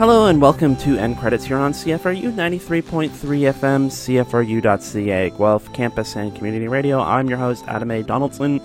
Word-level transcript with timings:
Hello 0.00 0.28
and 0.28 0.40
welcome 0.40 0.76
to 0.76 0.96
End 0.96 1.18
Credits 1.18 1.44
here 1.44 1.58
on 1.58 1.74
CFRU 1.74 2.32
93.3 2.32 3.10
FM, 3.10 3.90
CFRU.ca, 3.90 5.28
Guelph 5.28 5.70
Campus 5.74 6.16
and 6.16 6.34
Community 6.34 6.68
Radio. 6.68 7.00
I'm 7.00 7.28
your 7.28 7.36
host, 7.36 7.66
Adam 7.68 7.90
A. 7.90 8.02
Donaldson. 8.02 8.62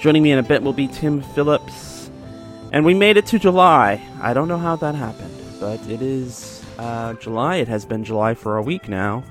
Joining 0.00 0.22
me 0.22 0.32
in 0.32 0.38
a 0.38 0.42
bit 0.42 0.62
will 0.62 0.74
be 0.74 0.86
Tim 0.86 1.22
Phillips. 1.22 2.10
And 2.72 2.84
we 2.84 2.92
made 2.92 3.16
it 3.16 3.24
to 3.24 3.38
July. 3.38 4.06
I 4.20 4.34
don't 4.34 4.48
know 4.48 4.58
how 4.58 4.76
that 4.76 4.94
happened, 4.94 5.34
but 5.60 5.80
it 5.88 6.02
is 6.02 6.62
uh, 6.76 7.14
July. 7.14 7.56
It 7.56 7.68
has 7.68 7.86
been 7.86 8.04
July 8.04 8.34
for 8.34 8.58
a 8.58 8.62
week 8.62 8.86
now. 8.86 9.24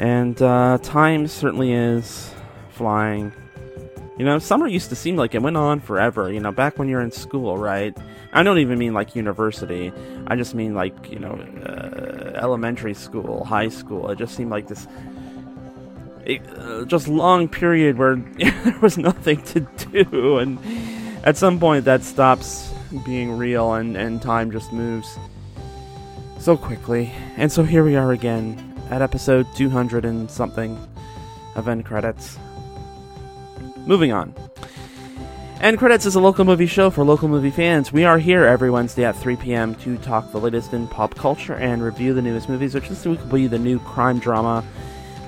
And 0.00 0.42
uh, 0.42 0.78
time 0.82 1.28
certainly 1.28 1.74
is 1.74 2.34
flying. 2.70 3.32
You 4.18 4.24
know, 4.24 4.40
summer 4.40 4.66
used 4.66 4.88
to 4.88 4.96
seem 4.96 5.14
like 5.14 5.36
it 5.36 5.42
went 5.42 5.56
on 5.56 5.78
forever, 5.78 6.32
you 6.32 6.40
know, 6.40 6.50
back 6.50 6.76
when 6.76 6.88
you're 6.88 7.02
in 7.02 7.12
school, 7.12 7.56
right? 7.56 7.96
I 8.32 8.42
don't 8.42 8.58
even 8.58 8.78
mean 8.78 8.94
like 8.94 9.16
university. 9.16 9.92
I 10.26 10.36
just 10.36 10.54
mean 10.54 10.74
like, 10.74 11.10
you 11.10 11.18
know, 11.18 11.34
uh, 11.66 12.38
elementary 12.38 12.94
school, 12.94 13.44
high 13.44 13.68
school. 13.68 14.10
It 14.10 14.18
just 14.18 14.36
seemed 14.36 14.50
like 14.50 14.68
this 14.68 14.86
it, 16.24 16.42
uh, 16.58 16.84
just 16.84 17.08
long 17.08 17.48
period 17.48 17.98
where 17.98 18.16
there 18.38 18.78
was 18.80 18.98
nothing 18.98 19.42
to 19.42 19.60
do 19.60 20.38
and 20.38 20.58
at 21.24 21.36
some 21.36 21.58
point 21.58 21.84
that 21.84 22.02
stops 22.02 22.72
being 23.04 23.36
real 23.36 23.74
and, 23.74 23.96
and 23.96 24.20
time 24.22 24.50
just 24.50 24.72
moves 24.72 25.18
so 26.38 26.56
quickly. 26.56 27.12
And 27.36 27.50
so 27.52 27.62
here 27.62 27.84
we 27.84 27.96
are 27.96 28.12
again 28.12 28.66
at 28.90 29.02
episode 29.02 29.46
200 29.54 30.04
and 30.04 30.30
something 30.30 30.78
of 31.54 31.68
End 31.68 31.84
Credits. 31.84 32.38
Moving 33.86 34.12
on. 34.12 34.34
End 35.60 35.76
Credits 35.76 36.06
is 36.06 36.14
a 36.14 36.20
local 36.20 36.46
movie 36.46 36.66
show 36.66 36.88
for 36.88 37.04
local 37.04 37.28
movie 37.28 37.50
fans. 37.50 37.92
We 37.92 38.04
are 38.04 38.16
here 38.16 38.46
every 38.46 38.70
Wednesday 38.70 39.04
at 39.04 39.14
3 39.14 39.36
p.m. 39.36 39.74
to 39.74 39.98
talk 39.98 40.32
the 40.32 40.40
latest 40.40 40.72
in 40.72 40.88
pop 40.88 41.14
culture 41.16 41.52
and 41.52 41.82
review 41.82 42.14
the 42.14 42.22
newest 42.22 42.48
movies, 42.48 42.74
which 42.74 42.88
this 42.88 43.04
week 43.04 43.20
will 43.20 43.32
be 43.32 43.46
the 43.46 43.58
new 43.58 43.78
crime 43.80 44.18
drama, 44.18 44.64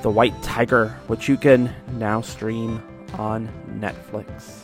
The 0.01 0.09
White 0.09 0.43
Tiger, 0.43 0.89
which 1.07 1.29
you 1.29 1.37
can 1.37 1.71
now 1.99 2.23
stream 2.23 2.83
on 3.19 3.47
Netflix. 3.79 4.63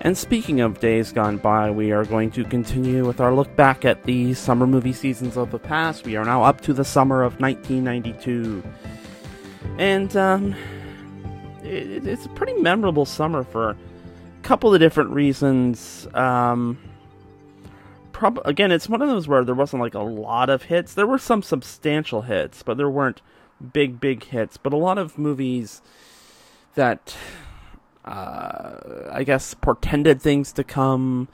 And 0.00 0.16
speaking 0.16 0.62
of 0.62 0.80
days 0.80 1.12
gone 1.12 1.36
by, 1.36 1.70
we 1.70 1.92
are 1.92 2.06
going 2.06 2.30
to 2.30 2.44
continue 2.44 3.06
with 3.06 3.20
our 3.20 3.34
look 3.34 3.54
back 3.54 3.84
at 3.84 4.04
the 4.04 4.32
summer 4.32 4.66
movie 4.66 4.94
seasons 4.94 5.36
of 5.36 5.50
the 5.50 5.58
past. 5.58 6.06
We 6.06 6.16
are 6.16 6.24
now 6.24 6.42
up 6.42 6.62
to 6.62 6.72
the 6.72 6.86
summer 6.86 7.22
of 7.22 7.38
1992. 7.38 8.62
And, 9.76 10.16
um, 10.16 10.54
it, 11.62 12.06
it's 12.06 12.24
a 12.24 12.30
pretty 12.30 12.54
memorable 12.54 13.04
summer 13.04 13.44
for 13.44 13.76
couple 14.48 14.72
of 14.72 14.80
different 14.80 15.10
reasons. 15.10 16.08
Um, 16.14 16.78
prob- 18.12 18.40
again, 18.46 18.72
it's 18.72 18.88
one 18.88 19.02
of 19.02 19.08
those 19.08 19.28
where 19.28 19.44
there 19.44 19.54
wasn't 19.54 19.82
like 19.82 19.92
a 19.92 20.00
lot 20.00 20.48
of 20.48 20.62
hits. 20.62 20.94
There 20.94 21.06
were 21.06 21.18
some 21.18 21.42
substantial 21.42 22.22
hits, 22.22 22.62
but 22.62 22.78
there 22.78 22.88
weren't 22.88 23.20
big, 23.74 24.00
big 24.00 24.24
hits. 24.24 24.56
But 24.56 24.72
a 24.72 24.78
lot 24.78 24.96
of 24.96 25.18
movies 25.18 25.82
that, 26.76 27.14
uh, 28.06 29.10
I 29.12 29.22
guess, 29.22 29.52
portended 29.52 30.22
things 30.22 30.50
to 30.52 30.64
come. 30.64 31.28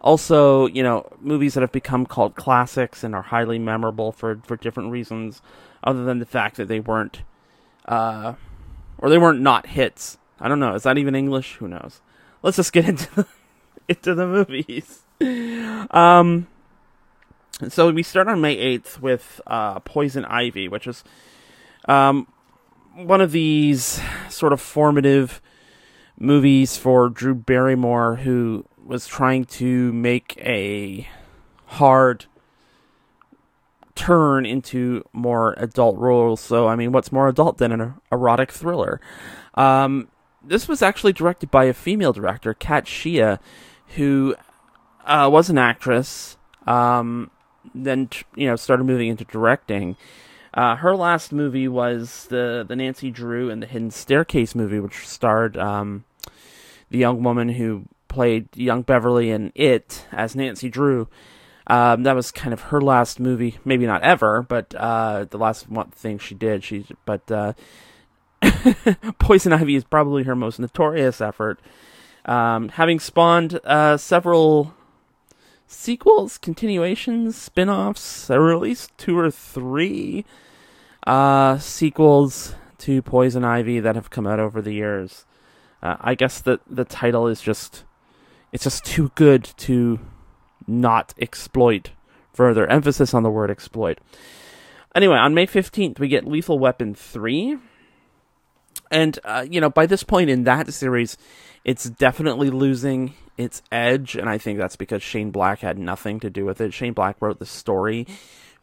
Also, 0.00 0.66
you 0.68 0.84
know, 0.84 1.10
movies 1.20 1.54
that 1.54 1.62
have 1.62 1.72
become 1.72 2.06
called 2.06 2.36
classics 2.36 3.02
and 3.02 3.12
are 3.12 3.22
highly 3.22 3.58
memorable 3.58 4.12
for, 4.12 4.40
for 4.44 4.56
different 4.56 4.92
reasons, 4.92 5.42
other 5.82 6.04
than 6.04 6.20
the 6.20 6.26
fact 6.26 6.58
that 6.58 6.68
they 6.68 6.78
weren't, 6.78 7.22
uh, 7.86 8.34
or 8.98 9.10
they 9.10 9.18
weren't 9.18 9.40
not 9.40 9.66
hits. 9.66 10.16
I 10.38 10.46
don't 10.46 10.60
know. 10.60 10.76
Is 10.76 10.84
that 10.84 10.96
even 10.96 11.16
English? 11.16 11.56
Who 11.56 11.66
knows? 11.66 12.00
Let's 12.42 12.56
just 12.56 12.72
get 12.72 12.88
into 12.88 13.14
the, 13.14 13.26
into 13.88 14.14
the 14.14 14.26
movies. 14.26 15.02
Um, 15.90 16.48
so 17.68 17.90
we 17.90 18.02
start 18.02 18.28
on 18.28 18.40
May 18.40 18.56
eighth 18.56 19.00
with 19.00 19.40
uh, 19.46 19.80
Poison 19.80 20.24
Ivy, 20.24 20.68
which 20.68 20.86
is 20.86 21.04
um, 21.88 22.26
one 22.94 23.20
of 23.20 23.32
these 23.32 24.00
sort 24.28 24.52
of 24.52 24.60
formative 24.60 25.40
movies 26.18 26.76
for 26.76 27.08
Drew 27.08 27.34
Barrymore, 27.34 28.16
who 28.16 28.64
was 28.84 29.06
trying 29.06 29.44
to 29.44 29.92
make 29.92 30.36
a 30.38 31.08
hard 31.66 32.26
turn 33.94 34.44
into 34.46 35.04
more 35.12 35.54
adult 35.56 35.98
roles. 35.98 36.40
So, 36.40 36.66
I 36.66 36.76
mean, 36.76 36.92
what's 36.92 37.12
more 37.12 37.28
adult 37.28 37.58
than 37.58 37.72
an 37.72 37.94
erotic 38.10 38.50
thriller? 38.50 39.00
Um, 39.54 40.08
this 40.44 40.68
was 40.68 40.82
actually 40.82 41.12
directed 41.12 41.50
by 41.50 41.64
a 41.64 41.72
female 41.72 42.12
director, 42.12 42.54
Kat 42.54 42.86
Shea, 42.86 43.38
who 43.96 44.34
uh, 45.04 45.28
was 45.30 45.50
an 45.50 45.58
actress. 45.58 46.36
Um, 46.66 47.30
then 47.74 48.08
you 48.34 48.46
know 48.46 48.56
started 48.56 48.84
moving 48.84 49.08
into 49.08 49.24
directing. 49.24 49.96
Uh, 50.54 50.76
her 50.76 50.94
last 50.94 51.32
movie 51.32 51.68
was 51.68 52.26
the 52.28 52.64
the 52.66 52.76
Nancy 52.76 53.10
Drew 53.10 53.50
and 53.50 53.62
the 53.62 53.66
Hidden 53.66 53.90
Staircase 53.90 54.54
movie, 54.54 54.80
which 54.80 55.06
starred 55.06 55.56
um, 55.56 56.04
the 56.90 56.98
young 56.98 57.22
woman 57.22 57.50
who 57.50 57.84
played 58.08 58.48
young 58.54 58.82
Beverly 58.82 59.30
in 59.30 59.52
It 59.54 60.06
as 60.12 60.36
Nancy 60.36 60.68
Drew. 60.68 61.08
Um, 61.68 62.02
that 62.02 62.16
was 62.16 62.32
kind 62.32 62.52
of 62.52 62.60
her 62.62 62.80
last 62.80 63.20
movie, 63.20 63.58
maybe 63.64 63.86
not 63.86 64.02
ever, 64.02 64.42
but 64.42 64.74
uh, 64.74 65.24
the 65.30 65.38
last 65.38 65.70
one 65.70 65.90
thing 65.90 66.18
she 66.18 66.34
did. 66.34 66.64
She, 66.64 66.84
but 67.06 67.30
uh, 67.30 67.52
Poison 69.18 69.52
Ivy 69.52 69.76
is 69.76 69.84
probably 69.84 70.24
her 70.24 70.34
most 70.34 70.58
notorious 70.58 71.20
effort, 71.20 71.60
um, 72.24 72.70
having 72.70 73.00
spawned 73.00 73.60
uh, 73.64 73.96
several 73.96 74.74
sequels, 75.66 76.38
continuations, 76.38 77.36
spin 77.36 77.68
offs. 77.68 78.28
Were 78.28 78.52
at 78.52 78.60
least 78.60 78.96
two 78.98 79.18
or 79.18 79.30
three 79.30 80.24
uh, 81.06 81.58
sequels 81.58 82.54
to 82.78 83.02
Poison 83.02 83.44
Ivy 83.44 83.80
that 83.80 83.94
have 83.94 84.10
come 84.10 84.26
out 84.26 84.40
over 84.40 84.60
the 84.60 84.72
years. 84.72 85.24
Uh, 85.82 85.96
I 86.00 86.14
guess 86.14 86.40
that 86.40 86.60
the 86.68 86.84
title 86.84 87.26
is 87.26 87.40
just 87.40 87.84
it's 88.52 88.64
just 88.64 88.84
too 88.84 89.10
good 89.14 89.44
to 89.58 89.98
not 90.66 91.14
exploit 91.18 91.90
further. 92.32 92.66
Emphasis 92.66 93.14
on 93.14 93.22
the 93.22 93.30
word 93.30 93.50
exploit. 93.50 93.98
Anyway, 94.94 95.16
on 95.16 95.32
May 95.32 95.46
15th, 95.46 95.98
we 95.98 96.08
get 96.08 96.26
Lethal 96.26 96.58
Weapon 96.58 96.94
3. 96.94 97.58
And 98.92 99.18
uh, 99.24 99.46
you 99.50 99.60
know, 99.60 99.70
by 99.70 99.86
this 99.86 100.04
point 100.04 100.30
in 100.30 100.44
that 100.44 100.72
series, 100.72 101.16
it's 101.64 101.88
definitely 101.88 102.50
losing 102.50 103.14
its 103.38 103.62
edge, 103.72 104.14
and 104.14 104.28
I 104.28 104.38
think 104.38 104.58
that's 104.58 104.76
because 104.76 105.02
Shane 105.02 105.30
Black 105.30 105.60
had 105.60 105.78
nothing 105.78 106.20
to 106.20 106.30
do 106.30 106.44
with 106.44 106.60
it. 106.60 106.74
Shane 106.74 106.92
Black 106.92 107.16
wrote 107.20 107.38
the 107.38 107.46
story 107.46 108.06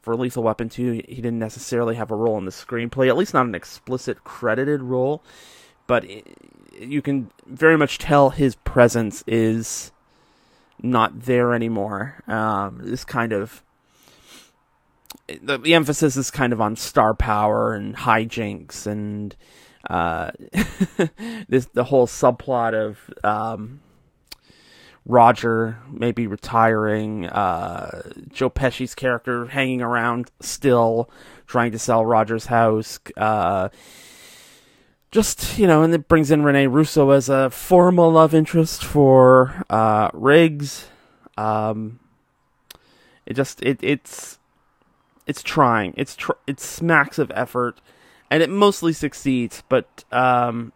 for 0.02 0.16
Lethal 0.16 0.44
Weapon 0.44 0.70
2. 0.70 1.04
He 1.08 1.16
didn't 1.16 1.40
necessarily 1.40 1.96
have 1.96 2.12
a 2.12 2.16
role 2.16 2.38
in 2.38 2.46
the 2.46 2.52
screenplay, 2.52 3.10
at 3.10 3.18
least 3.18 3.34
not 3.34 3.48
an 3.48 3.56
explicit 3.56 4.24
credited 4.24 4.82
role, 4.84 5.24
but 5.88 6.06
you 6.80 7.02
can 7.02 7.32
very 7.48 7.78
much 7.78 7.98
tell 7.98 8.30
his 8.30 8.56
presence 8.56 9.24
is 9.26 9.92
not 10.82 11.22
there 11.22 11.56
anymore. 11.56 12.24
Um, 12.28 12.80
this 12.84 13.04
kind 13.04 13.34
of 13.34 13.64
the, 15.42 15.58
the 15.58 15.74
emphasis 15.74 16.16
is 16.16 16.32
kind 16.32 16.54
of 16.54 16.62
on 16.62 16.76
star 16.76 17.14
power 17.14 17.74
and 17.74 17.96
hijinks 17.96 18.86
and 18.86 19.36
uh, 19.90 20.32
this 21.50 21.66
the 21.74 21.86
whole 21.86 22.08
subplot 22.08 22.74
of 22.74 23.00
um, 23.24 23.82
Roger 25.06 25.80
maybe 25.92 26.28
retiring, 26.28 27.26
uh, 27.26 28.12
Joe 28.30 28.50
Pesci's 28.50 28.94
character 28.94 29.48
hanging 29.48 29.82
around 29.82 30.30
still, 30.40 31.10
trying 31.48 31.72
to 31.72 31.80
sell 31.80 32.06
Roger's 32.06 32.46
house. 32.46 33.00
Uh, 33.18 33.70
just 35.12 35.58
you 35.58 35.66
know, 35.66 35.82
and 35.82 35.94
it 35.94 36.08
brings 36.08 36.30
in 36.30 36.44
Rene 36.44 36.68
Russo 36.68 37.10
as 37.10 37.30
a 37.30 37.50
formal 37.50 38.12
love 38.12 38.36
interest 38.36 38.86
for 38.86 39.66
uh, 39.70 40.12
Riggs. 40.14 40.88
Um, 41.36 42.00
it 43.26 43.34
just 43.34 43.62
it 43.64 43.80
it's 43.82 44.38
it's 45.26 45.42
trying. 45.42 45.96
It's 45.98 46.16
tr- 46.16 46.34
it 46.46 46.60
smacks 46.60 47.18
of 47.18 47.32
effort 47.34 47.82
and 48.30 48.44
it 48.44 48.50
mostly 48.50 48.94
succeeds. 48.94 49.64
But 49.70 50.04
um, 50.12 50.74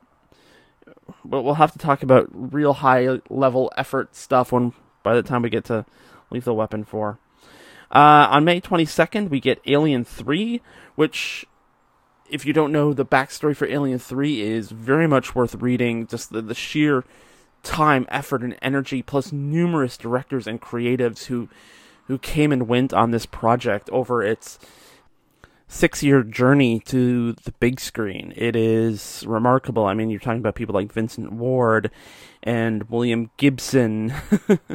but 1.25 1.43
we'll 1.43 1.55
have 1.55 1.71
to 1.73 1.79
talk 1.79 2.03
about 2.03 2.27
real 2.31 2.73
high 2.73 3.19
level 3.29 3.71
effort 3.77 4.15
stuff 4.15 4.51
when 4.51 4.73
by 5.03 5.15
the 5.15 5.23
time 5.23 5.41
we 5.41 5.49
get 5.49 5.65
to 5.65 5.85
Lethal 6.31 6.55
Weapon 6.55 6.83
four. 6.83 7.19
Uh, 7.93 8.27
on 8.31 8.43
May 8.43 8.59
22nd, 8.59 9.29
we 9.29 9.39
get 9.39 9.61
Alien 9.67 10.03
3, 10.03 10.61
which, 10.95 11.45
if 12.27 12.43
you 12.43 12.51
don't 12.51 12.71
know, 12.71 12.91
the 12.91 13.05
backstory 13.05 13.55
for 13.55 13.67
Alien 13.67 13.99
3 13.99 14.41
is 14.41 14.71
very 14.71 15.07
much 15.07 15.35
worth 15.35 15.53
reading. 15.55 16.07
Just 16.07 16.31
the, 16.31 16.41
the 16.41 16.55
sheer 16.55 17.05
time, 17.61 18.07
effort, 18.09 18.41
and 18.41 18.57
energy, 18.63 19.03
plus 19.03 19.31
numerous 19.31 19.95
directors 19.95 20.47
and 20.47 20.59
creatives 20.59 21.25
who 21.25 21.49
who 22.07 22.17
came 22.17 22.51
and 22.51 22.67
went 22.67 22.93
on 22.93 23.11
this 23.11 23.25
project 23.25 23.89
over 23.91 24.21
its 24.21 24.59
six 25.73 26.03
year 26.03 26.21
journey 26.23 26.79
to 26.79 27.33
the 27.33 27.51
big 27.59 27.79
screen. 27.79 28.31
It 28.35 28.55
is 28.55 29.23
remarkable. 29.27 29.85
I 29.85 29.95
mean, 29.95 30.09
you're 30.09 30.19
talking 30.19 30.39
about 30.39 30.55
people 30.55 30.75
like 30.75 30.93
Vincent 30.93 31.33
Ward 31.33 31.89
and 32.43 32.83
William 32.89 33.31
Gibson, 33.37 34.13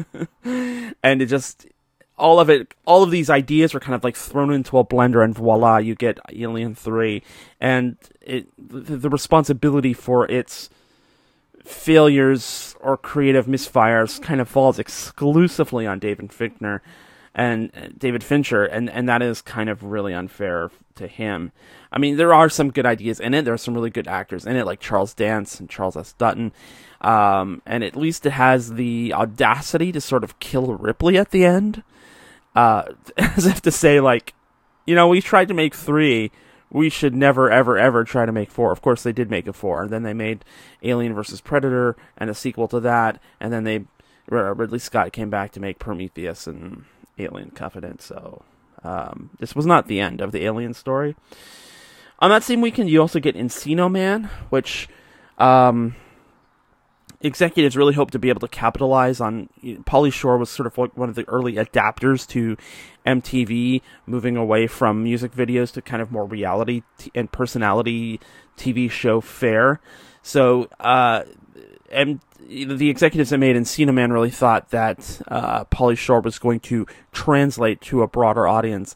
and 0.45 1.23
it 1.23 1.27
just 1.27 1.67
all 2.17 2.41
of 2.41 2.51
it, 2.51 2.75
all 2.85 3.05
of 3.05 3.13
these 3.13 3.31
ideas 3.31 3.75
are 3.75 3.81
kind 3.81 3.95
of 3.95 4.03
like 4.03 4.17
thrown 4.17 4.53
into 4.53 4.77
a 4.77 4.85
blender, 4.85 5.23
and 5.23 5.35
voila, 5.35 5.79
you 5.79 5.95
get 5.95 6.19
Alien 6.33 6.75
Three, 6.75 7.23
and 7.61 7.97
it 8.21 8.49
the, 8.59 8.97
the 8.97 9.11
responsibility 9.11 9.93
for 9.93 10.29
its 10.29 10.69
failures 11.65 12.75
or 12.81 12.97
creative 12.97 13.47
misfires 13.47 14.21
kind 14.21 14.41
of 14.41 14.49
falls 14.49 14.79
exclusively 14.79 15.87
on 15.87 15.99
David 15.99 16.33
Fincher 16.33 16.83
and 17.39 17.71
uh, 17.77 17.89
David 17.97 18.25
Fincher, 18.25 18.65
and 18.65 18.91
and 18.91 19.09
that 19.09 19.23
is 19.23 19.41
kind 19.41 19.71
of 19.71 19.85
really 19.85 20.13
unfair 20.13 20.71
to 20.97 21.07
him. 21.07 21.53
I 21.93 21.99
mean, 21.99 22.17
there 22.17 22.35
are 22.35 22.49
some 22.49 22.73
good 22.73 22.85
ideas 22.85 23.21
in 23.21 23.33
it. 23.33 23.45
There 23.45 23.55
are 23.55 23.59
some 23.59 23.75
really 23.75 23.91
good 23.91 24.09
actors 24.09 24.45
in 24.45 24.57
it, 24.57 24.67
like 24.67 24.81
Charles 24.81 25.15
Dance 25.15 25.61
and 25.61 25.71
Charles 25.71 25.97
S. 25.97 26.13
Dutton, 26.15 26.53
um, 27.01 27.63
and 27.65 27.85
at 27.85 27.95
least 27.95 28.27
it 28.27 28.33
has 28.33 28.73
the 28.75 29.15
audacity 29.15 29.93
to 29.93 30.01
sort 30.01 30.25
of 30.25 30.41
kill 30.41 30.75
Ripley 30.75 31.17
at 31.17 31.31
the 31.31 31.45
end, 31.45 31.85
uh, 32.57 32.83
as 33.17 33.47
if 33.47 33.63
to 33.63 33.71
say, 33.71 34.01
like, 34.01 34.35
you 34.85 34.97
know, 34.97 35.07
we 35.07 35.23
tried 35.23 35.49
to 35.49 35.55
make 35.55 35.77
three. 35.77 36.33
We 36.71 36.91
should 36.91 37.15
never, 37.15 37.51
ever, 37.51 37.79
ever 37.79 38.05
try 38.05 38.27
to 38.27 38.33
make 38.33 38.51
four. 38.51 38.73
Of 38.73 38.83
course, 38.83 39.03
they 39.03 39.13
did 39.13 39.31
make 39.31 39.47
a 39.47 39.55
four. 39.55 39.85
And 39.85 39.91
then 39.91 40.03
they 40.03 40.13
made 40.13 40.45
Alien 40.83 41.15
versus 41.15 41.41
Predator 41.41 41.97
and 42.19 42.29
a 42.29 42.35
sequel 42.35 42.69
to 42.69 42.81
that. 42.81 43.23
And 43.41 43.51
then 43.51 43.65
they 43.65 43.87
Ridley 44.29 44.79
Scott 44.79 45.13
came 45.13 45.31
back 45.31 45.53
to 45.53 45.61
make 45.61 45.79
Prometheus 45.79 46.47
and 46.47 46.85
Alien 47.19 47.51
Covenant. 47.51 48.03
So 48.03 48.43
um, 48.83 49.31
this 49.39 49.55
was 49.55 49.67
not 49.67 49.87
the 49.87 50.01
end 50.01 50.21
of 50.21 50.33
the 50.33 50.45
Alien 50.45 50.75
story. 50.75 51.17
On 52.21 52.31
that 52.31 52.43
same 52.43 52.61
weekend, 52.61 52.91
you 52.91 53.01
also 53.01 53.21
get 53.21 53.37
Encino 53.37 53.91
Man, 53.91 54.25
which 54.51 54.89
um, 55.39 55.95
executives 57.21 57.77
really 57.77 57.95
hope 57.95 58.11
to 58.11 58.19
be 58.19 58.29
able 58.29 58.41
to 58.41 58.49
capitalize 58.49 59.21
on. 59.21 59.49
Pauly 59.63 60.13
Shore 60.13 60.37
was 60.37 60.51
sort 60.51 60.67
of 60.67 60.77
one 60.97 61.09
of 61.09 61.15
the 61.15 61.29
early 61.29 61.55
adapters 61.55 62.27
to 62.29 62.57
MTV, 63.07 63.83
moving 64.07 64.37
away 64.37 64.67
from 64.67 65.03
music 65.03 65.33
videos 65.33 65.73
to 65.73 65.83
kind 65.83 66.03
of 66.03 66.11
more 66.11 66.25
reality 66.25 66.83
t- 66.99 67.11
and 67.15 67.31
personality 67.31 68.21
TV 68.57 68.91
show 68.91 69.21
fare. 69.21 69.81
So, 70.23 70.69
uh, 70.81 71.23
and 71.91 72.21
the 72.49 72.89
executives 72.89 73.31
that 73.31 73.39
made 73.39 73.57
Encino 73.57 73.93
Man 73.93 74.13
really 74.13 74.31
thought 74.31 74.71
that 74.71 75.21
uh, 75.29 75.65
Pauly 75.67 75.97
Shore 75.97 76.21
was 76.21 76.39
going 76.39 76.61
to 76.61 76.87
translate 77.13 77.81
to 77.83 78.03
a 78.03 78.09
broader 78.09 78.47
audience. 78.47 78.95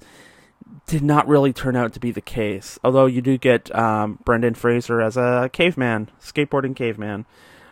Did 0.87 1.03
not 1.03 1.29
really 1.29 1.53
turn 1.53 1.77
out 1.77 1.93
to 1.93 2.01
be 2.01 2.11
the 2.11 2.21
case. 2.21 2.79
Although 2.83 3.07
you 3.07 3.21
do 3.21 3.39
get 3.39 3.75
um, 3.75 4.19
Brendan 4.25 4.55
Fraser 4.55 5.01
as 5.01 5.17
a 5.17 5.51
caveman, 5.53 6.11
skateboarding 6.21 6.75
caveman, 6.75 7.27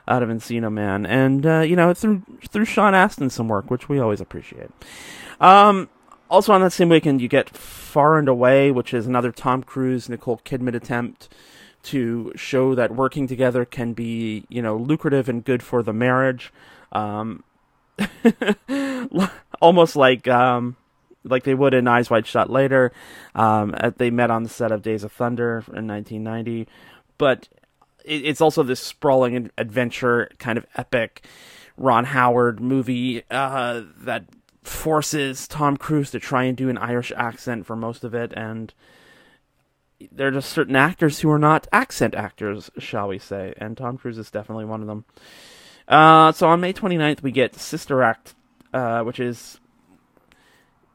out 0.09 0.23
of 0.23 0.29
Encino 0.29 0.71
Man, 0.73 1.07
and 1.07 1.47
uh, 1.47 1.61
you 1.61 1.77
know 1.77 1.95
through 1.95 2.23
through 2.49 2.65
Sean 2.65 2.95
Astin 2.95 3.31
some 3.31 3.49
work, 3.49 3.71
which 3.71 3.89
we 3.89 3.99
always 3.99 4.21
appreciate. 4.21 4.71
Um, 5.41 5.89
also 6.29 6.53
on 6.53 6.61
that 6.63 6.73
same 6.73 6.89
weekend, 6.89 7.21
you 7.21 7.29
get 7.29 7.51
Far 7.51 8.19
and 8.19 8.29
Away, 8.29 8.71
which 8.71 8.93
is 8.93 9.07
another 9.07 9.33
Tom 9.33 9.63
Cruise 9.63 10.09
Nicole 10.09 10.41
Kidman 10.45 10.75
attempt 10.75 11.29
to 11.83 12.33
show 12.37 12.75
that 12.75 12.95
working 12.95 13.27
together 13.27 13.65
can 13.65 13.93
be, 13.93 14.45
you 14.49 14.63
know, 14.63 14.77
lucrative 14.77 15.29
and 15.29 15.45
good 15.45 15.63
for 15.63 15.83
the 15.83 15.93
marriage. 15.93 16.53
Um, 16.93 17.45
almost 19.61 19.97
like 19.97 20.29
um, 20.29 20.77
like 21.25 21.45
they 21.45 21.55
would 21.55 21.75
in 21.75 21.89
Eyes 21.89 22.11
Wide 22.11 22.27
Shut 22.27 22.51
later. 22.51 22.93
Um, 23.35 23.75
they 23.97 24.11
met 24.11 24.31
on 24.31 24.43
the 24.43 24.49
set 24.49 24.73
of 24.73 24.83
Days 24.83 25.05
of 25.05 25.13
Thunder 25.13 25.65
in 25.69 25.87
1990, 25.87 26.67
but 27.19 27.49
it, 28.05 28.25
it's 28.25 28.41
also 28.41 28.63
this 28.63 28.81
sprawling 28.81 29.51
adventure 29.59 30.31
kind 30.39 30.59
of 30.59 30.67
epic 30.77 31.25
Ron 31.77 32.05
Howard 32.07 32.61
movie 32.61 33.23
uh, 33.31 33.83
that 33.99 34.25
forces 34.63 35.49
Tom 35.49 35.77
Cruise 35.77 36.11
to 36.11 36.21
try 36.21 36.45
and 36.45 36.57
do 36.57 36.69
an 36.69 36.79
Irish 36.79 37.13
accent 37.17 37.67
for 37.67 37.77
most 37.77 38.05
of 38.05 38.15
it, 38.15 38.33
and 38.37 38.73
there 40.13 40.29
are 40.29 40.33
just 40.33 40.51
certain 40.51 40.77
actors 40.77 41.21
who 41.21 41.31
are 41.31 41.39
not 41.39 41.67
accent 41.73 42.15
actors, 42.15 42.71
shall 42.79 43.09
we 43.09 43.19
say, 43.19 43.55
and 43.59 43.77
Tom 43.77 43.99
Cruise 43.99 44.19
is 44.19 44.31
definitely 44.31 44.65
one 44.65 44.81
of 44.81 44.87
them. 44.87 45.05
Uh, 45.89 46.33
so 46.33 46.49
on 46.49 46.61
May 46.61 46.73
29th, 46.73 47.23
we 47.23 47.33
get 47.33 47.55
Sister 47.55 48.03
Act, 48.03 48.35
uh, 48.73 49.03
which 49.03 49.19
is 49.19 49.59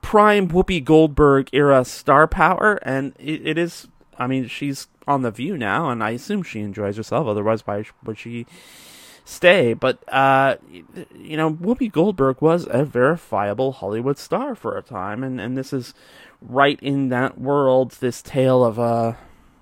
prime 0.01 0.47
Whoopi 0.47 0.83
Goldberg 0.83 1.49
era 1.51 1.83
star 1.83 2.27
power, 2.27 2.79
and 2.83 3.13
it, 3.19 3.45
it 3.45 3.57
is. 3.57 3.87
I 4.17 4.27
mean, 4.27 4.47
she's 4.47 4.87
on 5.07 5.23
the 5.23 5.31
View 5.31 5.57
now, 5.57 5.89
and 5.89 6.03
I 6.03 6.11
assume 6.11 6.43
she 6.43 6.61
enjoys 6.61 6.95
herself. 6.97 7.27
Otherwise, 7.27 7.67
why 7.67 7.83
would 8.03 8.17
she 8.17 8.45
stay? 9.25 9.73
But 9.73 10.01
uh, 10.11 10.55
you 11.13 11.35
know, 11.35 11.51
Whoopi 11.51 11.91
Goldberg 11.91 12.41
was 12.41 12.67
a 12.69 12.85
verifiable 12.85 13.73
Hollywood 13.73 14.17
star 14.17 14.55
for 14.55 14.77
a 14.77 14.81
time, 14.81 15.23
and 15.23 15.41
and 15.41 15.57
this 15.57 15.73
is 15.73 15.93
right 16.41 16.79
in 16.81 17.09
that 17.09 17.39
world, 17.39 17.91
this 17.99 18.21
tale 18.21 18.63
of 18.63 18.79
a 18.79 19.17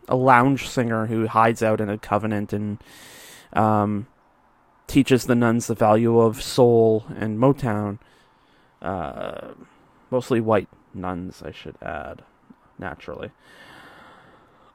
a 0.07 0.15
lounge 0.15 0.68
singer 0.68 1.07
who 1.07 1.27
hides 1.27 1.63
out 1.63 1.81
in 1.81 1.89
a 1.89 1.98
convent 1.98 2.54
and 2.54 2.77
um, 3.54 4.07
teaches 4.88 5.25
the 5.25 5.36
nuns 5.36 5.68
the 5.68 5.75
value 5.75 6.19
of 6.19 6.42
soul 6.42 7.06
and 7.18 7.39
Motown. 7.39 8.00
Uh, 8.81 9.54
mostly 10.12 10.42
white 10.42 10.68
nuns, 10.94 11.42
I 11.44 11.51
should 11.51 11.77
add, 11.81 12.21
naturally. 12.77 13.31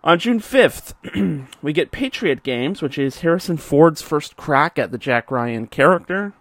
On 0.05 0.19
June 0.19 0.41
5th, 0.41 1.47
we 1.63 1.73
get 1.73 1.91
Patriot 1.91 2.43
Games, 2.43 2.81
which 2.81 2.99
is 2.99 3.21
Harrison 3.21 3.57
Ford's 3.57 4.01
first 4.01 4.37
crack 4.37 4.79
at 4.79 4.93
the 4.93 4.99
Jack 4.99 5.31
Ryan 5.31 5.67
character 5.67 6.35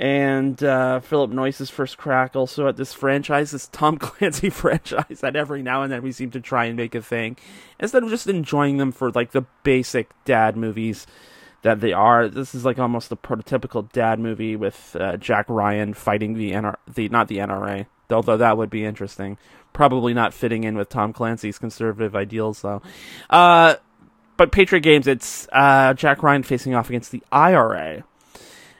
and 0.00 0.62
uh, 0.62 1.00
Philip 1.00 1.30
Noyce's 1.30 1.70
first 1.70 1.98
crack 1.98 2.34
also 2.34 2.66
at 2.66 2.76
this 2.76 2.92
franchise, 2.92 3.52
this 3.52 3.68
Tom 3.68 3.96
Clancy 3.98 4.50
franchise 4.50 5.20
that 5.20 5.36
every 5.36 5.62
now 5.62 5.82
and 5.82 5.92
then 5.92 6.02
we 6.02 6.12
seem 6.12 6.30
to 6.32 6.40
try 6.40 6.64
and 6.66 6.76
make 6.76 6.94
a 6.94 7.02
thing, 7.02 7.36
instead 7.78 8.02
of 8.02 8.10
just 8.10 8.26
enjoying 8.26 8.78
them 8.78 8.92
for 8.92 9.10
like 9.12 9.30
the 9.30 9.46
basic 9.62 10.10
dad 10.24 10.56
movies 10.56 11.06
that 11.62 11.80
they 11.80 11.92
are. 11.92 12.28
This 12.28 12.54
is 12.54 12.64
like 12.64 12.78
almost 12.78 13.08
the 13.08 13.16
prototypical 13.16 13.90
dad 13.92 14.18
movie 14.18 14.56
with 14.56 14.96
uh, 14.98 15.16
Jack 15.16 15.46
Ryan 15.48 15.94
fighting 15.94 16.34
the 16.34 16.52
NR, 16.52 16.74
the 16.92 17.08
not 17.08 17.28
the 17.28 17.38
NRA, 17.38 17.86
although 18.10 18.36
that 18.36 18.58
would 18.58 18.70
be 18.70 18.84
interesting. 18.84 19.38
Probably 19.74 20.14
not 20.14 20.32
fitting 20.32 20.64
in 20.64 20.76
with 20.78 20.88
Tom 20.88 21.12
Clancy's 21.12 21.58
conservative 21.58 22.16
ideals 22.16 22.62
though. 22.62 22.80
Uh, 23.28 23.74
but 24.38 24.50
Patriot 24.50 24.80
Games, 24.80 25.06
it's 25.06 25.46
uh, 25.52 25.92
Jack 25.92 26.22
Ryan 26.22 26.42
facing 26.42 26.74
off 26.74 26.88
against 26.88 27.12
the 27.12 27.22
IRA 27.30 28.04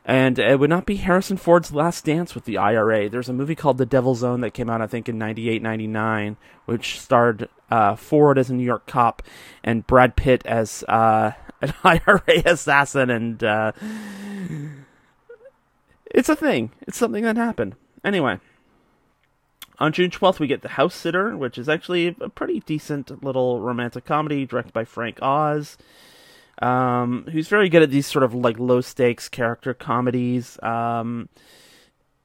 and 0.04 0.38
it 0.38 0.60
would 0.60 0.70
not 0.70 0.84
be 0.84 0.96
Harrison 0.96 1.38
Ford's 1.38 1.72
last 1.72 2.04
dance 2.04 2.34
with 2.34 2.44
the 2.44 2.58
IRA. 2.58 3.08
There's 3.08 3.30
a 3.30 3.32
movie 3.32 3.54
called 3.54 3.78
The 3.78 3.86
Devil's 3.86 4.22
Own 4.22 4.42
that 4.42 4.52
came 4.52 4.68
out, 4.68 4.82
I 4.82 4.86
think, 4.86 5.08
in 5.08 5.16
98, 5.16 5.62
99, 5.62 6.36
which 6.66 7.00
starred 7.00 7.48
uh, 7.70 7.96
Ford 7.96 8.38
as 8.38 8.50
a 8.50 8.54
New 8.54 8.64
York 8.64 8.86
cop 8.86 9.22
and 9.62 9.86
Brad 9.86 10.14
Pitt 10.14 10.44
as 10.44 10.84
uh, 10.88 11.32
an 11.62 11.72
IRA 11.82 12.42
assassin. 12.44 13.08
And 13.08 13.42
uh, 13.42 13.72
it's 16.06 16.28
a 16.28 16.36
thing, 16.36 16.72
it's 16.82 16.98
something 16.98 17.24
that 17.24 17.36
happened. 17.36 17.74
Anyway. 18.04 18.40
On 19.78 19.92
June 19.92 20.10
12th, 20.10 20.38
we 20.38 20.46
get 20.46 20.62
The 20.62 20.68
House 20.70 20.94
Sitter, 20.94 21.36
which 21.36 21.58
is 21.58 21.68
actually 21.68 22.14
a 22.20 22.28
pretty 22.28 22.60
decent 22.60 23.24
little 23.24 23.60
romantic 23.60 24.04
comedy 24.04 24.46
directed 24.46 24.72
by 24.72 24.84
Frank 24.84 25.18
Oz 25.20 25.76
um, 26.62 27.26
who's 27.32 27.48
very 27.48 27.68
good 27.68 27.82
at 27.82 27.90
these 27.90 28.06
sort 28.06 28.22
of 28.22 28.34
like 28.34 28.58
low 28.58 28.80
stakes 28.80 29.28
character 29.28 29.74
comedies. 29.74 30.58
Um, 30.62 31.28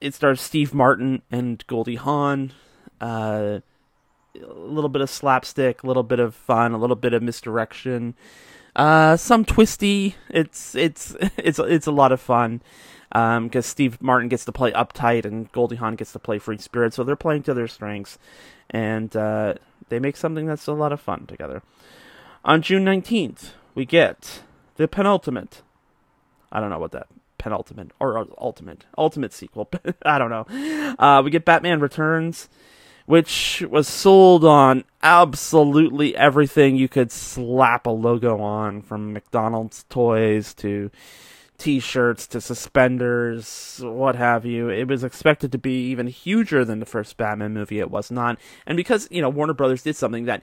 it 0.00 0.14
stars 0.14 0.40
Steve 0.40 0.72
Martin 0.72 1.22
and 1.30 1.64
Goldie 1.66 1.96
Hawn. 1.96 2.52
Uh, 3.00 3.60
a 4.40 4.54
little 4.54 4.88
bit 4.88 5.02
of 5.02 5.10
slapstick, 5.10 5.82
a 5.82 5.86
little 5.86 6.04
bit 6.04 6.20
of 6.20 6.34
fun, 6.34 6.72
a 6.72 6.78
little 6.78 6.96
bit 6.96 7.12
of 7.12 7.22
misdirection, 7.22 8.14
uh, 8.76 9.16
some 9.16 9.44
twisty. 9.44 10.14
It's 10.28 10.74
it's 10.74 11.16
it's 11.36 11.58
it's 11.58 11.86
a 11.86 11.92
lot 11.92 12.12
of 12.12 12.20
fun 12.20 12.62
because 13.10 13.54
um, 13.54 13.62
Steve 13.62 14.00
Martin 14.00 14.28
gets 14.28 14.44
to 14.44 14.52
play 14.52 14.70
uptight 14.72 15.24
and 15.24 15.50
Goldie 15.50 15.76
Hawn 15.76 15.96
gets 15.96 16.12
to 16.12 16.18
play 16.18 16.38
free 16.38 16.58
spirit, 16.58 16.94
so 16.94 17.02
they're 17.02 17.16
playing 17.16 17.42
to 17.44 17.54
their 17.54 17.68
strengths, 17.68 18.18
and 18.70 19.14
uh, 19.16 19.54
they 19.88 19.98
make 19.98 20.16
something 20.16 20.46
that's 20.46 20.66
a 20.66 20.72
lot 20.72 20.92
of 20.92 21.00
fun 21.00 21.26
together. 21.26 21.62
On 22.44 22.62
June 22.62 22.84
nineteenth, 22.84 23.54
we 23.74 23.84
get 23.84 24.42
the 24.76 24.86
penultimate. 24.86 25.62
I 26.52 26.60
don't 26.60 26.70
know 26.70 26.78
what 26.78 26.92
that 26.92 27.08
penultimate 27.38 27.90
or 27.98 28.28
ultimate 28.38 28.84
ultimate 28.96 29.32
sequel. 29.32 29.68
I 30.04 30.18
don't 30.18 30.30
know. 30.30 30.94
Uh, 30.98 31.22
we 31.22 31.30
get 31.30 31.44
Batman 31.44 31.80
Returns, 31.80 32.48
which 33.06 33.64
was 33.68 33.88
sold 33.88 34.44
on 34.44 34.84
absolutely 35.02 36.14
everything 36.16 36.76
you 36.76 36.88
could 36.88 37.10
slap 37.10 37.86
a 37.86 37.90
logo 37.90 38.40
on, 38.40 38.82
from 38.82 39.12
McDonald's 39.12 39.84
toys 39.88 40.54
to 40.54 40.92
t-shirts 41.60 42.26
to 42.26 42.40
suspenders, 42.40 43.80
what 43.84 44.16
have 44.16 44.44
you. 44.44 44.68
It 44.68 44.88
was 44.88 45.04
expected 45.04 45.52
to 45.52 45.58
be 45.58 45.88
even 45.90 46.06
huger 46.08 46.64
than 46.64 46.80
the 46.80 46.86
first 46.86 47.16
Batman 47.16 47.52
movie. 47.52 47.78
It 47.78 47.90
was 47.90 48.10
not, 48.10 48.38
and 48.66 48.76
because 48.76 49.06
you 49.10 49.22
know 49.22 49.28
Warner 49.28 49.54
Brothers 49.54 49.82
did 49.82 49.94
something 49.94 50.24
that 50.24 50.42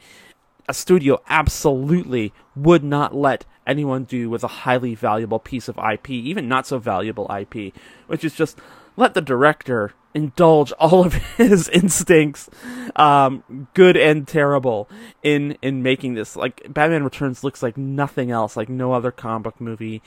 a 0.70 0.74
studio 0.74 1.22
absolutely 1.28 2.34
would 2.56 2.84
not 2.84 3.16
let 3.16 3.46
anyone 3.66 4.04
do 4.04 4.30
with 4.30 4.44
a 4.44 4.48
highly 4.48 4.96
valuable 4.96 5.40
piece 5.40 5.68
of 5.68 5.78
IP, 5.78 6.10
even 6.12 6.48
not 6.48 6.68
so 6.68 6.78
valuable 6.78 7.30
IP, 7.36 7.74
which 8.08 8.24
is 8.24 8.34
just 8.34 8.60
let 8.98 9.14
the 9.14 9.22
director 9.22 9.94
indulge 10.14 10.72
all 10.74 11.06
of 11.06 11.14
his 11.38 11.70
instincts, 11.70 12.50
um, 12.96 13.68
good 13.74 13.96
and 13.96 14.28
terrible, 14.28 14.90
in 15.24 15.58
in 15.62 15.82
making 15.84 16.16
this. 16.16 16.36
Like 16.36 16.74
Batman 16.74 17.04
Returns 17.04 17.44
looks 17.44 17.64
like 17.64 17.78
nothing 17.78 18.32
else, 18.32 18.58
like 18.58 18.68
no 18.68 18.92
other 18.92 19.12
comic 19.12 19.44
book 19.44 19.62
movie. 19.62 20.02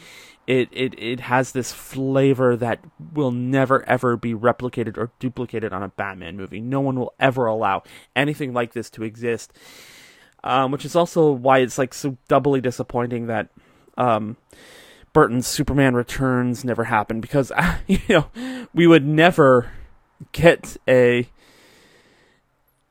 It 0.47 0.69
it 0.73 0.99
it 0.99 1.21
has 1.21 1.53
this 1.53 1.73
flavor 1.73 2.57
that 2.57 2.81
will 3.15 3.31
never 3.31 3.89
ever 3.89 4.17
be 4.17 4.35
replicated 4.35 4.99
or 4.99 5.13
duplicated 5.21 5.73
on 5.73 5.83
a 5.83 5.89
Batman 5.89 6.37
movie. 6.37 6.61
No 6.61 6.81
one 6.81 6.99
will 6.99 7.15
ever 7.19 7.47
allow 7.47 7.85
anything 8.15 8.53
like 8.53 8.73
this 8.73 8.91
to 8.91 9.05
exist. 9.05 9.53
Um, 10.43 10.73
which 10.73 10.87
is 10.87 10.97
also 10.97 11.33
why 11.33 11.59
it's 11.59 11.77
like 11.77 11.93
so 11.93 12.17
doubly 12.27 12.63
disappointing 12.63 13.27
that 13.27 13.51
um, 13.99 14.39
Burton's 15.12 15.47
Superman 15.47 15.95
Returns 15.95 16.64
never 16.64 16.85
happened 16.85 17.23
because 17.23 17.52
you 17.87 17.99
know 18.09 18.26
we 18.75 18.87
would 18.87 19.07
never 19.07 19.71
get 20.33 20.76
a 20.88 21.29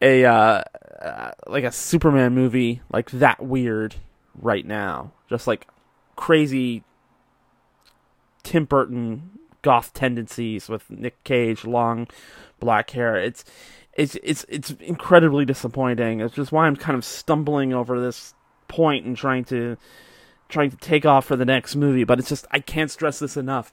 a 0.02 0.26
uh, 0.26 0.64
uh, 1.02 1.32
like 1.48 1.64
a 1.64 1.72
Superman 1.72 2.34
movie 2.34 2.82
like 2.92 3.12
that 3.12 3.44
weird 3.44 3.96
right 4.36 4.66
now. 4.66 5.12
Just 5.30 5.48
like 5.48 5.68
crazy 6.16 6.84
Tim 8.44 8.66
Burton 8.66 9.32
goth 9.62 9.94
tendencies 9.94 10.70
with 10.70 10.90
Nick 10.90 11.24
Cage, 11.24 11.66
long 11.66 12.08
black 12.60 12.92
hair. 12.92 13.18
It's 13.18 13.44
it's 13.94 14.18
it's 14.24 14.46
it's 14.50 14.72
incredibly 14.72 15.46
disappointing. 15.46 16.22
It's 16.22 16.36
just 16.36 16.52
why 16.52 16.68
I'm 16.68 16.76
kind 16.76 16.98
of 16.98 17.04
stumbling 17.06 17.74
over 17.74 18.00
this 18.00 18.34
point 18.68 19.06
and 19.06 19.18
trying 19.18 19.44
to 19.46 19.78
trying 20.50 20.72
to 20.72 20.78
take 20.78 21.06
off 21.06 21.26
for 21.26 21.36
the 21.36 21.46
next 21.46 21.76
movie. 21.76 22.04
But 22.04 22.20
it's 22.20 22.30
just 22.30 22.46
I 22.52 22.60
can't 22.60 22.92
stress 22.92 23.20
this 23.20 23.38
enough. 23.38 23.72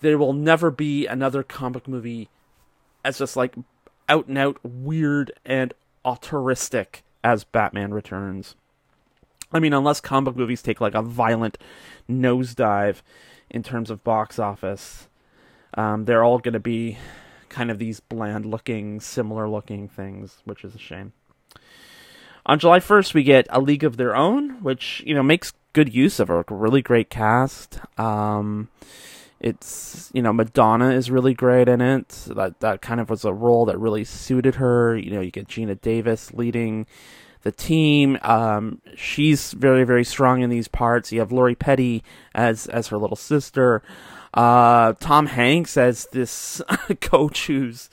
There 0.00 0.18
will 0.18 0.32
never 0.32 0.70
be 0.70 1.06
another 1.06 1.42
comic 1.42 1.86
movie 1.88 2.28
as 3.04 3.18
just 3.18 3.36
like 3.36 3.54
out 4.08 4.26
and 4.26 4.38
out 4.38 4.58
weird 4.62 5.32
and 5.44 5.74
auteuristic 6.04 7.02
as 7.24 7.44
Batman 7.44 7.92
Returns. 7.92 8.54
I 9.52 9.58
mean, 9.58 9.72
unless 9.72 10.00
comic 10.00 10.36
movies 10.36 10.62
take 10.62 10.80
like 10.80 10.94
a 10.94 11.02
violent 11.02 11.58
nosedive 12.08 13.02
in 13.50 13.62
terms 13.62 13.90
of 13.90 14.04
box 14.04 14.38
office, 14.38 15.08
um, 15.74 16.04
they're 16.04 16.24
all 16.24 16.38
going 16.38 16.54
to 16.54 16.60
be 16.60 16.98
kind 17.48 17.70
of 17.70 17.78
these 17.78 18.00
bland 18.00 18.44
looking, 18.44 19.00
similar 19.00 19.48
looking 19.48 19.88
things, 19.88 20.38
which 20.44 20.64
is 20.64 20.74
a 20.74 20.78
shame. 20.78 21.12
On 22.44 22.58
July 22.58 22.78
1st, 22.78 23.14
we 23.14 23.24
get 23.24 23.46
A 23.50 23.60
League 23.60 23.84
of 23.84 23.96
Their 23.96 24.14
Own, 24.14 24.62
which, 24.62 25.02
you 25.04 25.14
know, 25.14 25.22
makes 25.22 25.52
good 25.76 25.92
use 25.92 26.18
of 26.18 26.30
a 26.30 26.42
really 26.48 26.80
great 26.80 27.10
cast. 27.10 27.80
Um, 28.00 28.68
it's 29.38 30.10
you 30.14 30.22
know 30.22 30.32
Madonna 30.32 30.90
is 30.92 31.10
really 31.10 31.34
great 31.34 31.68
in 31.68 31.82
it. 31.82 32.08
That 32.28 32.60
that 32.60 32.80
kind 32.80 32.98
of 32.98 33.10
was 33.10 33.26
a 33.26 33.34
role 33.34 33.66
that 33.66 33.78
really 33.78 34.02
suited 34.02 34.54
her. 34.54 34.96
You 34.96 35.10
know, 35.10 35.20
you 35.20 35.30
get 35.30 35.48
Geena 35.48 35.78
Davis 35.78 36.32
leading 36.32 36.86
the 37.42 37.52
team. 37.52 38.18
Um, 38.22 38.80
she's 38.94 39.52
very 39.52 39.84
very 39.84 40.02
strong 40.02 40.40
in 40.40 40.48
these 40.48 40.66
parts. 40.66 41.12
You 41.12 41.20
have 41.20 41.30
Lori 41.30 41.54
Petty 41.54 42.02
as 42.34 42.66
as 42.68 42.88
her 42.88 42.96
little 42.96 43.14
sister. 43.14 43.82
Uh, 44.32 44.94
Tom 44.98 45.26
Hanks 45.26 45.76
as 45.76 46.06
this 46.06 46.62
coach 47.02 47.48
who's 47.48 47.90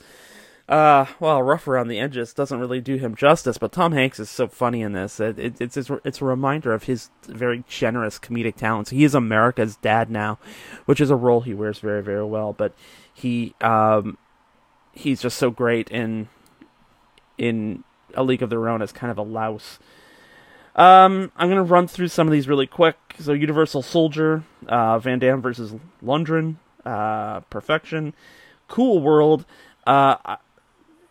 uh, 0.66 1.04
well, 1.20 1.42
rough 1.42 1.68
around 1.68 1.88
the 1.88 2.00
edges 2.00 2.32
doesn't 2.32 2.58
really 2.58 2.80
do 2.80 2.96
him 2.96 3.14
justice, 3.14 3.58
but 3.58 3.70
Tom 3.70 3.92
Hanks 3.92 4.18
is 4.18 4.30
so 4.30 4.48
funny 4.48 4.80
in 4.80 4.92
this. 4.92 5.20
It, 5.20 5.38
it, 5.38 5.60
it's 5.60 5.76
it's 5.76 6.20
a 6.22 6.24
reminder 6.24 6.72
of 6.72 6.84
his 6.84 7.10
very 7.26 7.64
generous 7.68 8.18
comedic 8.18 8.56
talents. 8.56 8.88
He 8.88 9.04
is 9.04 9.14
America's 9.14 9.76
dad 9.76 10.08
now, 10.10 10.38
which 10.86 11.02
is 11.02 11.10
a 11.10 11.16
role 11.16 11.42
he 11.42 11.52
wears 11.52 11.80
very 11.80 12.02
very 12.02 12.24
well. 12.24 12.54
But 12.54 12.74
he 13.12 13.54
um, 13.60 14.16
he's 14.92 15.20
just 15.20 15.36
so 15.36 15.50
great 15.50 15.90
in 15.90 16.28
in 17.36 17.84
A 18.14 18.24
League 18.24 18.42
of 18.42 18.48
Their 18.48 18.66
Own 18.66 18.80
as 18.80 18.90
kind 18.90 19.10
of 19.10 19.18
a 19.18 19.22
louse. 19.22 19.78
Um, 20.76 21.30
I'm 21.36 21.50
gonna 21.50 21.62
run 21.62 21.88
through 21.88 22.08
some 22.08 22.26
of 22.26 22.32
these 22.32 22.48
really 22.48 22.66
quick. 22.66 22.96
So 23.18 23.34
Universal 23.34 23.82
Soldier, 23.82 24.44
uh, 24.66 24.98
Van 24.98 25.18
Damme 25.18 25.42
versus 25.42 25.74
Lundgren, 26.02 26.56
uh, 26.86 27.40
Perfection, 27.40 28.14
Cool 28.66 29.02
World. 29.02 29.44
Uh, 29.86 30.36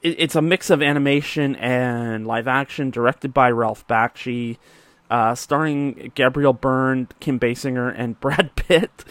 it, 0.03 0.15
it's 0.19 0.35
a 0.35 0.41
mix 0.41 0.69
of 0.69 0.81
animation 0.81 1.55
and 1.55 2.27
live 2.27 2.47
action, 2.47 2.91
directed 2.91 3.33
by 3.33 3.49
Ralph 3.49 3.87
Bakshi, 3.87 4.57
uh, 5.09 5.33
starring 5.33 6.11
Gabriel 6.13 6.53
Byrne, 6.53 7.07
Kim 7.19 7.39
Basinger, 7.39 7.93
and 7.97 8.19
Brad 8.19 8.55
Pitt. 8.55 9.05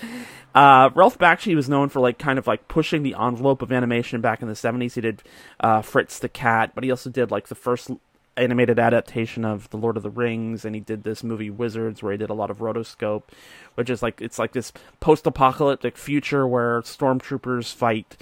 Uh, 0.54 0.90
Ralph 0.94 1.18
Bakshi 1.18 1.56
was 1.56 1.68
known 1.68 1.88
for 1.88 2.00
like 2.00 2.18
kind 2.18 2.38
of 2.38 2.46
like 2.46 2.68
pushing 2.68 3.02
the 3.02 3.16
envelope 3.18 3.62
of 3.62 3.72
animation 3.72 4.20
back 4.20 4.42
in 4.42 4.48
the 4.48 4.54
'70s. 4.54 4.94
He 4.94 5.00
did 5.00 5.22
uh, 5.60 5.80
Fritz 5.80 6.18
the 6.18 6.28
Cat, 6.28 6.72
but 6.74 6.84
he 6.84 6.90
also 6.90 7.10
did 7.10 7.30
like 7.30 7.48
the 7.48 7.54
first 7.54 7.90
animated 8.36 8.78
adaptation 8.78 9.44
of 9.44 9.68
The 9.70 9.76
Lord 9.76 9.96
of 9.96 10.02
the 10.02 10.10
Rings, 10.10 10.64
and 10.64 10.74
he 10.74 10.80
did 10.80 11.02
this 11.02 11.22
movie 11.22 11.50
Wizards, 11.50 12.02
where 12.02 12.12
he 12.12 12.18
did 12.18 12.30
a 12.30 12.34
lot 12.34 12.50
of 12.50 12.58
rotoscope, 12.58 13.24
which 13.74 13.88
is 13.88 14.02
like 14.02 14.20
it's 14.20 14.38
like 14.38 14.52
this 14.52 14.72
post-apocalyptic 15.00 15.96
future 15.96 16.46
where 16.46 16.82
stormtroopers 16.82 17.72
fight 17.72 18.16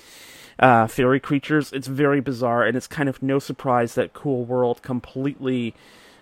uh, 0.61 0.87
fairy 0.87 1.19
creatures. 1.19 1.73
It's 1.73 1.88
very 1.88 2.21
bizarre, 2.21 2.64
and 2.64 2.76
it's 2.76 2.87
kind 2.87 3.09
of 3.09 3.23
no 3.23 3.38
surprise 3.38 3.95
that 3.95 4.12
Cool 4.12 4.45
World 4.45 4.83
completely 4.83 5.75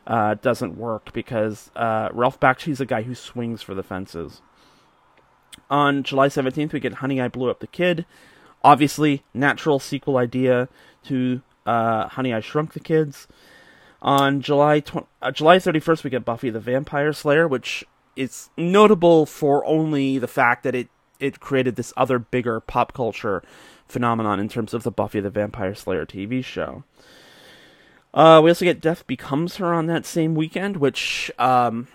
uh, 0.07 0.35
doesn't 0.35 0.79
work 0.79 1.13
because 1.13 1.71
uh, 1.77 2.09
Ralph 2.13 2.41
Bakshi's 2.41 2.81
a 2.81 2.87
guy 2.87 3.03
who 3.03 3.15
swings 3.15 3.61
for 3.61 3.75
the 3.75 3.83
fences. 3.83 4.41
On 5.69 6.03
July 6.03 6.29
17th, 6.29 6.73
we 6.73 6.81
get 6.81 6.95
Honey, 6.95 7.21
I 7.21 7.29
Blew 7.29 7.51
Up 7.51 7.61
the 7.61 7.67
Kid. 7.67 8.07
Obviously, 8.65 9.25
natural 9.35 9.79
sequel 9.79 10.17
idea 10.17 10.69
to 11.05 11.43
uh, 11.67 12.09
Honey, 12.09 12.33
I 12.33 12.41
Shrunk 12.41 12.73
the 12.73 12.81
Kids. 12.81 13.27
On 14.01 14.41
July 14.41 14.81
tw- 14.81 15.07
uh, 15.21 15.33
July 15.33 15.59
31st, 15.59 16.05
we 16.05 16.11
get 16.11 16.25
Buffy 16.25 16.49
the 16.49 16.61
Vampire 16.61 17.13
Slayer, 17.13 17.49
which 17.49 17.85
is 18.15 18.51
notable 18.57 19.27
for 19.27 19.65
only 19.67 20.19
the 20.19 20.29
fact 20.29 20.63
that 20.63 20.75
it, 20.75 20.89
it 21.19 21.41
created 21.41 21.77
this 21.77 21.93
other 21.97 22.19
bigger 22.19 22.61
pop 22.61 22.93
culture 22.95 23.43
phenomenon 23.89 24.41
in 24.41 24.49
terms 24.49 24.75
of 24.75 24.83
the 24.83 24.91
Buffy 24.91 25.21
the 25.21 25.31
Vampire 25.31 25.75
Slayer 25.75 26.07
TV 26.07 26.45
show. 26.45 26.85
Uh, 28.15 28.41
we 28.43 28.51
also 28.51 28.65
get 28.65 28.81
Death 28.81 29.07
Becomes 29.07 29.57
Her 29.57 29.73
on 29.73 29.87
that 29.87 30.07
same 30.07 30.35
weekend, 30.35 30.79
which, 30.79 31.31
um, 31.39 31.89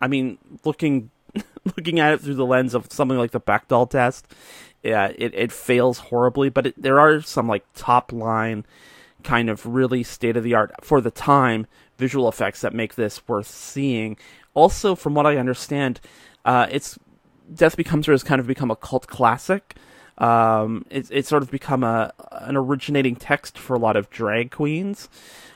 I 0.00 0.08
mean, 0.08 0.38
looking 0.64 1.10
looking 1.76 2.00
at 2.00 2.14
it 2.14 2.20
through 2.20 2.34
the 2.34 2.46
lens 2.46 2.74
of 2.74 2.90
something 2.92 3.18
like 3.18 3.32
the 3.32 3.40
Bechdel 3.40 3.88
test, 3.90 4.26
yeah, 4.82 5.12
it, 5.16 5.34
it 5.34 5.52
fails 5.52 5.98
horribly, 5.98 6.48
but 6.48 6.66
it, 6.68 6.82
there 6.82 7.00
are 7.00 7.20
some 7.20 7.48
like 7.48 7.64
top 7.74 8.12
line, 8.12 8.64
kind 9.22 9.50
of 9.50 9.66
really 9.66 10.02
state 10.02 10.36
of 10.36 10.44
the 10.44 10.54
art 10.54 10.72
for 10.82 11.00
the 11.00 11.10
time 11.10 11.66
visual 11.98 12.28
effects 12.28 12.60
that 12.60 12.74
make 12.74 12.94
this 12.94 13.26
worth 13.26 13.48
seeing. 13.48 14.16
Also, 14.54 14.94
from 14.94 15.14
what 15.14 15.26
I 15.26 15.36
understand, 15.36 16.00
uh, 16.44 16.66
it's 16.70 16.98
Death 17.52 17.76
Becomes 17.76 18.06
Her 18.06 18.12
has 18.12 18.22
kind 18.22 18.40
of 18.40 18.46
become 18.46 18.70
a 18.70 18.76
cult 18.76 19.06
classic. 19.06 19.74
Um, 20.18 20.86
it's 20.90 21.10
it's 21.10 21.28
sort 21.28 21.42
of 21.42 21.50
become 21.50 21.84
a 21.84 22.12
an 22.30 22.56
originating 22.56 23.16
text 23.16 23.58
for 23.58 23.74
a 23.74 23.78
lot 23.78 23.96
of 23.96 24.08
drag 24.10 24.50
queens, 24.50 25.08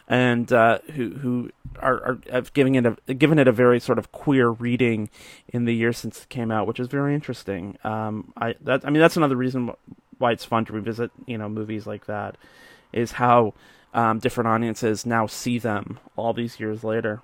and 0.09 0.53
uh, 0.53 0.79
who 0.95 1.11
who 1.11 1.51
are, 1.79 1.95
are 2.03 2.19
have 2.31 2.53
given 2.53 2.75
it 2.75 2.99
a 3.09 3.15
given 3.15 3.39
it 3.39 3.49
a 3.49 3.53
very 3.53 3.81
sort 3.81 3.99
of 3.99 4.13
queer 4.13 4.51
reading 4.51 5.09
in 5.49 5.65
the 5.65 5.75
years 5.75 5.99
since 5.99 6.23
it 6.23 6.29
came 6.29 6.51
out, 6.51 6.67
which 6.67 6.81
is 6.81 6.89
very 6.89 7.15
interesting. 7.15 7.79
Um, 7.85 8.33
I 8.37 8.55
that 8.63 8.85
I 8.85 8.91
mean 8.91 9.01
that's 9.01 9.17
another 9.17 9.37
reason 9.37 9.73
why 10.19 10.33
it's 10.33 10.45
fun 10.45 10.67
to 10.67 10.73
revisit 10.73 11.11
you 11.27 11.39
know 11.39 11.49
movies 11.49 11.87
like 11.87 12.07
that, 12.07 12.37
is 12.93 13.13
how 13.13 13.55
um, 13.95 14.19
different 14.19 14.49
audiences 14.49 15.07
now 15.07 15.27
see 15.27 15.59
them 15.59 15.99
all 16.17 16.33
these 16.33 16.61
years 16.61 16.85
later. 16.85 17.23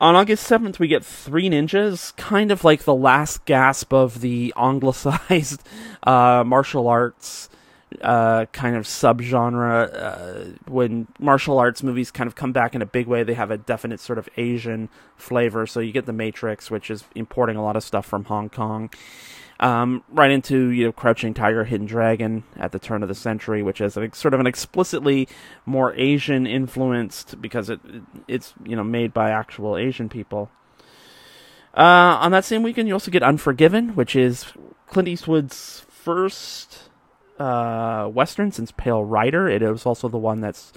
On 0.00 0.14
August 0.14 0.48
7th, 0.48 0.78
we 0.78 0.86
get 0.86 1.04
Three 1.04 1.50
Ninjas, 1.50 2.14
kind 2.16 2.52
of 2.52 2.62
like 2.62 2.84
the 2.84 2.94
last 2.94 3.44
gasp 3.46 3.92
of 3.92 4.20
the 4.20 4.54
anglicized 4.56 5.66
uh, 6.04 6.44
martial 6.46 6.86
arts 6.86 7.48
uh, 8.00 8.44
kind 8.52 8.76
of 8.76 8.84
subgenre. 8.84 9.90
Uh, 9.92 10.58
when 10.70 11.08
martial 11.18 11.58
arts 11.58 11.82
movies 11.82 12.12
kind 12.12 12.28
of 12.28 12.36
come 12.36 12.52
back 12.52 12.76
in 12.76 12.82
a 12.82 12.86
big 12.86 13.08
way, 13.08 13.24
they 13.24 13.34
have 13.34 13.50
a 13.50 13.58
definite 13.58 13.98
sort 13.98 14.20
of 14.20 14.28
Asian 14.36 14.88
flavor. 15.16 15.66
So 15.66 15.80
you 15.80 15.90
get 15.90 16.06
The 16.06 16.12
Matrix, 16.12 16.70
which 16.70 16.92
is 16.92 17.02
importing 17.16 17.56
a 17.56 17.62
lot 17.64 17.74
of 17.74 17.82
stuff 17.82 18.06
from 18.06 18.24
Hong 18.24 18.50
Kong 18.50 18.90
um, 19.60 20.04
right 20.10 20.30
into 20.30 20.68
you 20.68 20.86
know 20.86 20.92
Crouching 20.92 21.34
Tiger, 21.34 21.64
Hidden 21.64 21.86
Dragon 21.86 22.44
at 22.56 22.72
the 22.72 22.78
turn 22.78 23.02
of 23.02 23.08
the 23.08 23.14
century, 23.14 23.62
which 23.62 23.80
is 23.80 23.94
sort 24.12 24.34
of 24.34 24.40
an 24.40 24.46
explicitly 24.46 25.28
more 25.66 25.92
Asian 25.94 26.46
influenced 26.46 27.40
because 27.40 27.68
it 27.70 27.80
it's 28.28 28.54
you 28.64 28.76
know 28.76 28.84
made 28.84 29.12
by 29.12 29.30
actual 29.30 29.76
Asian 29.76 30.08
people. 30.08 30.50
Uh, 31.76 32.18
on 32.20 32.32
that 32.32 32.44
same 32.44 32.62
weekend, 32.62 32.88
you 32.88 32.94
also 32.94 33.10
get 33.10 33.22
Unforgiven, 33.22 33.94
which 33.94 34.16
is 34.16 34.46
Clint 34.88 35.08
Eastwood's 35.08 35.84
first 35.88 36.88
uh, 37.38 38.06
western 38.06 38.50
since 38.52 38.72
Pale 38.72 39.04
Rider. 39.04 39.48
It 39.48 39.62
was 39.62 39.86
also 39.86 40.08
the 40.08 40.18
one 40.18 40.40
that's 40.40 40.72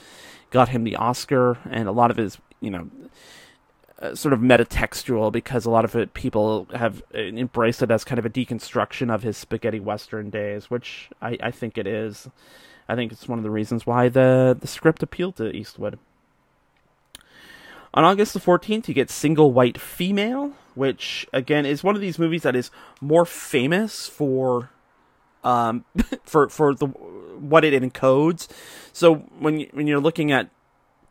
got 0.49 0.69
him 0.69 0.83
the 0.83 0.95
Oscar, 0.95 1.57
and 1.69 1.87
a 1.87 1.91
lot 1.91 2.11
of 2.11 2.17
his 2.17 2.37
you 2.59 2.71
know 2.71 2.89
uh, 4.01 4.15
sort 4.15 4.33
of 4.33 4.39
metatextual 4.39 5.31
because 5.31 5.65
a 5.65 5.69
lot 5.69 5.85
of 5.85 5.95
it 5.95 6.13
people 6.15 6.67
have 6.73 7.03
embraced 7.13 7.83
it 7.83 7.91
as 7.91 8.03
kind 8.03 8.17
of 8.17 8.25
a 8.25 8.29
deconstruction 8.29 9.13
of 9.13 9.21
his 9.21 9.37
spaghetti 9.37 9.79
western 9.79 10.31
days, 10.31 10.71
which 10.71 11.09
I, 11.21 11.37
I 11.41 11.51
think 11.51 11.77
it 11.77 11.85
is. 11.85 12.27
I 12.89 12.95
think 12.95 13.11
it's 13.11 13.27
one 13.27 13.37
of 13.37 13.43
the 13.43 13.51
reasons 13.51 13.85
why 13.85 14.09
the 14.09 14.57
the 14.59 14.67
script 14.67 15.03
appealed 15.03 15.35
to 15.35 15.55
Eastwood. 15.55 15.99
On 17.93 18.03
August 18.03 18.33
the 18.33 18.39
14th, 18.39 18.87
you 18.87 18.93
get 18.93 19.09
Single 19.09 19.51
White 19.51 19.79
Female, 19.79 20.53
which 20.73 21.27
again 21.31 21.65
is 21.65 21.83
one 21.83 21.93
of 21.93 22.01
these 22.01 22.17
movies 22.17 22.41
that 22.43 22.55
is 22.55 22.71
more 23.01 23.25
famous 23.25 24.07
for 24.07 24.71
um 25.43 25.85
for 26.23 26.49
for 26.49 26.73
the 26.73 26.87
what 26.87 27.63
it 27.63 27.79
encodes. 27.83 28.47
So 28.93 29.15
when 29.37 29.59
you, 29.59 29.69
when 29.73 29.85
you're 29.85 29.99
looking 29.99 30.31
at 30.31 30.49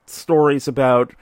stories 0.07 0.67
about 0.67 1.15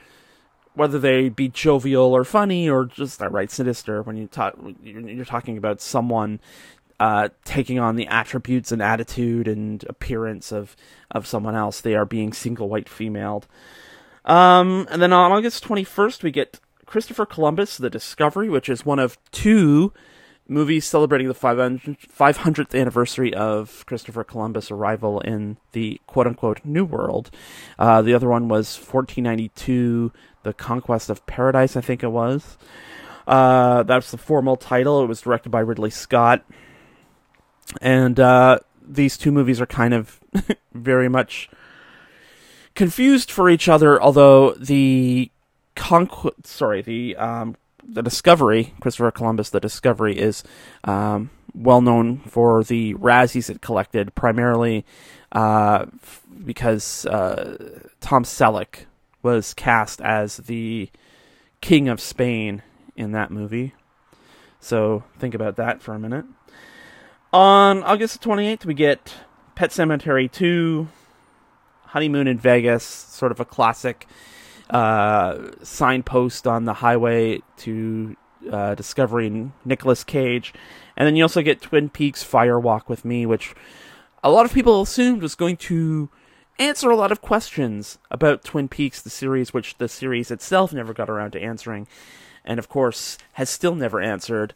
whether 0.78 0.98
they 1.00 1.28
be 1.28 1.48
jovial 1.48 2.14
or 2.14 2.22
funny 2.22 2.70
or 2.70 2.84
just 2.84 3.20
outright 3.20 3.50
sinister, 3.50 4.00
when 4.00 4.16
you 4.16 4.28
talk 4.28 4.56
you're 4.82 5.24
talking 5.24 5.58
about 5.58 5.80
someone 5.80 6.38
uh, 7.00 7.28
taking 7.44 7.80
on 7.80 7.96
the 7.96 8.06
attributes 8.06 8.70
and 8.70 8.80
attitude 8.80 9.48
and 9.48 9.84
appearance 9.88 10.52
of 10.52 10.76
of 11.10 11.26
someone 11.26 11.56
else, 11.56 11.80
they 11.80 11.96
are 11.96 12.04
being 12.04 12.32
single 12.32 12.68
white 12.68 12.86
femaled. 12.86 13.44
Um, 14.24 14.86
and 14.90 15.02
then 15.02 15.12
on 15.12 15.32
August 15.32 15.64
21st, 15.64 16.22
we 16.22 16.30
get 16.30 16.60
Christopher 16.86 17.26
Columbus, 17.26 17.76
The 17.76 17.90
Discovery, 17.90 18.48
which 18.48 18.68
is 18.68 18.86
one 18.86 18.98
of 18.98 19.18
two 19.32 19.92
movies 20.48 20.86
celebrating 20.86 21.28
the 21.28 21.34
500th 21.34 22.80
anniversary 22.80 23.34
of 23.34 23.84
Christopher 23.86 24.24
Columbus' 24.24 24.70
arrival 24.70 25.20
in 25.20 25.58
the 25.72 26.00
quote 26.06 26.26
unquote 26.26 26.60
New 26.64 26.84
World. 26.84 27.30
Uh, 27.78 28.00
the 28.00 28.14
other 28.14 28.28
one 28.28 28.48
was 28.48 28.76
1492, 28.76 30.10
The 30.42 30.52
Conquest 30.52 31.10
of 31.10 31.24
Paradise, 31.26 31.76
I 31.76 31.80
think 31.80 32.02
it 32.02 32.08
was. 32.10 32.56
Uh, 33.26 33.82
that's 33.82 34.10
the 34.10 34.18
formal 34.18 34.56
title. 34.56 35.02
It 35.02 35.06
was 35.06 35.20
directed 35.20 35.50
by 35.50 35.60
Ridley 35.60 35.90
Scott. 35.90 36.44
And 37.82 38.18
uh, 38.18 38.60
these 38.86 39.18
two 39.18 39.30
movies 39.30 39.60
are 39.60 39.66
kind 39.66 39.92
of 39.92 40.20
very 40.72 41.08
much 41.08 41.50
confused 42.74 43.30
for 43.30 43.50
each 43.50 43.68
other, 43.68 44.00
although 44.00 44.52
the 44.54 45.30
conqu- 45.76 46.46
sorry, 46.46 46.80
the 46.80 47.16
um, 47.16 47.56
the 47.86 48.02
Discovery, 48.02 48.74
Christopher 48.80 49.10
Columbus, 49.10 49.50
the 49.50 49.60
Discovery 49.60 50.18
is 50.18 50.42
um, 50.84 51.30
well 51.54 51.80
known 51.80 52.18
for 52.20 52.62
the 52.62 52.94
Razzies 52.94 53.50
it 53.50 53.60
collected, 53.60 54.14
primarily 54.14 54.84
uh, 55.32 55.86
f- 56.02 56.22
because 56.44 57.06
uh, 57.06 57.80
Tom 58.00 58.24
Selleck 58.24 58.86
was 59.22 59.54
cast 59.54 60.00
as 60.00 60.38
the 60.38 60.90
King 61.60 61.88
of 61.88 62.00
Spain 62.00 62.62
in 62.96 63.12
that 63.12 63.30
movie. 63.30 63.74
So 64.60 65.04
think 65.18 65.34
about 65.34 65.56
that 65.56 65.82
for 65.82 65.94
a 65.94 65.98
minute. 65.98 66.24
On 67.32 67.82
August 67.82 68.22
28th, 68.22 68.64
we 68.64 68.74
get 68.74 69.14
Pet 69.54 69.70
Sematary 69.70 70.30
2, 70.30 70.88
Honeymoon 71.86 72.26
in 72.26 72.38
Vegas, 72.38 72.84
sort 72.84 73.32
of 73.32 73.40
a 73.40 73.44
classic 73.44 74.06
uh, 74.70 75.50
signpost 75.62 76.46
on 76.46 76.64
the 76.64 76.74
highway 76.74 77.42
to 77.58 78.16
uh, 78.50 78.74
discovering 78.74 79.52
Nicolas 79.64 80.04
Cage. 80.04 80.54
And 80.96 81.06
then 81.06 81.16
you 81.16 81.24
also 81.24 81.42
get 81.42 81.60
Twin 81.60 81.88
Peaks 81.88 82.22
Fire 82.22 82.58
Walk 82.58 82.88
with 82.88 83.04
Me, 83.04 83.26
which 83.26 83.54
a 84.22 84.30
lot 84.30 84.46
of 84.46 84.52
people 84.52 84.82
assumed 84.82 85.22
was 85.22 85.34
going 85.34 85.56
to 85.56 86.08
answer 86.58 86.90
a 86.90 86.96
lot 86.96 87.12
of 87.12 87.20
questions 87.20 87.98
about 88.10 88.44
Twin 88.44 88.68
Peaks, 88.68 89.00
the 89.00 89.10
series, 89.10 89.52
which 89.52 89.78
the 89.78 89.88
series 89.88 90.30
itself 90.30 90.72
never 90.72 90.92
got 90.92 91.10
around 91.10 91.32
to 91.32 91.42
answering. 91.42 91.86
And 92.44 92.58
of 92.58 92.68
course, 92.68 93.18
has 93.34 93.50
still 93.50 93.74
never 93.74 94.00
answered 94.00 94.54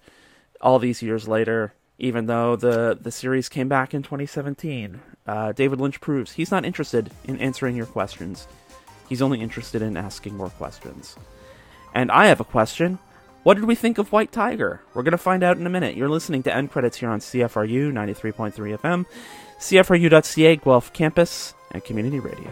all 0.60 0.78
these 0.78 1.02
years 1.02 1.28
later 1.28 1.74
even 2.02 2.26
though 2.26 2.56
the, 2.56 2.98
the 3.00 3.12
series 3.12 3.48
came 3.48 3.68
back 3.68 3.94
in 3.94 4.02
2017. 4.02 5.00
Uh, 5.24 5.52
David 5.52 5.80
Lynch 5.80 6.00
proves 6.00 6.32
he's 6.32 6.50
not 6.50 6.64
interested 6.64 7.10
in 7.24 7.38
answering 7.38 7.76
your 7.76 7.86
questions. 7.86 8.48
He's 9.08 9.22
only 9.22 9.40
interested 9.40 9.82
in 9.82 9.96
asking 9.96 10.36
more 10.36 10.50
questions. 10.50 11.16
And 11.94 12.10
I 12.10 12.26
have 12.26 12.40
a 12.40 12.44
question. 12.44 12.98
What 13.44 13.54
did 13.54 13.64
we 13.64 13.76
think 13.76 13.98
of 13.98 14.10
White 14.10 14.32
Tiger? 14.32 14.82
We're 14.94 15.04
going 15.04 15.12
to 15.12 15.18
find 15.18 15.44
out 15.44 15.58
in 15.58 15.66
a 15.66 15.70
minute. 15.70 15.96
You're 15.96 16.08
listening 16.08 16.42
to 16.44 16.54
End 16.54 16.72
Credits 16.72 16.96
here 16.96 17.08
on 17.08 17.20
CFRU 17.20 17.92
93.3 17.92 18.78
FM, 18.78 19.06
CFRU.ca, 19.58 20.56
Guelph 20.56 20.92
Campus, 20.92 21.54
and 21.72 21.82
Community 21.84 22.20
Radio. 22.20 22.50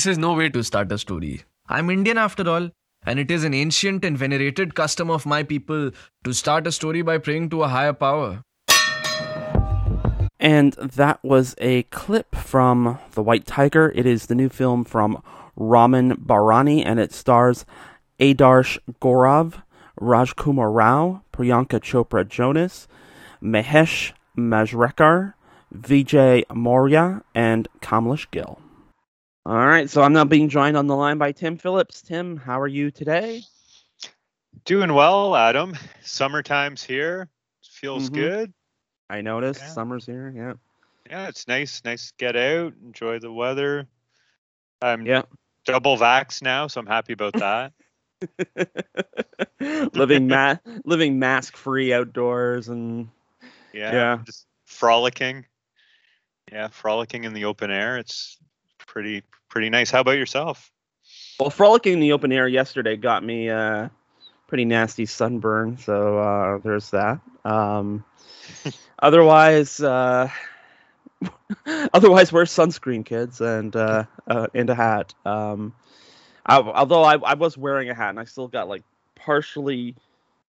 This 0.00 0.12
is 0.12 0.16
no 0.16 0.32
way 0.32 0.48
to 0.48 0.64
start 0.64 0.90
a 0.92 0.96
story. 0.96 1.42
I'm 1.68 1.90
Indian 1.90 2.16
after 2.16 2.48
all, 2.48 2.70
and 3.04 3.18
it 3.18 3.30
is 3.30 3.44
an 3.44 3.52
ancient 3.52 4.02
and 4.02 4.16
venerated 4.16 4.74
custom 4.74 5.10
of 5.10 5.26
my 5.26 5.42
people 5.42 5.90
to 6.24 6.32
start 6.32 6.66
a 6.66 6.72
story 6.72 7.02
by 7.02 7.18
praying 7.18 7.50
to 7.50 7.64
a 7.64 7.68
higher 7.68 7.92
power. 7.92 8.42
And 10.38 10.72
that 10.72 11.22
was 11.22 11.54
a 11.58 11.82
clip 11.90 12.34
from 12.34 12.98
The 13.12 13.22
White 13.22 13.44
Tiger. 13.44 13.92
It 13.94 14.06
is 14.06 14.24
the 14.24 14.34
new 14.34 14.48
film 14.48 14.84
from 14.84 15.22
Ramin 15.54 16.16
Bahrani, 16.16 16.82
and 16.82 16.98
it 16.98 17.12
stars 17.12 17.66
Adarsh 18.18 18.78
Gaurav, 19.02 19.62
Rajkumar 20.00 20.74
Rao, 20.74 21.24
Priyanka 21.30 21.78
Chopra 21.78 22.26
Jonas, 22.26 22.88
Mahesh 23.42 24.12
Manjrekar, 24.34 25.34
Vijay 25.76 26.44
Maurya, 26.54 27.22
and 27.34 27.68
Kamlesh 27.82 28.30
Gill. 28.30 28.62
All 29.46 29.66
right, 29.66 29.88
so 29.88 30.02
I'm 30.02 30.12
now 30.12 30.24
being 30.24 30.50
joined 30.50 30.76
on 30.76 30.86
the 30.86 30.94
line 30.94 31.16
by 31.16 31.32
Tim 31.32 31.56
Phillips. 31.56 32.02
Tim, 32.02 32.36
how 32.36 32.60
are 32.60 32.68
you 32.68 32.90
today? 32.90 33.42
Doing 34.66 34.92
well, 34.92 35.34
Adam. 35.34 35.74
Summertime's 36.02 36.82
here. 36.82 37.28
Feels 37.62 38.10
mm-hmm. 38.10 38.16
good. 38.16 38.52
I 39.08 39.22
noticed 39.22 39.60
yeah. 39.60 39.68
summer's 39.68 40.04
here. 40.04 40.32
Yeah. 40.36 40.52
Yeah, 41.08 41.28
it's 41.28 41.48
nice. 41.48 41.82
Nice 41.84 42.08
to 42.08 42.14
get 42.18 42.36
out, 42.36 42.74
enjoy 42.84 43.18
the 43.18 43.32
weather. 43.32 43.88
I'm 44.82 45.06
yeah. 45.06 45.22
double 45.64 45.96
vax 45.96 46.42
now, 46.42 46.66
so 46.66 46.80
I'm 46.80 46.86
happy 46.86 47.14
about 47.14 47.32
that. 47.34 47.72
living 49.94 50.28
ma- 50.28 50.56
living 50.84 51.18
mask 51.18 51.56
free 51.56 51.94
outdoors 51.94 52.68
and 52.68 53.08
yeah, 53.72 53.92
yeah, 53.92 54.18
just 54.24 54.46
frolicking. 54.66 55.46
Yeah, 56.52 56.68
frolicking 56.68 57.24
in 57.24 57.32
the 57.32 57.46
open 57.46 57.70
air. 57.70 57.96
It's 57.96 58.36
pretty 58.90 59.22
pretty 59.48 59.70
nice. 59.70 59.90
How 59.90 60.00
about 60.00 60.18
yourself? 60.18 60.70
Well, 61.38 61.50
frolicking 61.50 61.94
in 61.94 62.00
the 62.00 62.12
open 62.12 62.32
air 62.32 62.48
yesterday 62.48 62.96
got 62.96 63.24
me 63.24 63.48
a 63.48 63.58
uh, 63.58 63.88
pretty 64.48 64.64
nasty 64.64 65.06
sunburn, 65.06 65.78
so 65.78 66.18
uh, 66.18 66.58
there's 66.58 66.90
that. 66.90 67.20
Um, 67.44 68.04
otherwise, 68.98 69.80
uh, 69.80 70.28
otherwise 71.94 72.32
wear 72.32 72.44
sunscreen, 72.44 73.04
kids, 73.06 73.40
and 73.40 73.74
uh, 73.74 74.04
uh, 74.26 74.48
and 74.54 74.68
a 74.68 74.74
hat. 74.74 75.14
Um, 75.24 75.72
I, 76.44 76.58
although 76.58 77.04
I, 77.04 77.14
I 77.14 77.34
was 77.34 77.56
wearing 77.56 77.90
a 77.90 77.94
hat, 77.94 78.10
and 78.10 78.20
I 78.20 78.24
still 78.24 78.48
got 78.48 78.68
like 78.68 78.82
partially. 79.14 79.94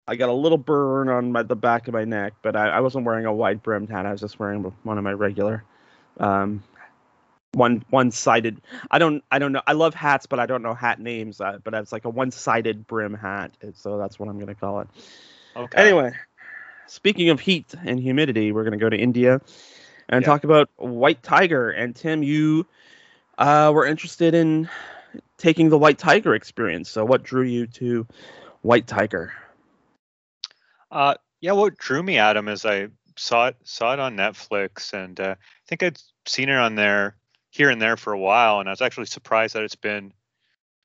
I 0.09 0.17
got 0.17 0.29
a 0.29 0.33
little 0.33 0.59
burn 0.59 1.09
on 1.09 1.31
my, 1.31 1.45
the 1.45 1.55
back 1.55 1.87
of 1.87 1.95
my 1.95 2.05
neck, 2.05 2.33
but 2.43 2.57
I, 2.57 2.69
I 2.71 2.81
wasn't 2.81 3.05
wearing 3.05 3.27
a 3.27 3.33
wide 3.33 3.63
brimmed 3.63 3.91
hat. 3.91 4.07
I 4.07 4.11
was 4.11 4.21
just 4.21 4.41
wearing 4.41 4.63
one 4.83 4.99
of 4.99 5.05
my 5.05 5.13
regular 5.13 5.63
um, 6.19 6.65
one 7.53 7.85
one 7.91 8.11
sided. 8.11 8.61
I 8.91 8.99
don't 8.99 9.25
I 9.31 9.39
don't 9.39 9.53
know. 9.53 9.63
I 9.67 9.73
love 9.73 9.95
hats, 9.95 10.27
but 10.27 10.39
I 10.39 10.47
don't 10.47 10.63
know 10.63 10.75
hat 10.75 11.01
names. 11.01 11.41
Uh, 11.41 11.59
but 11.63 11.75
it's 11.75 11.93
like 11.93 12.05
a 12.05 12.11
one 12.11 12.31
sided 12.31 12.87
brim 12.87 13.15
hat, 13.15 13.53
so 13.75 13.99
that's 13.99 14.19
what 14.19 14.29
I'm 14.29 14.39
gonna 14.39 14.55
call 14.55 14.81
it. 14.81 14.89
Okay. 15.57 15.81
Anyway, 15.81 16.13
speaking 16.87 17.31
of 17.31 17.41
heat 17.41 17.75
and 17.85 17.99
humidity, 17.99 18.53
we're 18.53 18.65
gonna 18.65 18.77
go 18.77 18.89
to 18.89 18.97
India 18.97 19.41
and 20.09 20.25
talk 20.25 20.45
about 20.45 20.71
white 20.77 21.23
tiger. 21.23 21.71
And 21.71 21.95
Tim, 21.95 22.23
you 22.23 22.67
uh, 23.39 23.73
were 23.75 23.87
interested 23.87 24.35
in 24.35 24.69
taking 25.39 25.71
the 25.71 25.79
white 25.79 25.99
tiger 25.99 26.35
experience. 26.35 26.89
So, 26.91 27.05
what 27.05 27.23
drew 27.23 27.43
you 27.43 27.67
to 27.67 28.07
white 28.63 28.87
tiger? 28.87 29.33
Uh, 30.91 31.15
yeah, 31.41 31.53
what 31.53 31.79
drew 31.79 32.03
me 32.03 32.19
Adam, 32.19 32.49
is 32.49 32.65
I 32.65 32.89
saw 33.17 33.49
it 33.49 33.57
saw 33.65 33.93
it 33.93 34.01
on 34.01 34.17
Netflix, 34.17 34.93
and 34.93 35.19
uh, 35.19 35.35
I 35.39 35.67
think 35.67 35.83
I'd 35.83 36.01
seen 36.27 36.49
it 36.49 36.57
on 36.57 36.75
there 36.75 37.17
here 37.51 37.71
and 37.71 37.83
there 37.83 37.97
for 37.97 38.13
a 38.13 38.19
while, 38.19 38.61
and 38.61 38.69
I 38.69 38.73
was 38.73 38.81
actually 38.81 39.07
surprised 39.07 39.55
that 39.55 39.65
it's 39.65 39.77
been 39.77 40.13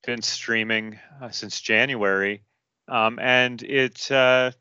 been 0.06 0.22
streaming 0.22 1.00
uh, 1.22 1.30
since 1.30 1.62
January, 1.62 2.44
um, 2.88 3.18
and 3.20 3.62
it 3.64 4.12
uh, 4.12 4.52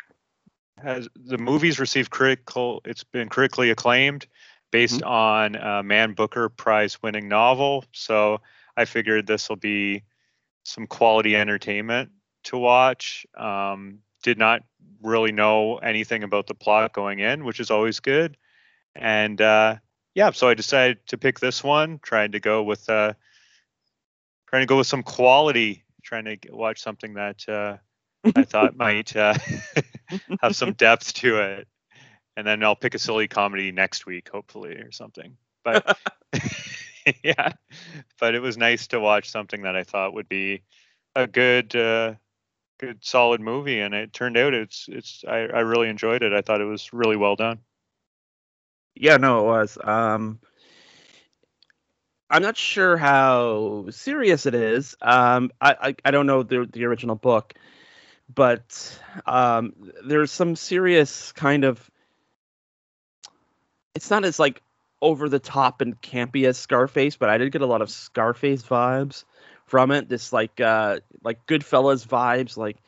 has 0.83 1.09
the 1.14 1.38
movie's 1.38 1.79
received 1.79 2.11
critical. 2.11 2.81
It's 2.85 3.05
been 3.05 3.29
critically 3.29 3.71
acclaimed, 3.71 4.27
based 4.71 5.01
mm-hmm. 5.01 5.09
on 5.09 5.55
a 5.57 5.83
Man 5.83 6.12
Booker 6.14 6.49
Prize 6.49 7.03
winning 7.03 7.29
novel. 7.29 7.85
So 7.93 8.40
I 8.77 8.85
figured 8.85 9.27
this 9.27 9.49
will 9.49 9.57
be 9.57 10.03
some 10.64 10.87
quality 10.87 11.37
entertainment 11.37 12.11
to 12.45 12.59
watch. 12.59 13.27
Um, 13.37 14.01
did 14.23 14.38
not 14.38 14.62
really 15.03 15.33
know 15.33 15.77
anything 15.77 16.23
about 16.23 16.47
the 16.47 16.55
plot 16.55 16.93
going 16.93 17.19
in, 17.19 17.45
which 17.45 17.61
is 17.61 17.71
always 17.71 18.01
good. 18.01 18.37
And 18.97 19.40
uh, 19.40 19.77
yeah, 20.14 20.31
so 20.31 20.48
I 20.48 20.55
decided 20.55 21.07
to 21.09 21.18
pick 21.18 21.40
this 21.40 21.62
one, 21.62 21.98
trying 22.03 22.33
to 22.33 22.40
go 22.40 22.62
with 22.62 22.88
uh, 22.88 23.14
trying 24.48 24.62
to 24.62 24.66
go 24.66 24.79
with 24.79 24.87
some 24.87 25.03
quality, 25.03 25.85
trying 26.03 26.24
to 26.27 26.37
get, 26.37 26.55
watch 26.55 26.81
something 26.81 27.14
that 27.14 27.48
uh, 27.48 27.77
I 28.37 28.44
thought 28.44 28.77
might 28.77 29.14
uh, 29.16 29.35
have 30.40 30.55
some 30.55 30.72
depth 30.74 31.14
to 31.14 31.40
it. 31.40 31.68
And 32.37 32.46
then 32.46 32.62
I'll 32.62 32.77
pick 32.77 32.94
a 32.94 32.98
silly 32.98 33.29
comedy 33.29 33.72
next 33.72 34.07
week, 34.07 34.29
hopefully, 34.29 34.74
or 34.74 34.92
something. 34.92 35.37
But 35.64 35.98
yeah, 37.24 37.53
but 38.20 38.35
it 38.35 38.40
was 38.40 38.57
nice 38.57 38.88
to 38.88 39.00
watch 39.00 39.31
something 39.31 39.62
that 39.62 39.77
I 39.77 39.85
thought 39.85 40.14
would 40.14 40.29
be 40.29 40.62
a 41.14 41.27
good, 41.27 41.74
uh, 41.74 42.14
good, 42.79 43.05
solid 43.05 43.40
movie, 43.40 43.81
and 43.81 43.94
it 43.94 44.12
turned 44.12 44.37
out 44.37 44.53
it's 44.53 44.87
it's 44.88 45.24
I, 45.27 45.38
I 45.38 45.61
really 45.61 45.88
enjoyed 45.88 46.22
it. 46.22 46.33
I 46.33 46.42
thought 46.42 46.61
it 46.61 46.64
was 46.64 46.92
really 46.92 47.16
well 47.16 47.37
done. 47.37 47.61
Yeah, 48.95 49.17
no, 49.17 49.41
it 49.41 49.45
was. 49.45 49.79
Um, 49.83 50.41
I'm 52.31 52.43
not 52.43 52.57
sure 52.57 52.97
how 52.97 53.87
serious 53.91 54.47
it 54.47 54.55
is. 54.55 54.97
Um, 55.03 55.51
I, 55.61 55.77
I, 55.81 55.97
I 56.05 56.11
don't 56.11 56.27
know 56.27 56.43
the 56.43 56.69
the 56.71 56.85
original 56.85 57.17
book, 57.17 57.55
but 58.33 58.99
um, 59.27 59.75
there's 60.05 60.33
some 60.33 60.57
serious 60.57 61.33
kind 61.33 61.65
of. 61.65 61.91
It's 63.95 64.11
not 64.11 64.25
as 64.25 64.39
like 64.39 64.63
over 65.01 65.29
the 65.29 65.39
top 65.39 65.81
and 65.81 66.01
campy 66.01 66.47
as 66.49 66.59
Scarface, 66.59 67.17
but 67.17 67.29
I 67.29 67.39
did 67.39 67.53
get 67.53 67.63
a 67.63 67.67
lot 67.67 67.83
of 67.83 67.91
Scarface 67.91 68.63
vibes 68.63 69.25
from 69.67 69.91
it. 69.91 70.09
This 70.09 70.33
like 70.33 70.61
uh 70.61 71.01
like 71.23 71.47
Goodfellas 71.47 72.07
vibes. 72.07 72.57
Like 72.57 72.79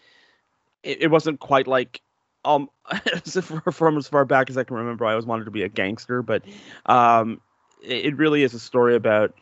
it, 0.82 1.02
it 1.02 1.10
wasn't 1.10 1.40
quite 1.40 1.66
like 1.66 2.00
um 2.46 2.70
from 3.72 3.98
as 3.98 4.08
far 4.08 4.24
back 4.24 4.48
as 4.48 4.56
I 4.56 4.64
can 4.64 4.76
remember, 4.76 5.04
I 5.04 5.10
always 5.10 5.26
wanted 5.26 5.44
to 5.44 5.50
be 5.50 5.62
a 5.62 5.68
gangster, 5.68 6.22
but 6.22 6.42
um, 6.86 7.40
it, 7.82 8.16
really 8.16 8.42
is 8.42 8.54
a 8.54 8.60
story 8.60 8.94
about 8.94 9.34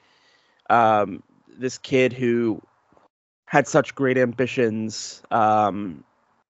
um, 0.71 1.23
this 1.59 1.79
kid 1.79 2.13
who 2.13 2.63
had 3.47 3.69
such 3.69 3.95
great 3.95 4.17
ambitions, 4.17 5.23
um, 5.31 6.05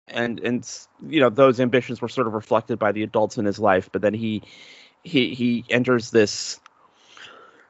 and 0.08 0.40
and 0.40 0.68
you 1.08 1.20
know 1.20 1.30
those 1.30 1.60
ambitions 1.60 2.02
were 2.02 2.08
sort 2.08 2.26
of 2.26 2.34
reflected 2.34 2.78
by 2.78 2.92
the 2.92 3.02
adults 3.02 3.38
in 3.38 3.44
his 3.44 3.58
life, 3.58 3.88
but 3.92 4.02
then 4.02 4.14
he 4.14 4.42
he 5.04 5.34
he 5.34 5.64
enters 5.70 6.10
this 6.10 6.60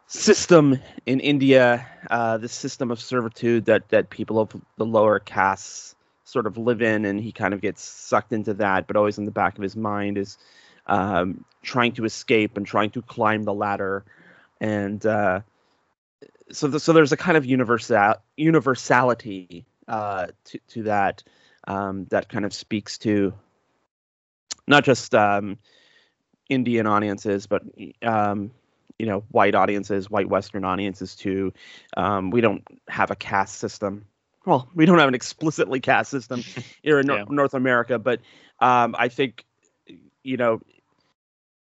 system 0.06 0.78
in 1.06 1.20
India, 1.20 1.86
uh, 2.10 2.38
this 2.38 2.52
system 2.52 2.90
of 2.90 3.00
servitude 3.00 3.66
that 3.66 3.90
that 3.90 4.08
people 4.08 4.40
of 4.40 4.50
the 4.78 4.86
lower 4.86 5.18
castes 5.18 5.94
sort 6.30 6.46
of 6.46 6.56
live 6.56 6.82
in, 6.82 7.04
and 7.04 7.20
he 7.20 7.32
kind 7.32 7.54
of 7.54 7.60
gets 7.60 7.82
sucked 7.82 8.32
into 8.32 8.54
that. 8.54 8.86
But 8.86 8.96
always 8.96 9.18
in 9.18 9.24
the 9.24 9.30
back 9.30 9.56
of 9.56 9.62
his 9.62 9.76
mind 9.76 10.18
is 10.18 10.38
um, 10.86 11.44
trying 11.62 11.92
to 11.92 12.04
escape 12.04 12.56
and 12.56 12.66
trying 12.66 12.90
to 12.90 13.02
climb 13.02 13.44
the 13.44 13.54
ladder, 13.54 14.04
and 14.60 15.04
uh, 15.04 15.40
so 16.52 16.68
the, 16.68 16.80
so 16.80 16.92
there's 16.92 17.12
a 17.12 17.16
kind 17.16 17.36
of 17.36 17.44
universal 17.44 18.14
universality 18.36 19.64
uh, 19.88 20.28
to 20.44 20.58
to 20.68 20.82
that 20.84 21.22
um, 21.68 22.06
that 22.10 22.28
kind 22.28 22.44
of 22.44 22.54
speaks 22.54 22.98
to 22.98 23.32
not 24.66 24.84
just 24.84 25.14
um, 25.14 25.58
Indian 26.48 26.86
audiences, 26.86 27.46
but 27.46 27.62
um, 28.02 28.50
you 28.98 29.06
know, 29.06 29.24
white 29.30 29.54
audiences, 29.54 30.10
white 30.10 30.28
Western 30.28 30.64
audiences 30.64 31.16
too. 31.16 31.52
Um, 31.96 32.30
we 32.30 32.40
don't 32.40 32.62
have 32.88 33.10
a 33.10 33.16
caste 33.16 33.56
system 33.56 34.04
well, 34.46 34.68
we 34.74 34.86
don't 34.86 34.98
have 34.98 35.08
an 35.08 35.14
explicitly 35.14 35.80
caste 35.80 36.10
system 36.10 36.42
here 36.82 37.00
in 37.00 37.06
yeah. 37.06 37.24
North 37.28 37.54
America, 37.54 37.98
but 37.98 38.20
um, 38.60 38.94
I 38.98 39.08
think, 39.08 39.44
you 40.22 40.36
know, 40.36 40.60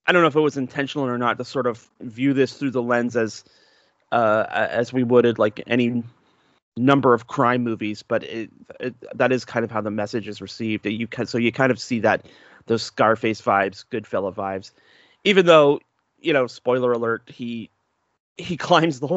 I 0.05 0.11
don't 0.11 0.21
know 0.21 0.27
if 0.27 0.35
it 0.35 0.41
was 0.41 0.57
intentional 0.57 1.05
or 1.07 1.17
not 1.17 1.37
to 1.37 1.45
sort 1.45 1.67
of 1.67 1.87
view 1.99 2.33
this 2.33 2.53
through 2.53 2.71
the 2.71 2.81
lens 2.81 3.15
as 3.15 3.43
uh, 4.11 4.45
as 4.49 4.93
we 4.93 5.03
would 5.03 5.25
at 5.25 5.37
like 5.37 5.61
any 5.67 6.01
number 6.77 7.13
of 7.13 7.27
crime 7.27 7.63
movies, 7.63 8.03
but 8.03 8.23
it, 8.23 8.49
it, 8.79 8.95
that 9.17 9.33
is 9.33 9.43
kind 9.43 9.65
of 9.65 9.71
how 9.71 9.81
the 9.81 9.91
message 9.91 10.29
is 10.29 10.39
received. 10.39 10.85
You 10.85 11.07
can, 11.07 11.25
so 11.25 11.37
you 11.37 11.51
kind 11.51 11.71
of 11.71 11.79
see 11.79 11.99
that 11.99 12.25
those 12.67 12.83
Scarface 12.83 13.41
vibes, 13.41 13.83
Goodfella 13.91 14.33
vibes, 14.33 14.71
even 15.25 15.45
though 15.45 15.81
you 16.19 16.33
know, 16.33 16.47
spoiler 16.47 16.91
alert, 16.91 17.23
he 17.27 17.69
he 18.37 18.55
climbs 18.55 18.99
the 18.99 19.07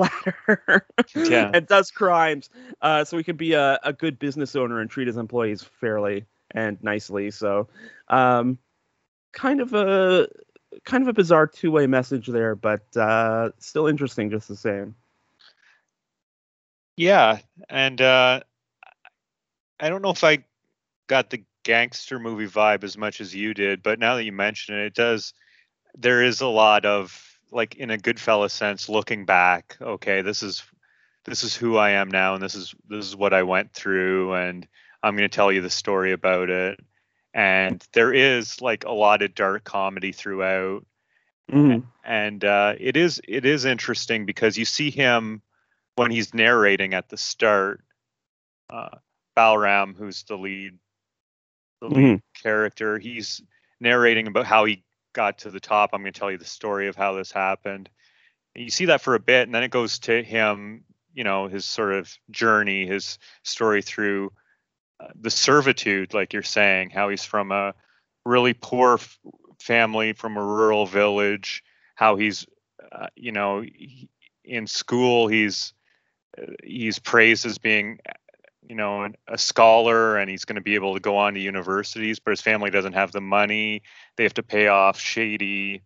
ladder 0.49 0.87
yeah. 1.15 1.51
and 1.53 1.67
does 1.67 1.91
crimes 1.91 2.51
uh, 2.83 3.05
so 3.05 3.17
he 3.17 3.25
can 3.25 3.37
be 3.37 3.53
a, 3.53 3.79
a 3.85 3.93
good 3.93 4.19
business 4.19 4.57
owner 4.57 4.81
and 4.81 4.91
treat 4.91 5.07
his 5.07 5.17
employees 5.17 5.63
fairly 5.63 6.25
and 6.53 6.83
nicely 6.83 7.31
so 7.31 7.69
um, 8.09 8.59
kind 9.33 9.61
of 9.61 9.75
a 9.75 10.27
kind 10.85 11.03
of 11.03 11.09
a 11.09 11.13
bizarre 11.13 11.47
two-way 11.47 11.87
message 11.87 12.27
there 12.27 12.55
but 12.55 12.85
uh, 12.97 13.51
still 13.59 13.87
interesting 13.87 14.31
just 14.31 14.49
the 14.49 14.57
same 14.57 14.95
yeah 16.97 17.39
and 17.69 18.01
uh, 18.01 18.41
i 19.79 19.89
don't 19.89 20.03
know 20.03 20.11
if 20.11 20.25
i 20.25 20.39
got 21.07 21.31
the 21.31 21.45
gangster 21.63 22.19
movie 22.19 22.47
vibe 22.47 22.85
as 22.85 22.97
much 22.97 23.21
as 23.21 23.35
you 23.35 23.53
did 23.53 23.83
but 23.83 23.99
now 23.99 24.15
that 24.15 24.25
you 24.25 24.33
mention 24.33 24.75
it 24.75 24.87
it 24.87 24.95
does 24.95 25.35
there 25.99 26.23
is 26.23 26.41
a 26.41 26.47
lot 26.47 26.87
of 26.87 27.30
like 27.51 27.77
in 27.77 27.91
a 27.91 27.99
Goodfella 27.99 28.51
sense, 28.51 28.89
looking 28.89 29.25
back, 29.25 29.77
okay, 29.81 30.23
this 30.23 30.43
is 30.43 30.63
this 31.25 31.45
is 31.45 31.55
who 31.55 31.77
I 31.77 31.91
am 31.91 32.11
now, 32.11 32.35
and 32.35 32.43
this 32.43 32.55
is 32.55 32.75
this 32.89 33.07
is 33.07 33.17
what 33.17 33.35
I 33.35 33.43
went 33.43 33.73
through, 33.73 34.35
and 34.35 34.67
I'm 35.03 35.17
going 35.17 35.29
to 35.29 35.35
tell 35.35 35.53
you 35.53 35.61
the 35.61 35.71
story 35.71 36.13
about 36.13 36.51
it. 36.51 36.81
And 37.33 37.85
there 37.93 38.13
is 38.13 38.61
like 38.61 38.85
a 38.85 38.93
lot 38.93 39.23
of 39.23 39.35
dark 39.35 39.65
comedy 39.65 40.13
throughout, 40.13 40.85
mm-hmm. 41.51 41.87
and 42.05 42.45
uh, 42.45 42.75
it 42.79 42.97
is 42.97 43.21
it 43.29 43.45
is 43.45 43.65
interesting 43.65 44.27
because 44.27 44.59
you 44.59 44.65
see 44.65 44.91
him 44.91 45.43
when 45.97 46.11
he's 46.11 46.35
narrating 46.35 46.95
at 46.95 47.09
the 47.09 47.17
start. 47.17 47.83
Uh, 48.69 48.97
Balram, 49.37 49.97
who's 49.97 50.25
the 50.25 50.37
lead, 50.37 50.79
the 51.81 51.89
lead 51.89 51.97
mm-hmm. 51.97 52.43
character, 52.43 52.99
he's 52.99 53.41
narrating 53.81 54.27
about 54.27 54.47
how 54.47 54.65
he 54.65 54.83
got 55.13 55.39
to 55.39 55.51
the 55.51 55.61
top, 55.61 55.91
I'm 55.93 56.03
going 56.03 56.13
to 56.13 56.19
tell 56.19 56.31
you 56.31 56.39
the 56.39 56.45
story 56.45 56.89
of 56.89 56.97
how 56.97 57.13
this 57.15 57.33
happened. 57.33 57.89
And 58.55 58.65
you 58.65 58.71
see 58.71 58.87
that 58.87 59.01
for 59.01 59.15
a 59.15 59.21
bit, 59.21 59.47
and 59.47 59.55
then 59.55 59.63
it 59.63 59.71
goes 59.71 59.99
to 60.01 60.23
him, 60.23 60.85
you 61.15 61.25
know, 61.25 61.49
his 61.49 61.65
sort 61.65 61.93
of 61.95 62.13
journey, 62.31 62.87
his 62.87 63.19
story 63.43 63.83
through 63.83 64.33
uh, 65.01 65.09
the 65.21 65.31
servitude, 65.31 66.15
like 66.15 66.33
you're 66.33 66.43
saying, 66.43 66.91
how 66.91 67.09
he's 67.09 67.25
from 67.25 67.53
a 67.53 67.75
really 68.25 68.55
poor 68.55 68.95
f- 68.95 69.19
family 69.61 70.13
from 70.13 70.37
a 70.37 70.45
rural 70.45 70.87
village, 70.87 71.63
how 71.95 72.17
he's, 72.17 72.47
uh, 72.93 73.07
you 73.15 73.33
know, 73.33 73.61
he, 73.61 74.09
in 74.45 74.67
school, 74.67 75.29
he's 75.29 75.75
he's 76.63 76.99
praised 76.99 77.47
as 77.47 77.59
being 77.59 77.99
you 78.71 78.77
know 78.77 79.09
a 79.27 79.37
scholar 79.37 80.17
and 80.17 80.31
he's 80.31 80.45
going 80.45 80.55
to 80.55 80.63
be 80.63 80.77
able 80.77 80.95
to 80.95 81.01
go 81.01 81.17
on 81.17 81.35
to 81.35 81.41
universities 81.41 82.21
but 82.21 82.31
his 82.31 82.41
family 82.41 82.71
doesn't 82.71 82.93
have 82.93 83.11
the 83.11 83.21
money. 83.21 83.83
They 84.17 84.23
have 84.23 84.35
to 84.35 84.45
pay 84.45 84.69
off 84.69 84.99
shady 85.01 85.83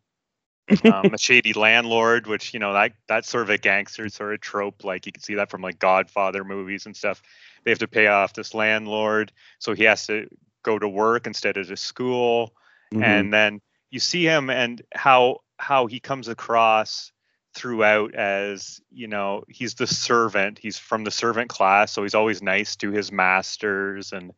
um, 0.85 1.15
a 1.15 1.19
shady 1.27 1.55
landlord 1.55 2.27
which 2.27 2.53
you 2.53 2.61
know 2.61 2.75
that 2.75 2.93
that's 3.09 3.29
sort 3.29 3.45
of 3.45 3.51
a 3.51 3.57
gangster 3.57 4.09
sort 4.11 4.35
of 4.35 4.43
trope. 4.43 4.85
Like 4.85 5.07
you 5.07 5.13
can 5.13 5.23
see 5.23 5.37
that 5.37 5.51
from 5.51 5.63
like 5.63 5.79
godfather 5.79 6.45
movies 6.45 6.85
and 6.85 6.95
stuff. 6.95 7.23
They 7.65 7.71
have 7.71 7.79
to 7.79 7.89
pay 7.89 8.09
off 8.09 8.35
this 8.35 8.53
landlord 8.53 9.33
so 9.59 9.75
he 9.75 9.85
has 9.85 10.07
to 10.09 10.29
go 10.63 10.79
to 10.79 10.89
work 10.89 11.27
instead 11.27 11.57
of 11.57 11.67
to 11.69 11.77
school. 11.77 12.55
Mhm. 12.93 13.03
and 13.03 13.33
then 13.33 13.61
you 13.91 13.99
see 13.99 14.25
him 14.25 14.51
and 14.51 14.83
how 14.95 15.39
how 15.59 15.87
he 15.87 16.01
comes 16.01 16.29
across 16.29 17.13
throughout 17.55 18.15
as 18.15 18.81
you 18.91 19.07
know 19.07 19.45
he's 19.49 19.75
the 19.75 19.87
servant. 19.87 20.59
He's 20.59 20.79
from 20.79 21.05
the 21.05 21.11
servant 21.11 21.49
class 21.49 21.93
so 21.93 22.03
he's 22.03 22.15
always 22.15 22.43
nice 22.43 22.77
to 22.77 22.91
his 22.91 23.13
masters 23.13 24.13
and 24.13 24.33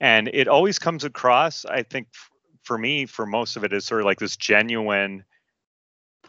and 0.00 0.28
it 0.32 0.48
always 0.48 0.78
comes 0.78 1.04
across 1.04 1.64
i 1.64 1.82
think 1.82 2.08
f- 2.12 2.30
for 2.62 2.76
me 2.76 3.06
for 3.06 3.24
most 3.24 3.56
of 3.56 3.64
it 3.64 3.72
is 3.72 3.84
sort 3.84 4.00
of 4.00 4.04
like 4.04 4.18
this 4.18 4.36
genuine 4.36 5.24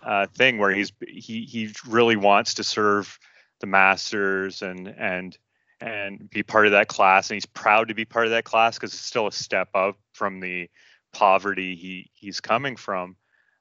uh, 0.04 0.28
thing 0.36 0.58
where 0.58 0.72
he's 0.72 0.92
he 1.08 1.46
he 1.46 1.74
really 1.88 2.16
wants 2.16 2.56
to 2.56 2.64
serve 2.64 3.18
the 3.62 3.68
masters 3.68 4.62
and 4.62 4.88
and 4.88 5.38
and 5.80 6.30
be 6.30 6.44
part 6.44 6.66
of 6.66 6.72
that 6.72 6.88
class 6.88 7.30
and 7.30 7.36
he's 7.36 7.46
proud 7.46 7.88
to 7.88 7.94
be 7.94 8.06
part 8.06 8.26
of 8.26 8.32
that 8.32 8.44
class 8.44 8.76
because 8.76 8.94
it's 8.94 9.04
still 9.04 9.28
a 9.28 9.32
step 9.32 9.70
up 9.74 9.98
from 10.14 10.40
the 10.40 10.70
poverty 11.14 11.76
he 11.76 12.10
he's 12.14 12.42
coming 12.42 12.76
from 12.76 13.16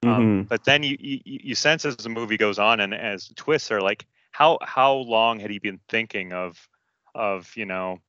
um, 0.05 0.35
Mhm. 0.43 0.47
but 0.47 0.63
then 0.65 0.83
you, 0.83 0.97
you 0.99 1.19
you 1.25 1.55
sense 1.55 1.85
as 1.85 1.97
the 1.97 2.09
movie 2.09 2.37
goes 2.37 2.59
on 2.59 2.79
and 2.79 2.93
as 2.93 3.27
the 3.27 3.33
twists 3.35 3.71
are 3.71 3.81
like 3.81 4.05
how 4.31 4.57
how 4.61 4.93
long 4.95 5.39
had 5.39 5.49
he 5.51 5.59
been 5.59 5.79
thinking 5.89 6.33
of 6.33 6.67
of 7.15 7.51
you 7.55 7.65
know 7.65 7.99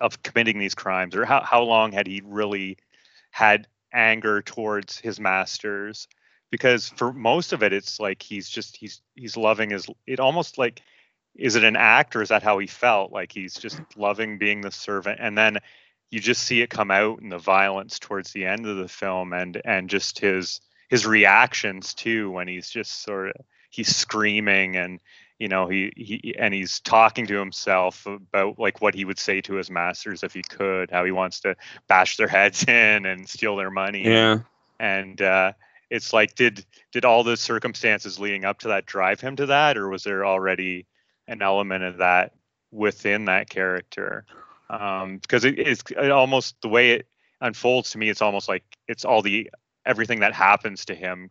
of 0.00 0.22
committing 0.22 0.58
these 0.58 0.74
crimes? 0.74 1.16
Or 1.16 1.24
how, 1.24 1.42
how 1.42 1.62
long 1.62 1.92
had 1.92 2.06
he 2.06 2.22
really 2.24 2.78
had 3.30 3.66
anger 3.92 4.42
towards 4.42 4.98
his 4.98 5.18
masters? 5.20 6.08
Because 6.50 6.88
for 6.90 7.12
most 7.12 7.52
of 7.52 7.62
it 7.62 7.72
it's 7.72 8.00
like 8.00 8.22
he's 8.22 8.48
just 8.48 8.76
he's 8.76 9.00
he's 9.14 9.36
loving 9.36 9.70
his 9.70 9.86
it 10.06 10.20
almost 10.20 10.58
like 10.58 10.82
is 11.34 11.56
it 11.56 11.64
an 11.64 11.76
act 11.76 12.16
or 12.16 12.22
is 12.22 12.28
that 12.30 12.42
how 12.42 12.58
he 12.58 12.66
felt? 12.66 13.12
Like 13.12 13.32
he's 13.32 13.54
just 13.54 13.80
loving 13.96 14.38
being 14.38 14.60
the 14.60 14.70
servant. 14.70 15.18
And 15.20 15.36
then 15.36 15.58
you 16.10 16.20
just 16.20 16.42
see 16.42 16.62
it 16.62 16.70
come 16.70 16.90
out 16.90 17.20
in 17.20 17.28
the 17.28 17.38
violence 17.38 17.98
towards 17.98 18.32
the 18.32 18.46
end 18.46 18.66
of 18.66 18.76
the 18.76 18.88
film 18.88 19.32
and 19.32 19.60
and 19.64 19.90
just 19.90 20.18
his 20.20 20.60
his 20.88 21.06
reactions 21.06 21.94
too 21.94 22.30
when 22.30 22.48
he's 22.48 22.68
just 22.70 23.02
sort 23.02 23.28
of 23.30 23.36
he's 23.70 23.94
screaming 23.94 24.76
and 24.76 25.00
you 25.38 25.48
know 25.48 25.68
he 25.68 25.92
he 25.96 26.34
and 26.38 26.52
he's 26.52 26.80
talking 26.80 27.26
to 27.26 27.38
himself 27.38 28.06
about 28.06 28.58
like 28.58 28.80
what 28.80 28.94
he 28.94 29.04
would 29.04 29.18
say 29.18 29.40
to 29.40 29.54
his 29.54 29.70
masters 29.70 30.22
if 30.22 30.32
he 30.34 30.42
could 30.42 30.90
how 30.90 31.04
he 31.04 31.12
wants 31.12 31.40
to 31.40 31.54
bash 31.86 32.16
their 32.16 32.28
heads 32.28 32.64
in 32.68 33.06
and 33.06 33.28
steal 33.28 33.56
their 33.56 33.70
money 33.70 34.04
Yeah. 34.04 34.40
and 34.80 35.20
uh 35.20 35.52
it's 35.90 36.12
like 36.12 36.34
did 36.34 36.64
did 36.92 37.04
all 37.04 37.22
the 37.24 37.36
circumstances 37.36 38.18
leading 38.18 38.44
up 38.44 38.60
to 38.60 38.68
that 38.68 38.86
drive 38.86 39.20
him 39.20 39.36
to 39.36 39.46
that 39.46 39.76
or 39.76 39.88
was 39.88 40.04
there 40.04 40.24
already 40.26 40.86
an 41.26 41.42
element 41.42 41.84
of 41.84 41.98
that 41.98 42.32
within 42.70 43.26
that 43.26 43.48
character 43.48 44.24
um 44.70 45.18
because 45.18 45.44
it, 45.44 45.58
it's 45.58 45.82
it 45.90 46.10
almost 46.10 46.60
the 46.62 46.68
way 46.68 46.92
it 46.92 47.06
unfolds 47.40 47.92
to 47.92 47.98
me 47.98 48.08
it's 48.08 48.20
almost 48.22 48.48
like 48.48 48.64
it's 48.88 49.04
all 49.04 49.22
the 49.22 49.50
everything 49.88 50.20
that 50.20 50.34
happens 50.34 50.84
to 50.84 50.94
him 50.94 51.30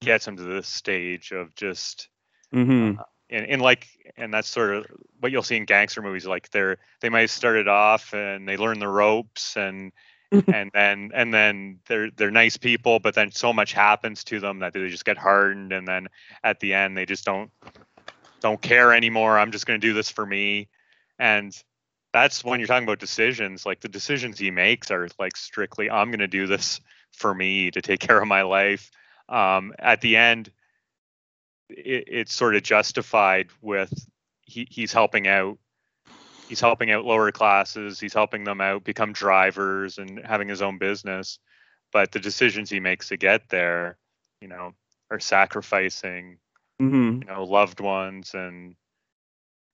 gets 0.00 0.26
him 0.26 0.36
to 0.36 0.42
this 0.42 0.68
stage 0.68 1.32
of 1.32 1.54
just 1.54 2.08
Mm-hmm. 2.54 3.00
and, 3.30 3.46
and 3.46 3.62
like 3.62 3.88
and 4.18 4.34
that's 4.34 4.46
sort 4.46 4.74
of 4.74 4.86
what 5.20 5.32
you'll 5.32 5.42
see 5.42 5.56
in 5.56 5.64
gangster 5.64 6.02
movies 6.02 6.26
like 6.26 6.50
they're 6.50 6.76
they 7.00 7.08
might 7.08 7.30
start 7.30 7.56
it 7.56 7.66
off 7.66 8.12
and 8.12 8.46
they 8.46 8.58
learn 8.58 8.78
the 8.78 8.86
ropes 8.86 9.56
and 9.56 9.90
and 10.30 10.70
then 10.74 11.10
and 11.14 11.32
then 11.32 11.78
they're 11.88 12.10
they're 12.10 12.30
nice 12.30 12.58
people 12.58 12.98
but 12.98 13.14
then 13.14 13.32
so 13.32 13.50
much 13.54 13.72
happens 13.72 14.22
to 14.24 14.38
them 14.38 14.58
that 14.58 14.74
they 14.74 14.86
just 14.88 15.06
get 15.06 15.16
hardened 15.16 15.72
and 15.72 15.88
then 15.88 16.08
at 16.44 16.60
the 16.60 16.74
end 16.74 16.94
they 16.94 17.06
just 17.06 17.24
don't 17.24 17.50
don't 18.42 18.60
care 18.60 18.92
anymore. 18.92 19.38
I'm 19.38 19.52
just 19.52 19.64
going 19.66 19.80
to 19.80 19.86
do 19.86 19.94
this 19.94 20.10
for 20.10 20.26
me. 20.26 20.68
And 21.18 21.56
that's 22.12 22.44
when 22.44 22.60
you're 22.60 22.66
talking 22.66 22.84
about 22.84 22.98
decisions 22.98 23.64
like 23.64 23.80
the 23.80 23.88
decisions 23.88 24.38
he 24.38 24.50
makes 24.50 24.90
are 24.90 25.08
like 25.18 25.36
strictly 25.36 25.90
i'm 25.90 26.10
going 26.10 26.18
to 26.18 26.28
do 26.28 26.46
this 26.46 26.80
for 27.12 27.34
me 27.34 27.70
to 27.70 27.82
take 27.82 28.00
care 28.00 28.20
of 28.20 28.28
my 28.28 28.42
life 28.42 28.90
um, 29.28 29.72
at 29.78 30.00
the 30.00 30.16
end 30.16 30.50
it, 31.68 32.04
it's 32.08 32.34
sort 32.34 32.56
of 32.56 32.62
justified 32.62 33.48
with 33.60 33.92
he, 34.42 34.66
he's 34.70 34.92
helping 34.92 35.26
out 35.26 35.58
he's 36.48 36.60
helping 36.60 36.90
out 36.90 37.04
lower 37.04 37.30
classes 37.32 38.00
he's 38.00 38.14
helping 38.14 38.44
them 38.44 38.60
out 38.60 38.84
become 38.84 39.12
drivers 39.12 39.98
and 39.98 40.20
having 40.24 40.48
his 40.48 40.62
own 40.62 40.78
business 40.78 41.38
but 41.92 42.12
the 42.12 42.20
decisions 42.20 42.70
he 42.70 42.80
makes 42.80 43.08
to 43.08 43.16
get 43.16 43.48
there 43.48 43.96
you 44.40 44.48
know 44.48 44.72
are 45.10 45.20
sacrificing 45.20 46.38
Mm-hmm. 46.82 47.22
you 47.22 47.28
know 47.32 47.44
loved 47.44 47.78
ones 47.80 48.34
and 48.34 48.74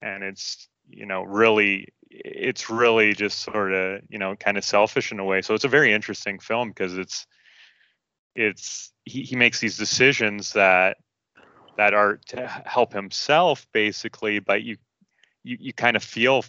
and 0.03 0.22
it's 0.22 0.68
you 0.90 1.07
know 1.07 1.22
really 1.22 1.88
it's 2.11 2.71
really 2.71 3.12
just 3.14 3.40
sort 3.40 3.73
of 3.73 4.03
you 4.09 4.18
know 4.18 4.37
kind 4.37 4.57
of 4.57 4.64
selfish 4.64 5.12
in 5.12 5.18
a 5.21 5.25
way. 5.25 5.42
So 5.42 5.55
it's 5.55 5.64
a 5.64 5.68
very 5.68 5.92
interesting 5.92 6.38
film 6.38 6.68
because 6.71 6.97
it's 6.99 7.27
it's 8.35 8.92
he, 9.05 9.23
he 9.23 9.37
makes 9.37 9.61
these 9.61 9.77
decisions 9.77 10.53
that 10.53 10.99
that 11.77 11.94
are 11.94 12.18
to 12.27 12.47
help 12.66 12.92
himself 12.92 13.66
basically 13.73 14.38
but 14.40 14.62
you 14.62 14.77
you, 15.44 15.57
you 15.61 15.73
kind 15.73 15.97
of 15.97 16.03
feel 16.03 16.44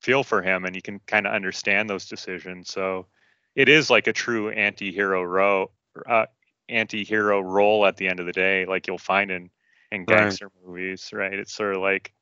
feel 0.00 0.22
for 0.22 0.42
him 0.42 0.64
and 0.64 0.74
you 0.76 0.82
can 0.82 1.00
kind 1.06 1.26
of 1.26 1.32
understand 1.32 1.88
those 1.88 2.06
decisions. 2.06 2.70
So 2.70 3.06
it 3.54 3.68
is 3.68 3.90
like 3.90 4.06
a 4.06 4.12
true 4.12 4.50
anti-hero 4.50 5.22
ro- 5.22 5.70
uh, 6.06 6.26
anti-hero 6.68 7.40
role 7.40 7.86
at 7.86 7.96
the 7.96 8.08
end 8.08 8.20
of 8.20 8.26
the 8.26 8.32
day 8.32 8.66
like 8.66 8.86
you'll 8.86 8.98
find 8.98 9.30
in 9.30 9.50
in 9.92 10.04
Right. 10.06 10.38
gangster 10.38 10.50
movies 10.64 11.10
right? 11.12 11.34
It's 11.34 11.54
sort 11.54 11.74
of 11.76 11.82
like 11.82 12.12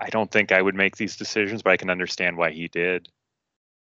i 0.00 0.08
don't 0.08 0.30
think 0.30 0.52
i 0.52 0.60
would 0.60 0.74
make 0.74 0.96
these 0.96 1.16
decisions 1.16 1.62
but 1.62 1.70
i 1.70 1.76
can 1.76 1.90
understand 1.90 2.36
why 2.36 2.50
he 2.50 2.68
did 2.68 3.08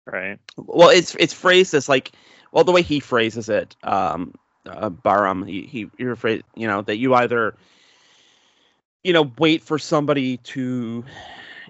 right? 0.05 0.39
Well 0.57 0.89
it's 0.89 1.15
it's 1.15 1.33
phrased 1.33 1.73
as 1.73 1.87
like 1.87 2.11
well 2.51 2.63
the 2.63 2.71
way 2.71 2.81
he 2.81 2.99
phrases 2.99 3.49
it 3.49 3.75
um 3.83 4.33
uh, 4.65 4.89
Balram 4.89 5.47
he 5.47 5.63
he 5.63 5.89
he 5.97 6.03
rephrase 6.03 6.43
you 6.55 6.67
know 6.67 6.81
that 6.81 6.97
you 6.97 7.13
either 7.15 7.55
you 9.03 9.13
know 9.13 9.31
wait 9.39 9.63
for 9.63 9.79
somebody 9.79 10.37
to 10.37 11.03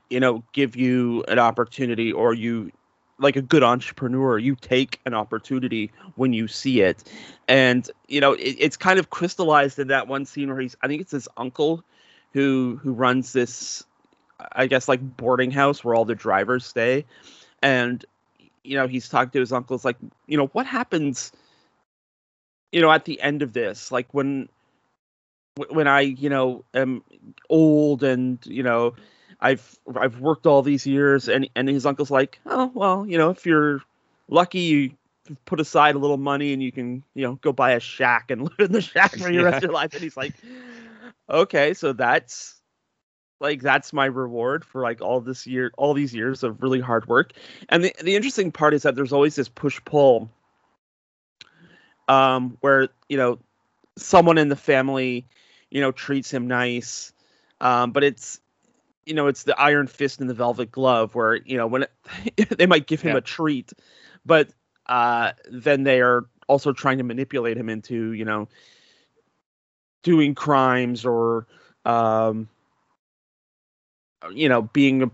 you 0.10 0.20
know 0.20 0.44
give 0.54 0.76
you 0.76 1.24
an 1.28 1.39
opportunity 1.39 2.12
or 2.12 2.34
you 2.34 2.72
like 3.20 3.36
a 3.36 3.41
good 3.41 3.63
entrepreneur 3.63 4.38
you 4.38 4.56
take 4.56 5.00
an 5.06 5.13
opportunity 5.13 5.91
when 6.15 6.34
you 6.34 6.48
see 6.48 6.82
it. 6.82 7.04
And 7.48 7.89
you 8.08 8.20
know 8.20 8.34
it, 8.34 8.58
it's 8.60 8.78
kind 8.78 9.00
of 9.00 9.10
crystallized 9.10 9.80
in 9.80 9.88
that 9.88 10.08
one 10.08 10.26
scene 10.26 10.50
where 10.50 10.60
he's 10.60 10.76
i 10.82 10.88
think 10.88 11.02
it's 11.02 11.12
his 11.12 11.30
uncle 11.38 11.84
who 12.34 12.80
who 12.82 12.94
runs 12.94 13.34
this 13.34 13.84
i 14.54 14.68
guess 14.68 14.88
like 14.88 15.02
boarding 15.18 15.52
house 15.52 15.84
where 15.84 15.96
all 15.96 16.06
the 16.06 16.16
drivers 16.16 16.66
stay. 16.66 17.06
And 17.62 18.04
you 18.64 18.76
know 18.76 18.88
he's 18.88 19.10
talking 19.10 19.32
to 19.32 19.40
his 19.40 19.52
uncles 19.52 19.84
like 19.86 19.98
you 20.28 20.38
know 20.38 20.48
what 20.48 20.66
happens 20.66 21.32
you 22.72 22.82
know 22.82 22.92
at 22.92 23.06
the 23.06 23.22
end 23.22 23.42
of 23.42 23.54
this? 23.54 23.92
Like 23.92 24.14
when 24.14 24.50
when 25.70 25.88
i 25.88 26.02
you 26.02 26.30
know 26.30 26.64
am 26.74 27.04
old 27.50 28.04
and 28.04 28.40
you 28.46 28.64
know 28.64 28.96
i've 29.42 29.78
i've 29.96 30.20
worked 30.20 30.48
all 30.48 30.62
these 30.62 30.88
years 30.88 31.28
and 31.28 31.50
and 31.56 31.68
his 31.68 31.86
uncle's 31.86 32.12
like 32.12 32.40
oh 32.46 32.72
well 32.74 33.06
you 33.06 33.18
know 33.18 33.30
if 33.30 33.46
you're 33.46 33.82
lucky 34.30 34.60
you 34.60 34.92
put 35.46 35.60
aside 35.60 35.96
a 35.96 36.00
little 36.00 36.18
money 36.18 36.54
and 36.54 36.64
you 36.64 36.72
can 36.72 37.04
you 37.16 37.24
know 37.24 37.36
go 37.36 37.52
buy 37.52 37.72
a 37.72 37.80
shack 37.80 38.32
and 38.32 38.44
live 38.60 38.60
in 38.60 38.72
the 38.72 38.82
shack 38.82 39.18
for 39.18 39.30
your 39.32 39.44
rest 39.44 39.58
of 39.58 39.64
your 39.64 39.74
life. 39.74 39.94
And 39.94 40.04
he's 40.04 40.18
like 40.18 40.34
okay 41.30 41.74
so 41.74 41.94
that's 41.94 42.61
like 43.42 43.62
that's 43.62 43.94
my 43.94 44.06
reward 44.06 44.64
for 44.64 44.82
like 44.82 45.02
all 45.02 45.20
this 45.22 45.48
year 45.48 45.72
all 45.78 45.94
these 45.94 46.14
years 46.14 46.44
of 46.44 46.62
really 46.62 46.80
hard 46.80 47.08
work 47.08 47.34
and 47.70 47.84
the, 47.84 47.94
the 48.04 48.16
interesting 48.16 48.52
part 48.52 48.74
is 48.74 48.84
that 48.84 48.96
there's 48.96 49.14
always 49.14 49.36
this 49.36 49.50
push 49.50 49.82
pull 49.86 50.30
um 52.08 52.58
where 52.62 52.90
you 53.10 53.18
know 53.18 53.40
someone 53.98 54.38
in 54.38 54.50
the 54.50 54.56
family 54.56 55.26
you 55.70 55.82
know 55.82 55.92
treats 55.92 56.32
him 56.32 56.48
nice 56.48 57.14
um 57.62 57.92
but 57.92 58.04
it's 58.04 58.40
you 59.06 59.14
know 59.14 59.28
it's 59.28 59.44
the 59.44 59.60
iron 59.60 59.88
fist 59.88 60.22
and 60.22 60.30
the 60.30 60.34
velvet 60.34 60.72
glove 60.72 61.16
where 61.16 61.36
you 61.36 61.58
know 61.58 61.68
when 61.68 61.84
it, 62.38 62.50
they 62.58 62.68
might 62.68 62.88
give 62.88 63.02
him 63.02 63.14
Yeah. 63.14 63.18
a 63.18 63.22
treat 63.22 63.74
but 64.26 64.50
uh 64.88 65.32
then 65.50 65.84
they 65.84 66.02
are 66.02 66.26
also 66.48 66.74
trying 66.74 66.98
to 66.98 67.04
manipulate 67.04 67.58
him 67.58 67.70
into 67.70 68.12
you 68.12 68.26
know 68.26 68.48
doing 70.04 70.36
crimes 70.36 71.06
or 71.06 71.48
um 71.86 72.48
you 74.34 74.50
know 74.50 74.64
being 74.64 75.04
a 75.04 75.12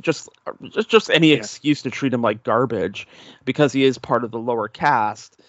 just 0.00 0.28
just 0.70 0.88
just 0.88 1.10
any 1.10 1.30
Yeah. 1.30 1.36
excuse 1.36 1.82
to 1.82 1.90
treat 1.90 2.12
him 2.12 2.22
like 2.22 2.42
garbage 2.42 3.06
because 3.44 3.72
he 3.72 3.84
is 3.84 3.98
part 3.98 4.24
of 4.24 4.30
the 4.30 4.38
lower 4.38 4.68
caste 4.68 5.40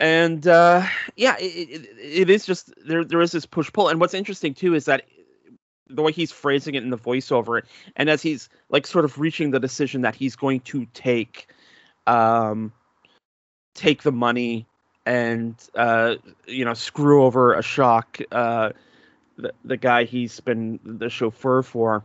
and 0.00 0.46
uh 0.46 0.86
yeah 1.16 1.36
it, 1.38 1.42
it, 1.42 1.88
it 1.98 2.30
is 2.30 2.46
just 2.46 2.72
there 2.86 3.04
there 3.04 3.20
is 3.20 3.32
this 3.32 3.46
push 3.46 3.72
pull 3.72 3.88
and 3.88 4.00
what's 4.00 4.14
interesting 4.14 4.54
too 4.54 4.74
is 4.74 4.84
that 4.84 5.02
the 5.88 6.02
way 6.02 6.12
he's 6.12 6.32
phrasing 6.32 6.74
it 6.74 6.82
in 6.82 6.90
the 6.90 6.98
voiceover, 6.98 7.62
and 7.96 8.08
as 8.08 8.22
he's 8.22 8.48
like 8.68 8.86
sort 8.86 9.04
of 9.04 9.18
reaching 9.18 9.50
the 9.50 9.60
decision 9.60 10.02
that 10.02 10.14
he's 10.14 10.36
going 10.36 10.60
to 10.60 10.86
take, 10.94 11.48
um, 12.06 12.72
take 13.74 14.02
the 14.02 14.12
money 14.12 14.66
and 15.06 15.54
uh, 15.74 16.16
you 16.46 16.64
know 16.64 16.74
screw 16.74 17.24
over 17.24 17.54
Ashok, 17.56 18.24
uh, 18.32 18.72
the 19.36 19.52
the 19.64 19.76
guy 19.76 20.04
he's 20.04 20.40
been 20.40 20.78
the 20.84 21.08
chauffeur 21.08 21.62
for. 21.62 22.04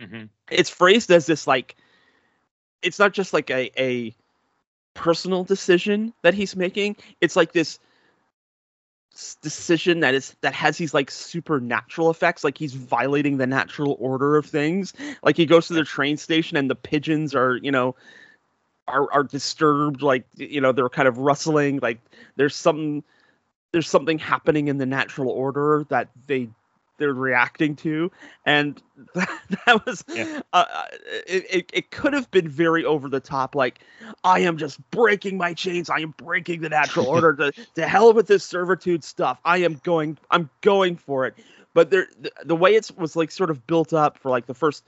hmm 0.00 0.24
It's 0.50 0.70
phrased 0.70 1.10
as 1.10 1.26
this 1.26 1.46
like, 1.46 1.76
it's 2.82 2.98
not 2.98 3.12
just 3.12 3.32
like 3.32 3.50
a 3.50 3.70
a 3.80 4.14
personal 4.94 5.44
decision 5.44 6.12
that 6.22 6.34
he's 6.34 6.56
making. 6.56 6.96
It's 7.20 7.36
like 7.36 7.52
this 7.52 7.78
decision 9.42 10.00
that 10.00 10.14
is 10.14 10.34
that 10.40 10.54
has 10.54 10.78
these 10.78 10.94
like 10.94 11.10
supernatural 11.10 12.10
effects. 12.10 12.44
Like 12.44 12.56
he's 12.56 12.74
violating 12.74 13.36
the 13.36 13.46
natural 13.46 13.96
order 13.98 14.36
of 14.36 14.46
things. 14.46 14.92
Like 15.22 15.36
he 15.36 15.46
goes 15.46 15.66
to 15.68 15.74
the 15.74 15.84
train 15.84 16.16
station 16.16 16.56
and 16.56 16.70
the 16.70 16.74
pigeons 16.74 17.34
are 17.34 17.56
you 17.56 17.70
know 17.70 17.96
are 18.88 19.12
are 19.12 19.24
disturbed. 19.24 20.02
Like 20.02 20.26
you 20.36 20.60
know 20.60 20.72
they're 20.72 20.88
kind 20.90 21.08
of 21.08 21.18
rustling. 21.18 21.80
Like 21.82 22.00
there's 22.36 22.56
some 22.56 23.04
there's 23.72 23.88
something 23.88 24.18
happening 24.18 24.68
in 24.68 24.78
the 24.78 24.86
natural 24.86 25.30
order 25.30 25.84
that 25.90 26.08
they 26.26 26.48
they're 27.00 27.14
reacting 27.14 27.76
to. 27.78 28.12
And 28.46 28.80
that 29.14 29.82
was 29.86 30.04
Yeah. 30.14 30.42
uh, 30.52 30.64
uh, 30.72 30.84
it, 31.26 31.46
it, 31.50 31.70
it 31.74 31.90
could 31.90 32.14
have 32.14 32.30
been 32.30 32.48
very 32.48 32.84
over 32.84 33.08
the 33.08 33.20
top 33.20 33.56
like 33.56 33.80
i 34.24 34.40
am 34.40 34.58
just 34.58 34.78
breaking 34.92 35.38
my 35.38 35.54
chains. 35.54 35.90
I 35.90 36.00
am 36.00 36.14
breaking 36.18 36.60
the 36.60 36.70
natural 36.70 37.06
order. 37.08 37.34
To, 37.34 37.52
to 37.76 37.88
hell 37.88 38.12
with 38.12 38.28
this 38.28 38.44
servitude 38.44 39.04
stuff. 39.04 39.40
I 39.44 39.58
am 39.58 39.80
going 39.84 40.18
i'm 40.30 40.50
going 40.62 40.96
for 40.96 41.26
it. 41.26 41.34
But 41.74 41.90
there 41.90 42.08
the, 42.20 42.30
the 42.44 42.56
way 42.56 42.76
it 42.76 42.90
was 42.96 43.16
like 43.16 43.32
sort 43.32 43.50
of 43.50 43.66
built 43.66 43.92
up 43.92 44.18
for 44.18 44.30
like 44.30 44.46
the 44.46 44.54
first 44.54 44.84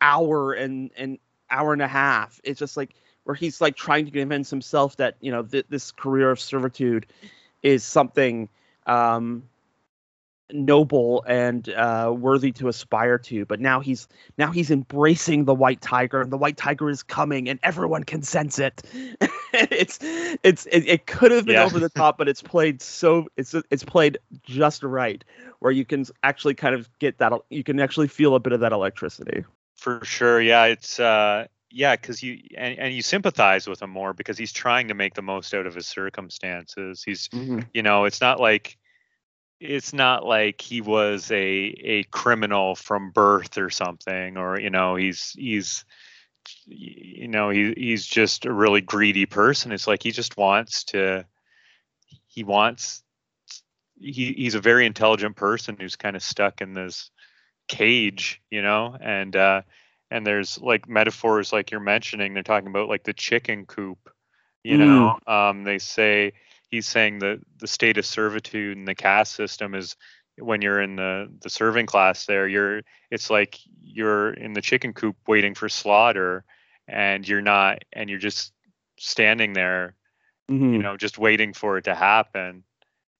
hour 0.00 0.52
and 0.52 0.90
and 0.96 1.18
hour 1.50 1.72
and 1.72 1.82
a 1.82 1.88
half 1.88 2.40
it's 2.44 2.58
just 2.58 2.76
like 2.76 2.94
where 3.24 3.34
he's 3.34 3.60
like 3.60 3.76
trying 3.76 4.04
to 4.04 4.10
convince 4.10 4.50
himself 4.50 4.96
that 4.96 5.16
you 5.20 5.30
know 5.30 5.42
th- 5.42 5.66
this 5.68 5.90
career 5.92 6.30
of 6.30 6.40
servitude 6.40 7.06
is 7.62 7.84
something 7.84 8.48
um 8.86 9.42
noble 10.52 11.24
and 11.26 11.68
uh 11.70 12.12
worthy 12.16 12.52
to 12.52 12.68
aspire 12.68 13.18
to 13.18 13.44
but 13.46 13.60
now 13.60 13.80
he's 13.80 14.06
now 14.38 14.52
he's 14.52 14.70
embracing 14.70 15.44
the 15.44 15.54
white 15.54 15.80
tiger 15.80 16.20
and 16.20 16.30
the 16.30 16.36
white 16.36 16.56
tiger 16.56 16.88
is 16.88 17.02
coming 17.02 17.48
and 17.48 17.58
everyone 17.62 18.04
can 18.04 18.22
sense 18.22 18.58
it 18.58 18.82
it's 19.54 19.98
it's 20.42 20.66
it, 20.66 20.86
it 20.86 21.06
could 21.06 21.32
have 21.32 21.46
been 21.46 21.56
Yeah. 21.56 21.64
over 21.64 21.80
the 21.80 21.88
top 21.88 22.16
but 22.16 22.28
it's 22.28 22.42
played 22.42 22.80
so 22.80 23.26
it's 23.36 23.54
it's 23.70 23.82
played 23.84 24.18
just 24.44 24.82
right 24.84 25.24
where 25.58 25.72
you 25.72 25.84
can 25.84 26.04
actually 26.22 26.54
kind 26.54 26.74
of 26.74 26.88
get 27.00 27.18
that 27.18 27.32
you 27.50 27.64
can 27.64 27.80
actually 27.80 28.08
feel 28.08 28.34
a 28.36 28.40
bit 28.40 28.52
of 28.52 28.60
that 28.60 28.72
electricity 28.72 29.44
For 29.74 30.04
sure. 30.04 30.40
Yeah, 30.40 30.64
it's 30.66 31.00
uh 31.00 31.46
yeah, 31.70 31.96
because 31.96 32.22
you 32.22 32.38
and, 32.56 32.78
and 32.78 32.94
you 32.94 33.02
sympathize 33.02 33.66
with 33.66 33.82
him 33.82 33.90
more 33.90 34.12
because 34.14 34.38
he's 34.38 34.52
trying 34.52 34.88
to 34.88 34.94
make 34.94 35.14
the 35.14 35.22
most 35.22 35.52
out 35.54 35.66
of 35.66 35.74
his 35.74 35.86
circumstances. 35.86 37.02
He's 37.02 37.28
you 37.74 37.82
know, 37.82 38.04
it's 38.04 38.20
not 38.20 38.40
like 38.40 38.78
it's 39.60 39.92
not 39.92 40.24
like 40.24 40.60
he 40.60 40.80
was 40.80 41.30
a 41.30 41.36
a 41.36 42.02
criminal 42.04 42.74
from 42.74 43.10
birth 43.10 43.58
or 43.58 43.70
something 43.70 44.36
or 44.36 44.60
you 44.60 44.70
know, 44.70 44.96
he's 44.96 45.32
he's 45.38 45.84
you 46.66 47.28
know, 47.28 47.50
he 47.50 47.72
he's 47.76 48.06
just 48.06 48.44
a 48.46 48.52
really 48.52 48.80
greedy 48.80 49.26
person. 49.26 49.72
It's 49.72 49.86
like 49.86 50.02
he 50.02 50.10
just 50.10 50.36
wants 50.36 50.84
to 50.84 51.24
he 52.26 52.44
wants 52.44 53.02
he 53.98 54.34
he's 54.36 54.54
a 54.54 54.60
very 54.60 54.84
intelligent 54.86 55.36
person 55.36 55.76
who's 55.80 55.96
kind 55.96 56.16
of 56.16 56.22
stuck 56.22 56.60
in 56.60 56.74
this 56.74 57.10
cage, 57.68 58.42
you 58.50 58.62
know, 58.62 58.96
and 59.00 59.34
uh 59.34 59.62
and 60.10 60.26
there's 60.26 60.58
like 60.60 60.88
metaphors 60.88 61.52
like 61.52 61.70
you're 61.70 61.80
mentioning, 61.80 62.34
they're 62.34 62.42
talking 62.42 62.68
about 62.68 62.88
like 62.88 63.04
the 63.04 63.14
chicken 63.14 63.64
coop, 63.64 64.10
you 64.62 64.76
know. 64.76 65.18
Um 65.26 65.64
they 65.64 65.78
say 65.78 66.34
he's 66.70 66.86
saying 66.86 67.20
that 67.20 67.40
the 67.58 67.66
state 67.66 67.98
of 67.98 68.06
servitude 68.06 68.76
in 68.76 68.84
the 68.84 68.94
caste 68.94 69.34
system 69.34 69.74
is 69.74 69.96
when 70.38 70.60
you're 70.62 70.80
in 70.80 70.96
the 70.96 71.32
the 71.40 71.50
serving 71.50 71.86
class 71.86 72.26
there, 72.26 72.46
you're 72.46 72.82
it's 73.10 73.30
like 73.30 73.58
you're 73.82 74.32
in 74.34 74.52
the 74.52 74.60
chicken 74.60 74.92
coop 74.92 75.16
waiting 75.26 75.54
for 75.54 75.68
slaughter 75.68 76.44
and 76.88 77.26
you're 77.26 77.42
not 77.42 77.84
and 77.92 78.10
you're 78.10 78.18
just 78.18 78.52
standing 78.98 79.52
there, 79.52 79.94
Mm-hmm. 80.50 80.74
you 80.74 80.78
know, 80.78 80.96
just 80.96 81.18
waiting 81.18 81.52
for 81.52 81.76
it 81.78 81.84
to 81.84 81.94
happen. 81.94 82.62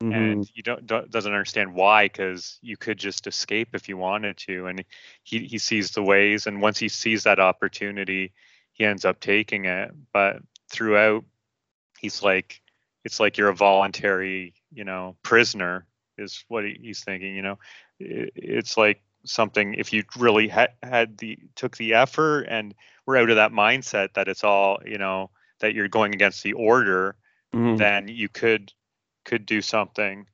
And 0.00 0.48
you 0.54 0.62
don't, 0.62 0.87
don't 0.87 1.11
doesn't 1.11 1.32
understand 1.32 1.74
why 1.74 2.04
because 2.04 2.59
you 2.62 2.76
could 2.76 2.98
just 2.98 3.26
escape 3.26 3.70
if 3.72 3.88
you 3.88 3.96
wanted 3.96 4.37
to. 4.38 4.66
And 4.66 4.85
he 5.24 5.40
he 5.40 5.59
sees 5.59 5.90
the 5.90 6.02
ways 6.02 6.46
and 6.46 6.62
once 6.62 6.78
he 6.78 6.88
sees 6.88 7.24
that 7.24 7.40
opportunity 7.40 8.32
he 8.74 8.85
ends 8.85 9.04
up 9.04 9.20
taking 9.20 9.64
it. 9.64 9.90
But 10.12 10.37
throughout 10.70 11.24
he's 11.98 12.22
like 12.22 12.61
it's 13.07 13.21
like 13.21 13.38
you're 13.38 13.49
a 13.49 13.55
voluntary 13.55 14.55
you 14.73 14.85
know 14.85 15.16
prisoner 15.23 15.87
is 16.19 16.45
what 16.49 16.64
he's 16.64 17.05
thinking 17.05 17.35
you 17.35 17.42
know 17.42 17.59
it's 17.99 18.77
like 18.77 19.03
something 19.25 19.75
if 19.75 19.92
you 19.92 20.05
really 20.19 20.49
had 20.49 20.71
had 20.83 21.19
the 21.19 21.38
took 21.55 21.77
the 21.77 21.95
effort 21.95 22.42
and 22.42 22.75
were 23.07 23.16
out 23.16 23.31
of 23.31 23.37
that 23.37 23.53
mindset 23.53 24.14
that 24.14 24.29
it's 24.29 24.45
all 24.45 24.79
you 24.85 24.99
know 24.99 25.31
that 25.61 25.75
you're 25.75 25.88
going 25.88 26.14
against 26.14 26.42
the 26.42 26.53
order 26.53 27.16
Mhm. 27.55 27.79
then 27.79 28.09
you 28.09 28.29
could 28.29 28.73
could 29.25 29.47
do 29.47 29.61
something. 29.61 30.27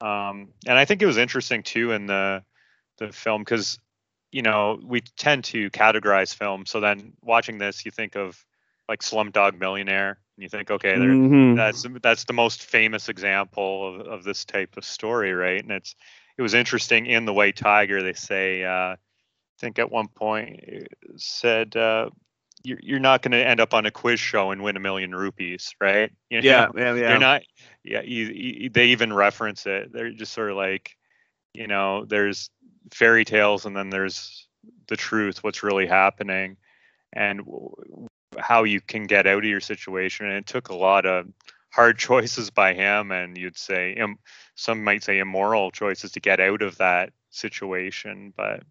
Um, 0.00 0.52
and 0.66 0.78
I 0.78 0.84
think 0.84 1.02
it 1.02 1.06
was 1.06 1.18
interesting 1.18 1.62
too 1.62 1.92
in 1.92 2.06
the 2.06 2.44
the 2.98 3.12
film 3.12 3.42
because 3.42 3.78
you 4.32 4.42
know 4.42 4.80
we 4.82 5.00
tend 5.00 5.44
to 5.44 5.70
categorize 5.70 6.34
films. 6.34 6.70
So 6.70 6.80
then 6.80 7.14
watching 7.22 7.58
this, 7.58 7.84
you 7.84 7.90
think 7.90 8.16
of 8.16 8.44
like 8.88 9.02
Slumdog 9.02 9.58
Millionaire, 9.58 10.18
and 10.36 10.42
you 10.42 10.48
think, 10.48 10.70
okay, 10.70 10.96
Mhm. 10.96 11.56
that's 11.56 11.86
that's 12.02 12.24
the 12.24 12.32
most 12.32 12.64
famous 12.64 13.08
example 13.08 14.00
of, 14.00 14.06
of 14.06 14.24
this 14.24 14.44
type 14.44 14.76
of 14.76 14.84
story, 14.84 15.32
right? 15.32 15.62
And 15.62 15.72
it's 15.72 15.94
it 16.38 16.42
was 16.42 16.54
interesting 16.54 17.06
in 17.06 17.24
the 17.24 17.32
White 17.32 17.56
Tiger. 17.56 18.02
They 18.02 18.12
say, 18.12 18.64
uh, 18.64 18.94
I 18.94 18.96
think 19.58 19.78
at 19.78 19.90
one 19.90 20.08
point 20.08 20.60
said. 21.16 21.76
Uh, 21.76 22.10
you're, 22.62 22.78
you're 22.82 22.98
not 22.98 23.22
going 23.22 23.32
to 23.32 23.46
end 23.46 23.60
up 23.60 23.74
on 23.74 23.86
a 23.86 23.90
quiz 23.92 24.18
show 24.18 24.50
and 24.50 24.62
win 24.62 24.76
a 24.76 24.80
million 24.80 25.14
rupees, 25.14 25.74
right? 25.80 26.10
You 26.30 26.38
know? 26.38 26.46
yeah 26.48 26.68
yeah 26.74 26.94
yeah 26.94 27.10
You're 27.10 27.18
not. 27.18 27.42
Yeah, 27.84 28.00
you, 28.02 28.24
you, 28.26 28.70
they 28.70 28.86
even 28.86 29.12
reference 29.12 29.64
it. 29.66 29.92
They're 29.92 30.10
just 30.10 30.32
sort 30.32 30.50
of 30.50 30.56
like, 30.56 30.96
you 31.54 31.68
know, 31.68 32.04
there's 32.04 32.50
fairy 32.92 33.24
tales 33.24 33.64
and 33.64 33.76
then 33.76 33.90
there's 33.90 34.48
the 34.88 34.96
truth, 34.96 35.44
what's 35.44 35.62
really 35.62 35.86
happening, 35.86 36.56
and 37.12 37.38
w- 37.40 37.70
how 38.38 38.64
you 38.64 38.80
can 38.80 39.04
get 39.04 39.26
out 39.26 39.38
of 39.38 39.50
your 39.50 39.60
situation. 39.60 40.26
And 40.26 40.36
it 40.36 40.46
took 40.46 40.68
a 40.68 40.74
lot 40.76 41.06
of 41.06 41.26
hard 41.70 41.98
choices 41.98 42.50
by 42.50 42.74
him, 42.74 43.12
and 43.12 43.36
you'd 43.36 43.58
say, 43.58 43.92
Im- 43.92 44.18
some 44.54 44.82
might 44.82 45.02
say 45.02 45.18
immoral 45.18 45.70
choices 45.70 46.12
to 46.12 46.20
get 46.20 46.40
out 46.40 46.62
of 46.62 46.78
that 46.78 47.12
situation. 47.30 48.32
But 48.36 48.62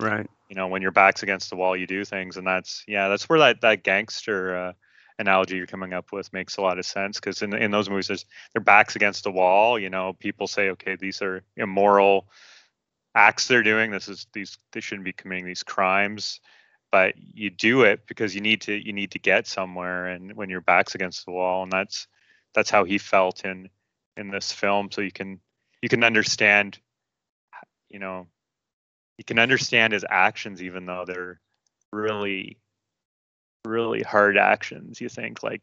right 0.00 0.28
you 0.48 0.54
know, 0.54 0.68
when 0.68 0.82
your 0.82 0.92
back's 0.92 1.22
against 1.22 1.50
the 1.50 1.56
wall, 1.56 1.76
you 1.76 1.86
do 1.86 2.04
things, 2.04 2.36
and 2.36 2.46
that's 2.46 2.84
yeah, 2.86 3.08
that's 3.08 3.28
where 3.28 3.38
that 3.38 3.60
that 3.62 3.82
gangster. 3.82 4.56
Uh, 4.56 4.72
analogy 5.18 5.56
you're 5.56 5.66
coming 5.66 5.94
up 5.94 6.12
with 6.12 6.30
makes 6.34 6.58
a 6.58 6.60
lot 6.60 6.78
of 6.78 6.84
sense 6.84 7.18
because 7.18 7.40
in 7.40 7.54
in 7.54 7.70
those 7.70 7.88
movies 7.88 8.08
there's 8.08 8.26
their 8.52 8.60
backs 8.60 8.96
against 8.96 9.24
the 9.24 9.30
wall 9.30 9.78
you 9.78 9.88
know 9.88 10.12
people 10.12 10.46
say 10.46 10.68
okay 10.68 10.94
these 10.94 11.22
are 11.22 11.42
immoral 11.56 12.28
acts 13.14 13.48
they're 13.48 13.62
doing 13.62 13.90
this 13.90 14.08
is 14.08 14.26
these 14.34 14.58
they 14.72 14.80
shouldn't 14.80 15.06
be 15.06 15.14
committing 15.14 15.46
these 15.46 15.62
crimes 15.62 16.40
but 16.96 17.14
you 17.34 17.50
do 17.50 17.82
it 17.82 18.06
because 18.06 18.34
you 18.34 18.40
need 18.40 18.62
to 18.62 18.72
you 18.74 18.92
need 18.92 19.10
to 19.10 19.18
get 19.18 19.46
somewhere 19.46 20.06
and 20.06 20.34
when 20.34 20.48
your 20.48 20.62
back's 20.62 20.94
against 20.94 21.26
the 21.26 21.30
wall 21.30 21.62
and 21.62 21.72
that's 21.72 22.08
that's 22.54 22.70
how 22.70 22.84
he 22.84 22.98
felt 22.98 23.44
in 23.44 23.68
in 24.16 24.30
this 24.30 24.50
film. 24.52 24.90
So 24.90 25.02
you 25.02 25.12
can 25.12 25.40
you 25.82 25.88
can 25.90 26.04
understand 26.04 26.78
you 27.90 27.98
know 27.98 28.26
you 29.18 29.24
can 29.24 29.38
understand 29.38 29.92
his 29.92 30.06
actions 30.08 30.62
even 30.62 30.86
though 30.86 31.04
they're 31.06 31.40
really 31.92 32.58
really 33.66 34.02
hard 34.02 34.38
actions 34.38 35.00
you 35.00 35.08
think 35.08 35.42
like 35.42 35.60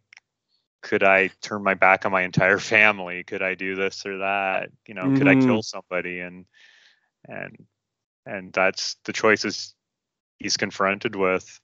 could 0.83 1.03
i 1.03 1.29
turn 1.41 1.63
my 1.63 1.73
back 1.73 2.05
on 2.05 2.11
my 2.11 2.21
entire 2.23 2.59
family? 2.59 3.23
Could 3.23 3.41
i 3.41 3.55
do 3.55 3.75
this 3.75 4.05
or 4.05 4.19
that? 4.19 4.69
You 4.87 4.93
know 4.95 5.11
could 5.11 5.27
i 5.27 5.35
Mhm. 5.35 5.35
kill 5.35 5.63
somebody? 5.63 6.19
And 6.19 6.45
and 7.27 7.65
and 8.25 8.53
that's 8.53 8.97
the 9.05 9.13
choices 9.13 9.75
he's 10.39 10.57
confronted 10.57 11.15
with 11.15 11.59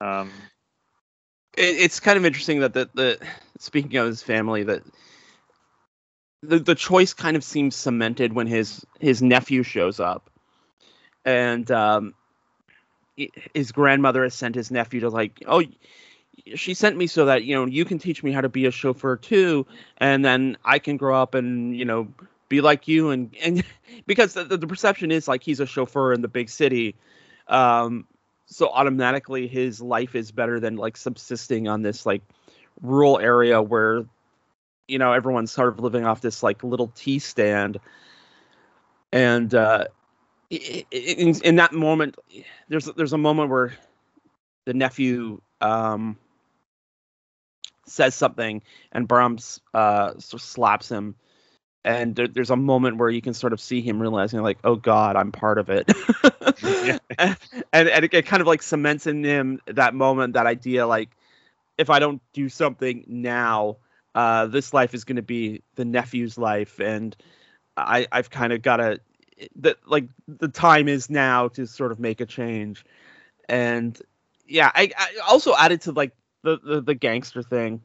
um 0.00 0.30
it, 1.56 1.76
it's 1.76 2.00
kind 2.00 2.18
of 2.18 2.24
interesting 2.24 2.60
that 2.60 2.74
the, 2.74 2.88
the 2.94 3.18
speaking 3.58 3.96
of 3.96 4.06
his 4.06 4.22
family 4.22 4.62
that 4.64 4.82
the 6.42 6.58
the 6.58 6.74
choice 6.74 7.12
kind 7.14 7.36
of 7.36 7.44
seems 7.44 7.74
cemented 7.74 8.32
when 8.32 8.46
his 8.46 8.84
his 9.00 9.22
nephew 9.22 9.62
shows 9.62 10.00
up. 10.00 10.30
And 11.24 11.68
um 11.70 12.14
his 13.54 13.72
grandmother 13.72 14.22
has 14.22 14.34
sent 14.34 14.54
his 14.54 14.70
nephew 14.70 15.00
to 15.00 15.08
like 15.08 15.42
oh 15.46 15.62
she 16.54 16.74
sent 16.74 16.96
me 16.96 17.06
so 17.06 17.24
that 17.24 17.44
you 17.44 17.54
know 17.54 17.64
you 17.64 17.84
can 17.84 17.98
teach 17.98 18.22
me 18.22 18.30
how 18.30 18.42
to 18.42 18.48
be 18.48 18.66
a 18.66 18.70
chauffeur 18.70 19.16
too 19.16 19.66
and 19.96 20.22
then 20.22 20.54
i 20.66 20.78
can 20.78 20.98
grow 20.98 21.20
up 21.20 21.34
and 21.34 21.74
you 21.74 21.86
know 21.86 22.06
be 22.50 22.60
like 22.60 22.86
you 22.86 23.08
and 23.08 23.34
and 23.42 23.64
because 24.06 24.34
the, 24.34 24.44
the 24.44 24.66
perception 24.66 25.10
is 25.10 25.26
like 25.26 25.42
he's 25.42 25.60
a 25.60 25.66
chauffeur 25.66 26.12
in 26.12 26.20
the 26.20 26.28
big 26.28 26.50
city 26.50 26.94
um 27.48 28.06
so 28.46 28.68
automatically 28.68 29.46
his 29.48 29.80
life 29.80 30.14
is 30.14 30.30
better 30.30 30.60
than 30.60 30.76
like 30.76 30.96
subsisting 30.96 31.68
on 31.68 31.82
this 31.82 32.06
like 32.06 32.22
rural 32.80 33.18
area 33.18 33.60
where 33.60 34.04
you 34.88 34.98
know 34.98 35.12
everyone's 35.12 35.50
sort 35.50 35.68
of 35.68 35.80
living 35.80 36.04
off 36.04 36.20
this 36.20 36.42
like 36.42 36.62
little 36.62 36.88
tea 36.94 37.18
stand. 37.18 37.78
And 39.12 39.54
uh 39.54 39.84
in, 40.50 41.40
in 41.42 41.56
that 41.56 41.72
moment 41.72 42.16
there's 42.68 42.84
there's 42.84 43.12
a 43.12 43.18
moment 43.18 43.50
where 43.50 43.72
the 44.64 44.74
nephew 44.74 45.40
um 45.60 46.16
says 47.86 48.14
something 48.14 48.62
and 48.92 49.08
Balram 49.08 49.60
uh 49.74 50.18
sort 50.18 50.34
of 50.34 50.42
slaps 50.42 50.88
him 50.88 51.16
and 51.86 52.16
there, 52.16 52.26
there's 52.26 52.50
a 52.50 52.56
moment 52.56 52.98
where 52.98 53.08
you 53.08 53.22
can 53.22 53.32
sort 53.32 53.52
of 53.52 53.60
see 53.60 53.80
him 53.80 54.02
realizing 54.02 54.42
like 54.42 54.58
oh 54.64 54.74
god 54.76 55.16
i'm 55.16 55.32
part 55.32 55.58
of 55.58 55.70
it. 55.70 55.90
Yeah. 56.62 56.98
and, 57.18 57.36
and 57.72 58.04
it, 58.04 58.14
it 58.14 58.26
kind 58.26 58.40
of 58.40 58.46
like 58.46 58.62
cements 58.62 59.06
in 59.06 59.22
him 59.22 59.60
that 59.66 59.94
moment 59.94 60.34
that 60.34 60.46
idea 60.46 60.86
like 60.86 61.10
if 61.78 61.90
i 61.90 61.98
don't 61.98 62.20
do 62.32 62.48
something 62.48 63.04
now 63.06 63.76
uh 64.14 64.46
this 64.46 64.72
life 64.74 64.94
is 64.94 65.04
going 65.04 65.16
to 65.16 65.22
be 65.22 65.62
the 65.76 65.84
nephew's 65.84 66.36
life. 66.38 66.80
And 66.80 67.16
i 67.76 68.06
i've 68.10 68.30
kind 68.30 68.52
of 68.52 68.62
got 68.62 68.78
to 68.78 69.00
that 69.56 69.76
like 69.86 70.08
the 70.26 70.48
time 70.48 70.88
is 70.88 71.10
now 71.10 71.48
to 71.48 71.66
sort 71.66 71.92
of 71.92 72.00
make 72.00 72.20
a 72.20 72.26
change. 72.26 72.84
And 73.48 74.00
yeah 74.46 74.70
i, 74.74 74.90
I 74.96 75.08
also 75.28 75.54
added 75.54 75.82
to 75.82 75.92
like 75.92 76.12
the, 76.42 76.58
the 76.58 76.80
the 76.80 76.94
gangster 76.94 77.42
thing 77.42 77.82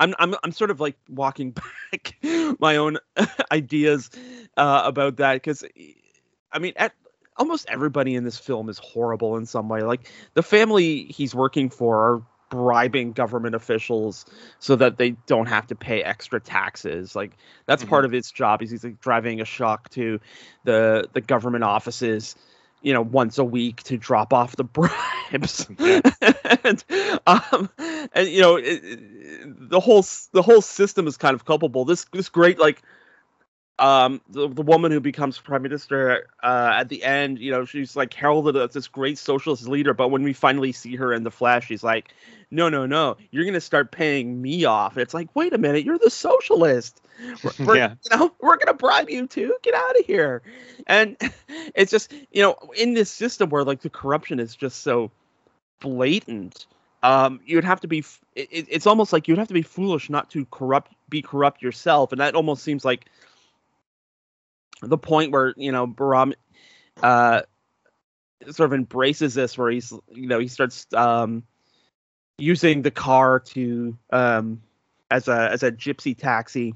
I'm 0.00 0.14
I'm 0.18 0.34
I'm 0.42 0.52
sort 0.52 0.70
of 0.70 0.80
like 0.80 0.96
walking 1.08 1.50
back 1.92 2.16
my 2.58 2.76
own 2.76 2.98
ideas 3.52 4.10
uh, 4.56 4.82
about 4.84 5.16
that 5.16 5.34
because 5.34 5.64
I 6.52 6.58
mean, 6.58 6.72
at, 6.76 6.92
almost 7.36 7.66
everybody 7.68 8.14
in 8.14 8.24
this 8.24 8.38
film 8.38 8.68
is 8.68 8.78
horrible 8.78 9.36
in 9.36 9.46
some 9.46 9.68
way. 9.68 9.82
Like 9.82 10.10
the 10.34 10.42
family 10.42 11.04
he's 11.04 11.34
working 11.34 11.70
for 11.70 11.96
are 12.14 12.22
bribing 12.50 13.12
government 13.12 13.54
officials 13.54 14.24
so 14.60 14.76
that 14.76 14.96
they 14.96 15.10
don't 15.26 15.46
have 15.46 15.66
to 15.68 15.74
pay 15.74 16.02
extra 16.02 16.38
taxes. 16.40 17.16
Like 17.16 17.36
that's 17.66 17.84
Mhm. 17.84 17.88
part 17.88 18.04
of 18.04 18.12
his 18.12 18.30
job. 18.30 18.62
Is 18.62 18.70
he's 18.70 18.84
like 18.84 19.00
driving 19.00 19.38
Ashok 19.38 19.88
to 19.90 20.20
the 20.64 21.08
the 21.12 21.20
government 21.20 21.64
offices 21.64 22.36
you 22.84 22.92
know 22.92 23.02
once 23.02 23.38
a 23.38 23.44
week 23.44 23.82
to 23.84 23.96
drop 23.96 24.32
off 24.32 24.56
the 24.56 24.64
bribes 24.78 25.66
Yeah. 25.80 26.00
and 26.64 26.84
um 27.26 27.70
and 28.14 28.28
you 28.28 28.40
know 28.42 28.56
it, 28.56 28.64
it- 28.84 29.00
the 29.70 29.80
whole 29.80 30.04
the 30.32 30.42
whole 30.42 30.62
system 30.62 31.06
is 31.06 31.16
kind 31.16 31.34
of 31.34 31.44
culpable 31.44 31.84
this 31.84 32.04
this 32.12 32.28
great 32.28 32.58
like 32.60 32.82
um 33.80 34.20
the, 34.28 34.48
the 34.48 34.62
woman 34.62 34.92
who 34.92 35.00
becomes 35.00 35.36
prime 35.38 35.62
minister 35.62 36.28
uh 36.44 36.72
at 36.76 36.88
the 36.88 37.02
end 37.02 37.40
you 37.40 37.50
know 37.50 37.64
she's 37.64 37.96
like 37.96 38.14
heralded 38.14 38.56
as 38.56 38.70
this 38.72 38.86
great 38.86 39.18
socialist 39.18 39.66
leader 39.66 39.92
but 39.92 40.08
when 40.08 40.22
we 40.22 40.32
finally 40.32 40.70
see 40.70 40.94
her 40.94 41.12
in 41.12 41.24
the 41.24 41.30
flesh 41.30 41.66
she's 41.66 41.82
like 41.82 42.14
no 42.52 42.68
no 42.68 42.86
no 42.86 43.16
you're 43.32 43.44
gonna 43.44 43.60
start 43.60 43.90
paying 43.90 44.40
me 44.40 44.64
off. 44.64 44.96
It's 44.96 45.12
like 45.12 45.28
wait 45.34 45.52
a 45.52 45.58
minute 45.58 45.84
you're 45.84 45.98
the 45.98 46.10
socialist. 46.10 47.00
We're, 47.58 47.76
Yeah. 47.76 47.94
you 48.08 48.16
know 48.16 48.32
we're 48.40 48.58
gonna 48.58 48.74
bribe 48.78 49.10
you 49.10 49.26
too? 49.26 49.56
Get 49.62 49.74
out 49.74 49.98
of 49.98 50.06
here. 50.06 50.42
And 50.86 51.16
it's 51.74 51.90
just 51.90 52.12
you 52.30 52.42
know 52.42 52.56
in 52.76 52.94
this 52.94 53.10
system 53.10 53.50
where 53.50 53.64
like 53.64 53.80
the 53.80 53.90
corruption 53.90 54.38
is 54.38 54.54
just 54.54 54.82
so 54.82 55.10
blatant 55.80 56.66
um 57.02 57.40
you'd 57.44 57.64
have 57.64 57.80
to 57.80 57.88
be 57.88 58.04
it- 58.34 58.48
it's 58.70 58.86
almost 58.86 59.12
like 59.12 59.26
you'd 59.28 59.38
have 59.38 59.48
to 59.48 59.54
be 59.54 59.62
foolish 59.62 60.08
not 60.08 60.30
to 60.30 60.46
corrupt 60.50 60.92
be 61.08 61.20
corrupt 61.22 61.60
yourself 61.60 62.12
and 62.12 62.20
that 62.20 62.34
almost 62.34 62.62
seems 62.62 62.84
like 62.84 63.06
the 64.88 64.98
point 64.98 65.32
where 65.32 65.54
you 65.56 65.72
know 65.72 65.86
Balram 65.86 66.34
uh 67.02 67.42
sort 68.50 68.66
of 68.66 68.74
embraces 68.74 69.34
this 69.34 69.56
where 69.56 69.70
he's 69.70 69.92
you 70.10 70.26
know 70.26 70.38
he 70.38 70.48
starts 70.48 70.86
um 70.94 71.42
using 72.38 72.82
the 72.82 72.90
car 72.90 73.40
to 73.40 73.96
um 74.10 74.60
as 75.10 75.28
a 75.28 75.50
as 75.50 75.62
a 75.62 75.70
gypsy 75.72 76.16
taxi 76.16 76.74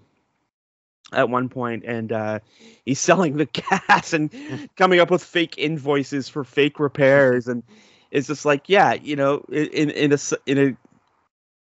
at 1.12 1.28
one 1.28 1.48
point 1.48 1.84
and 1.84 2.12
uh 2.12 2.38
he's 2.84 3.00
selling 3.08 3.36
the 3.36 3.46
gas 3.46 4.12
and 4.12 4.30
coming 4.76 5.00
up 5.00 5.10
with 5.10 5.22
fake 5.22 5.54
invoices 5.58 6.28
for 6.28 6.44
fake 6.44 6.78
repairs. 6.78 7.48
And 7.48 7.62
it's 8.10 8.26
just 8.26 8.44
like 8.44 8.68
yeah 8.68 8.94
you 8.94 9.16
know 9.16 9.44
in 9.50 9.90
in 9.90 10.12
a 10.12 10.18
in 10.46 10.58
a 10.58 10.76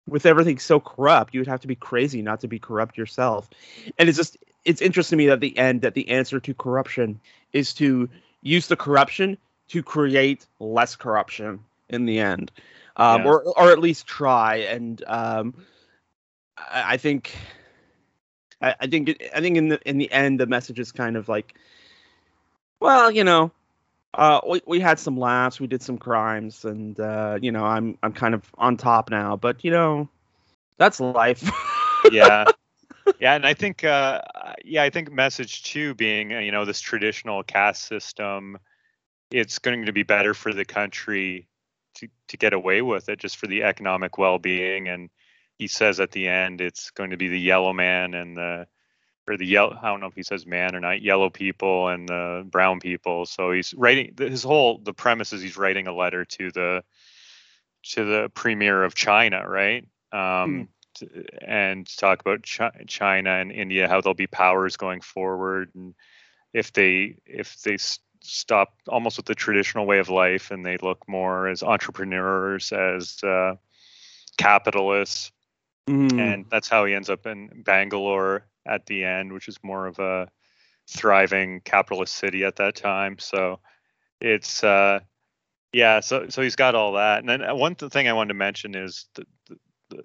with 0.08 0.24
everything 0.24 0.58
so 0.58 0.78
corrupt 0.78 1.34
you 1.34 1.40
would 1.40 1.48
have 1.48 1.60
to 1.60 1.66
be 1.66 1.74
crazy 1.74 2.22
not 2.22 2.40
to 2.40 2.48
be 2.48 2.58
corrupt 2.58 2.96
yourself. 2.96 3.48
And 3.98 4.08
it's 4.08 4.18
just 4.18 4.36
it's 4.66 4.82
interesting 4.82 5.18
to 5.18 5.24
me 5.24 5.28
that 5.28 5.40
the 5.40 5.56
end 5.58 5.82
that 5.82 5.94
the 5.94 6.08
answer 6.10 6.40
to 6.40 6.54
corruption 6.54 7.20
is 7.52 7.74
to 7.74 8.08
use 8.42 8.68
the 8.68 8.76
corruption 8.76 9.38
to 9.68 9.82
create 9.82 10.46
less 10.60 10.96
corruption 10.96 11.60
in 11.88 12.06
the 12.06 12.20
end 12.20 12.52
um 12.96 13.24
Yeah. 13.24 13.26
or 13.26 13.42
or 13.44 13.70
at 13.72 13.78
least 13.78 14.06
try 14.06 14.56
and 14.56 15.04
um 15.06 15.54
i, 16.58 16.94
I 16.94 16.96
think 16.98 17.34
I, 18.60 18.74
I 18.80 18.86
think 18.86 19.08
it, 19.10 19.22
I 19.34 19.40
think 19.40 19.56
in 19.56 19.68
the 19.68 19.80
in 19.88 19.98
the 19.98 20.10
end 20.12 20.40
the 20.40 20.46
message 20.46 20.78
is 20.80 20.92
kind 20.92 21.16
of 21.16 21.28
like, 21.28 21.54
well, 22.80 23.10
you 23.10 23.24
know, 23.24 23.50
uh, 24.14 24.40
we 24.48 24.62
we 24.66 24.80
had 24.80 24.98
some 24.98 25.18
laughs, 25.18 25.60
we 25.60 25.66
did 25.66 25.82
some 25.82 25.98
crimes, 25.98 26.64
and 26.64 26.98
uh, 27.00 27.38
you 27.40 27.52
know, 27.52 27.64
I'm 27.64 27.98
I'm 28.02 28.12
kind 28.12 28.34
of 28.34 28.42
on 28.58 28.76
top 28.76 29.10
now, 29.10 29.36
but 29.36 29.64
you 29.64 29.70
know, 29.70 30.08
that's 30.78 31.00
life. 31.00 31.48
yeah 32.10 32.44
yeah 33.20 33.34
and 33.34 33.46
i 33.46 33.54
think 33.54 33.84
uh 33.84 34.20
yeah 34.64 34.82
i 34.82 34.90
think 34.90 35.10
message 35.10 35.62
two 35.62 35.94
being 35.94 36.34
uh, 36.34 36.38
you 36.38 36.52
know 36.52 36.64
this 36.64 36.80
traditional 36.80 37.42
caste 37.42 37.86
system 37.86 38.58
it's 39.30 39.58
going 39.58 39.86
to 39.86 39.92
be 39.92 40.02
better 40.02 40.34
for 40.34 40.52
the 40.52 40.64
country 40.64 41.48
to 41.94 42.08
to 42.28 42.36
get 42.36 42.52
away 42.52 42.82
with 42.82 43.08
it 43.08 43.18
just 43.18 43.36
for 43.36 43.46
the 43.46 43.62
economic 43.62 44.18
well-being 44.18 44.88
and 44.88 45.10
he 45.58 45.66
says 45.66 46.00
at 46.00 46.10
the 46.12 46.28
end 46.28 46.60
it's 46.60 46.90
going 46.90 47.10
to 47.10 47.16
be 47.16 47.28
the 47.28 47.40
yellow 47.40 47.72
man 47.72 48.14
and 48.14 48.36
the 48.36 48.66
or 49.28 49.36
the 49.36 49.46
yellow 49.46 49.76
i 49.82 49.88
don't 49.88 50.00
know 50.00 50.06
if 50.06 50.14
he 50.14 50.22
says 50.22 50.46
man 50.46 50.74
or 50.76 50.80
not 50.80 51.02
yellow 51.02 51.30
people 51.30 51.88
and 51.88 52.08
the 52.08 52.46
brown 52.50 52.80
people 52.80 53.26
so 53.26 53.50
he's 53.50 53.74
writing 53.74 54.14
his 54.18 54.42
whole 54.42 54.78
the 54.78 54.92
premise 54.92 55.32
is 55.32 55.42
he's 55.42 55.56
writing 55.56 55.86
a 55.86 55.94
letter 55.94 56.24
to 56.24 56.50
the 56.52 56.82
to 57.82 58.04
the 58.04 58.30
premier 58.34 58.82
of 58.84 58.94
china 58.94 59.48
right? 59.48 59.86
Um 60.12 60.68
t- 60.75 60.75
and 61.46 61.86
talk 61.96 62.20
about 62.20 62.44
Chi- 62.46 62.84
China 62.86 63.30
and 63.30 63.52
India, 63.52 63.88
how 63.88 64.00
there'll 64.00 64.14
be 64.14 64.26
powers 64.26 64.76
going 64.76 65.00
forward, 65.00 65.70
and 65.74 65.94
if 66.52 66.72
they 66.72 67.16
if 67.26 67.60
they 67.62 67.76
stop 68.22 68.74
almost 68.88 69.16
with 69.16 69.26
the 69.26 69.34
traditional 69.34 69.86
way 69.86 69.98
of 69.98 70.08
life 70.08 70.50
and 70.50 70.64
they 70.64 70.76
look 70.78 71.06
more 71.08 71.48
as 71.48 71.62
entrepreneurs, 71.62 72.72
as 72.72 73.22
uh, 73.22 73.54
capitalists, 74.36 75.32
Mm. 75.88 76.18
and 76.18 76.46
that's 76.50 76.68
how 76.68 76.84
he 76.84 76.94
ends 76.94 77.08
up 77.08 77.26
in 77.26 77.62
Bangalore 77.64 78.46
at 78.66 78.86
the 78.86 79.04
end, 79.04 79.32
which 79.32 79.46
is 79.46 79.56
more 79.62 79.86
of 79.86 80.00
a 80.00 80.28
thriving 80.88 81.60
capitalist 81.60 82.14
city 82.14 82.44
at 82.44 82.56
that 82.56 82.74
time. 82.74 83.18
So 83.18 83.60
it's 84.20 84.64
uh, 84.64 85.00
yeah, 85.72 86.00
so 86.00 86.28
so 86.28 86.42
he's 86.42 86.56
got 86.56 86.74
all 86.74 86.94
that, 86.94 87.20
and 87.20 87.28
then 87.28 87.42
uh, 87.42 87.54
one 87.54 87.74
th- 87.76 87.92
thing 87.92 88.08
I 88.08 88.14
wanted 88.14 88.28
to 88.28 88.34
mention 88.34 88.74
is 88.74 89.06
the 89.14 89.26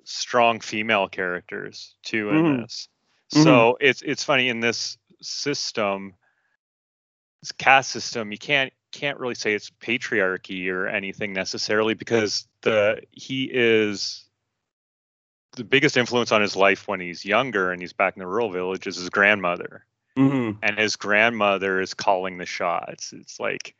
strong 0.03 0.59
female 0.59 1.07
characters 1.07 1.95
too 2.03 2.29
in 2.31 2.43
Mhm. 2.43 2.61
this. 2.61 2.87
So 3.29 3.77
it's 3.79 4.01
it's 4.01 4.23
funny 4.23 4.49
in 4.49 4.59
this 4.59 4.97
system, 5.21 6.15
this 7.41 7.51
caste 7.53 7.91
system, 7.91 8.31
you 8.31 8.37
can't 8.37 8.73
can't 8.91 9.19
really 9.19 9.35
say 9.35 9.53
it's 9.53 9.69
patriarchy 9.69 10.69
or 10.69 10.87
anything 10.87 11.33
necessarily 11.33 11.93
because 11.93 12.47
the 12.61 13.01
he 13.11 13.49
is 13.51 14.27
the 15.53 15.63
biggest 15.63 15.97
influence 15.97 16.31
on 16.31 16.41
his 16.41 16.55
life 16.55 16.87
when 16.87 16.99
he's 16.99 17.25
younger 17.25 17.71
and 17.71 17.81
he's 17.81 17.93
back 17.93 18.15
in 18.15 18.19
the 18.19 18.27
rural 18.27 18.51
village 18.51 18.87
is 18.87 18.97
his 18.97 19.09
grandmother 19.09 19.85
Mhm. 20.17 20.57
and 20.61 20.77
his 20.77 20.95
grandmother 20.95 21.81
is 21.81 21.93
calling 21.93 22.37
the 22.37 22.45
shots. 22.45 23.13
It's 23.13 23.39
like 23.39 23.75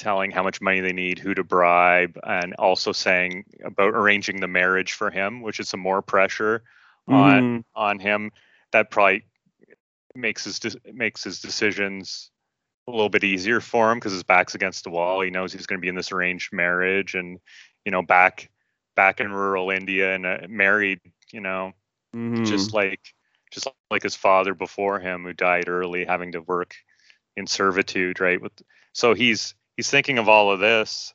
telling 0.00 0.30
how 0.30 0.42
much 0.42 0.60
money 0.62 0.80
they 0.80 0.92
need, 0.92 1.18
who 1.18 1.34
to 1.34 1.44
bribe, 1.44 2.18
and 2.24 2.54
also 2.54 2.90
saying 2.90 3.44
about 3.62 3.94
arranging 3.94 4.40
the 4.40 4.48
marriage 4.48 4.92
for 4.92 5.10
him, 5.10 5.42
which 5.42 5.60
is 5.60 5.68
some 5.68 5.80
more 5.80 6.00
pressure 6.02 6.62
on 7.06 7.42
Mhm. 7.42 7.64
on 7.74 7.98
him. 7.98 8.32
That 8.72 8.90
probably 8.90 9.26
makes 10.14 10.44
his 10.44 10.58
de- 10.58 10.92
makes 10.92 11.22
his 11.22 11.40
decisions 11.40 12.30
a 12.88 12.90
little 12.90 13.10
bit 13.10 13.24
easier 13.24 13.60
for 13.60 13.92
him 13.92 13.98
because 13.98 14.12
his 14.12 14.22
back's 14.24 14.54
against 14.54 14.84
the 14.84 14.90
wall. 14.90 15.20
He 15.20 15.30
knows 15.30 15.52
he's 15.52 15.66
going 15.66 15.78
to 15.78 15.82
be 15.82 15.88
in 15.88 15.94
this 15.94 16.12
arranged 16.12 16.52
marriage, 16.52 17.14
and 17.14 17.38
you 17.84 17.92
know, 17.92 18.02
back 18.02 18.50
back 18.96 19.20
in 19.20 19.32
rural 19.32 19.70
India 19.70 20.14
and 20.14 20.26
uh, 20.26 20.38
married, 20.48 21.00
you 21.30 21.40
know, 21.40 21.72
Mhm. 22.14 22.46
just 22.46 22.72
like 22.72 23.00
just 23.52 23.68
like 23.90 24.02
his 24.02 24.16
father 24.16 24.54
before 24.54 24.98
him 24.98 25.24
who 25.24 25.32
died 25.32 25.68
early 25.68 26.04
having 26.04 26.32
to 26.32 26.40
work 26.40 26.74
in 27.36 27.46
servitude 27.46 28.20
right 28.20 28.40
with 28.40 28.52
so 28.92 29.14
he's 29.14 29.54
he's 29.76 29.90
thinking 29.90 30.18
of 30.18 30.28
all 30.28 30.50
of 30.50 30.60
this 30.60 31.14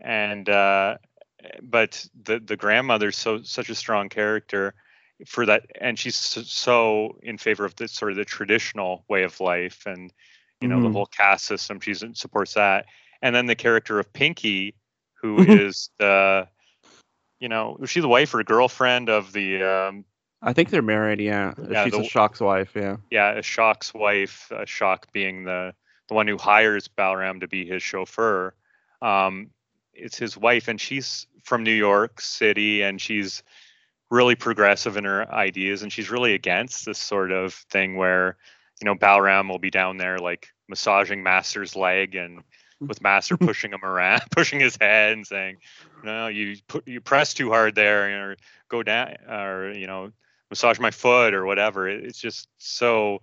and 0.00 0.48
uh 0.48 0.96
but 1.62 2.06
the 2.24 2.38
the 2.40 2.56
grandmother's 2.56 3.16
so 3.16 3.42
such 3.42 3.68
a 3.70 3.74
strong 3.74 4.08
character 4.08 4.74
for 5.26 5.46
that, 5.46 5.62
and 5.80 5.98
she's 5.98 6.14
so 6.16 7.16
in 7.22 7.38
favor 7.38 7.64
of 7.64 7.74
the 7.76 7.88
sort 7.88 8.10
of 8.10 8.16
the 8.18 8.24
traditional 8.24 9.04
way 9.08 9.22
of 9.22 9.40
life, 9.40 9.84
and 9.86 10.12
you 10.60 10.68
know 10.68 10.78
Mhm. 10.78 10.82
the 10.84 10.90
whole 10.90 11.06
caste 11.06 11.46
system. 11.46 11.80
She 11.80 11.94
supports 11.94 12.54
that, 12.54 12.84
and 13.22 13.34
then 13.34 13.46
the 13.46 13.54
character 13.54 13.98
of 13.98 14.12
Pinky, 14.12 14.74
who 15.22 15.38
is 15.40 15.88
the, 15.98 16.48
you 17.40 17.48
know, 17.48 17.78
is 17.80 17.88
she 17.90 18.00
the 18.00 18.08
wife 18.08 18.34
or 18.34 18.42
girlfriend 18.42 19.08
of 19.08 19.32
the 19.32 19.62
um, 19.62 20.04
I 20.42 20.52
think 20.52 20.68
they're 20.70 20.82
married. 20.82 21.20
Yeah, 21.20 21.54
Yeah, 21.70 21.84
she's 21.84 21.92
the- 21.94 22.00
Ashok's 22.00 22.40
wife. 22.40 22.72
Yeah. 22.74 22.96
yeah, 23.10 23.38
Ashok's 23.38 23.94
wife, 23.94 24.48
Ashok 24.50 25.04
being 25.12 25.44
the 25.44 25.74
the 26.08 26.14
one 26.14 26.28
who 26.28 26.38
hires 26.38 26.88
Balram 26.88 27.40
to 27.40 27.48
be 27.48 27.64
his 27.66 27.82
chauffeur. 27.82 28.54
Um, 29.02 29.50
it's 29.92 30.18
his 30.18 30.36
wife, 30.36 30.68
and 30.68 30.80
she's 30.80 31.26
from 31.42 31.62
New 31.62 31.72
York 31.72 32.20
City, 32.20 32.82
and 32.82 33.00
she's 33.00 33.42
really 34.10 34.34
progressive 34.34 34.96
in 34.96 35.04
her 35.04 35.32
ideas, 35.32 35.82
and 35.82 35.92
she's 35.92 36.10
really 36.10 36.34
against 36.34 36.84
this 36.84 36.98
sort 36.98 37.32
of 37.32 37.54
thing 37.54 37.96
where, 37.96 38.36
you 38.80 38.84
know, 38.84 38.94
Balram 38.94 39.48
will 39.48 39.58
be 39.58 39.70
down 39.70 39.96
there 39.96 40.18
like 40.18 40.48
massaging 40.68 41.22
Master's 41.22 41.74
leg 41.76 42.14
and 42.14 42.42
with 42.80 43.00
Master 43.00 43.36
pushing 43.38 43.72
him 43.72 43.84
around, 43.84 44.22
pushing 44.30 44.60
his 44.60 44.76
head 44.80 45.12
and 45.14 45.26
saying, 45.26 45.56
"No, 46.04 46.26
you 46.28 46.56
put 46.68 46.86
you 46.86 47.00
press 47.00 47.32
too 47.34 47.50
hard 47.50 47.74
there, 47.74 48.30
or 48.30 48.36
go 48.68 48.82
down, 48.82 49.16
or 49.28 49.72
you 49.72 49.86
know, 49.86 50.12
massage 50.50 50.78
my 50.78 50.90
foot 50.90 51.32
or 51.34 51.46
whatever." 51.46 51.88
It- 51.88 52.04
It's 52.04 52.18
just 52.20 52.48
so 52.58 53.22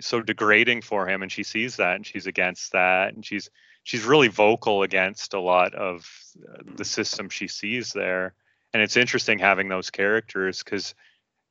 so 0.00 0.20
degrading 0.20 0.82
for 0.82 1.08
him, 1.08 1.22
and 1.22 1.30
she 1.30 1.42
sees 1.42 1.76
that 1.76 1.96
and 1.96 2.06
she's 2.06 2.26
against 2.26 2.72
that, 2.72 3.14
and 3.14 3.24
she's 3.24 3.50
she's 3.84 4.04
really 4.04 4.28
vocal 4.28 4.82
against 4.82 5.34
a 5.34 5.40
lot 5.40 5.74
of 5.74 6.08
the 6.34 6.62
mm-hmm. 6.62 6.82
system 6.82 7.28
she 7.28 7.48
sees 7.48 7.92
there. 7.92 8.34
And 8.74 8.82
it's 8.82 8.96
interesting 8.96 9.38
having 9.38 9.68
those 9.68 9.90
characters 9.90 10.62
because 10.62 10.94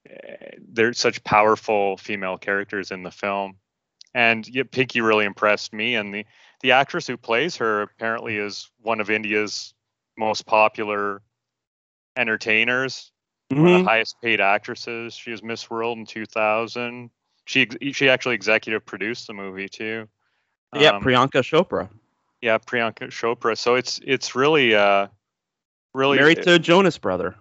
eh, 0.09 0.51
they're 0.71 0.93
such 0.93 1.23
powerful 1.23 1.97
female 1.97 2.37
characters 2.37 2.91
in 2.91 3.03
the 3.03 3.11
film. 3.11 3.57
And 4.13 4.47
yeah, 4.47 4.63
Pinky 4.69 5.01
really 5.01 5.25
impressed 5.25 5.73
me, 5.73 5.95
and 5.95 6.13
the 6.13 6.25
the 6.61 6.71
actress 6.71 7.07
who 7.07 7.17
plays 7.17 7.57
her 7.57 7.83
apparently 7.83 8.33
mm-hmm. 8.33 8.47
is 8.47 8.69
one 8.81 8.99
of 8.99 9.09
India's 9.09 9.73
most 10.17 10.45
popular 10.45 11.21
entertainers, 12.17 13.11
one 13.49 13.59
of 13.59 13.65
the 13.65 13.71
mm-hmm. 13.77 13.87
highest 13.87 14.15
paid 14.21 14.41
actresses. 14.41 15.13
She 15.13 15.31
was 15.31 15.43
Miss 15.43 15.69
World 15.69 15.97
in 15.97 16.05
2000. 16.05 17.09
She 17.47 17.67
she 17.93 18.09
actually 18.09 18.35
executive 18.35 18.85
produced 18.85 19.27
the 19.27 19.33
movie 19.33 19.69
too. 19.69 20.07
Yeah, 20.75 20.89
Um, 20.91 21.03
Priyanka 21.03 21.41
Chopra, 21.41 21.89
yeah, 22.41 22.57
Priyanka 22.57 23.07
Chopra. 23.07 23.57
So 23.57 23.75
it's 23.75 23.99
it's 24.03 24.35
really 24.35 24.75
uh 24.75 25.07
really 25.93 26.17
married 26.17 26.43
to 26.43 26.53
a 26.55 26.59
Jonas 26.59 26.97
brother. 26.97 27.35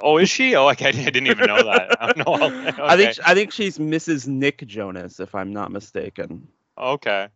Oh, 0.00 0.18
is 0.18 0.28
she? 0.28 0.54
Oh, 0.56 0.68
okay, 0.68 0.88
I 0.88 0.92
didn't 0.92 1.28
even 1.28 1.46
know 1.46 1.62
that. 1.62 1.96
I 2.02 2.12
don't 2.12 2.26
know. 2.26 2.74
I 2.84 2.98
think 2.98 3.16
I 3.24 3.34
think 3.34 3.50
she's 3.50 3.78
Mrs. 3.78 4.28
Nick 4.28 4.66
Jonas, 4.66 5.20
if 5.20 5.34
I'm 5.34 5.54
not 5.54 5.72
mistaken. 5.72 6.46
Okay. 6.76 7.28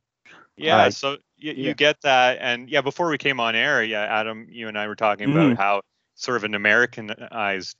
Yeah, 0.58 0.76
Uh, 0.76 0.90
so 0.90 1.12
you, 1.38 1.52
yeah. 1.52 1.68
you 1.68 1.74
get 1.74 2.02
that, 2.02 2.36
and 2.42 2.68
yeah, 2.68 2.82
before 2.82 3.08
we 3.08 3.16
came 3.16 3.40
on 3.40 3.54
air, 3.56 3.82
yeah, 3.82 4.02
Adam, 4.02 4.46
you 4.50 4.68
and 4.68 4.76
I 4.76 4.88
were 4.88 4.94
talking 4.94 5.30
about 5.32 5.56
how 5.56 5.80
sort 6.16 6.36
of 6.36 6.44
an 6.44 6.54
Americanized 6.54 7.78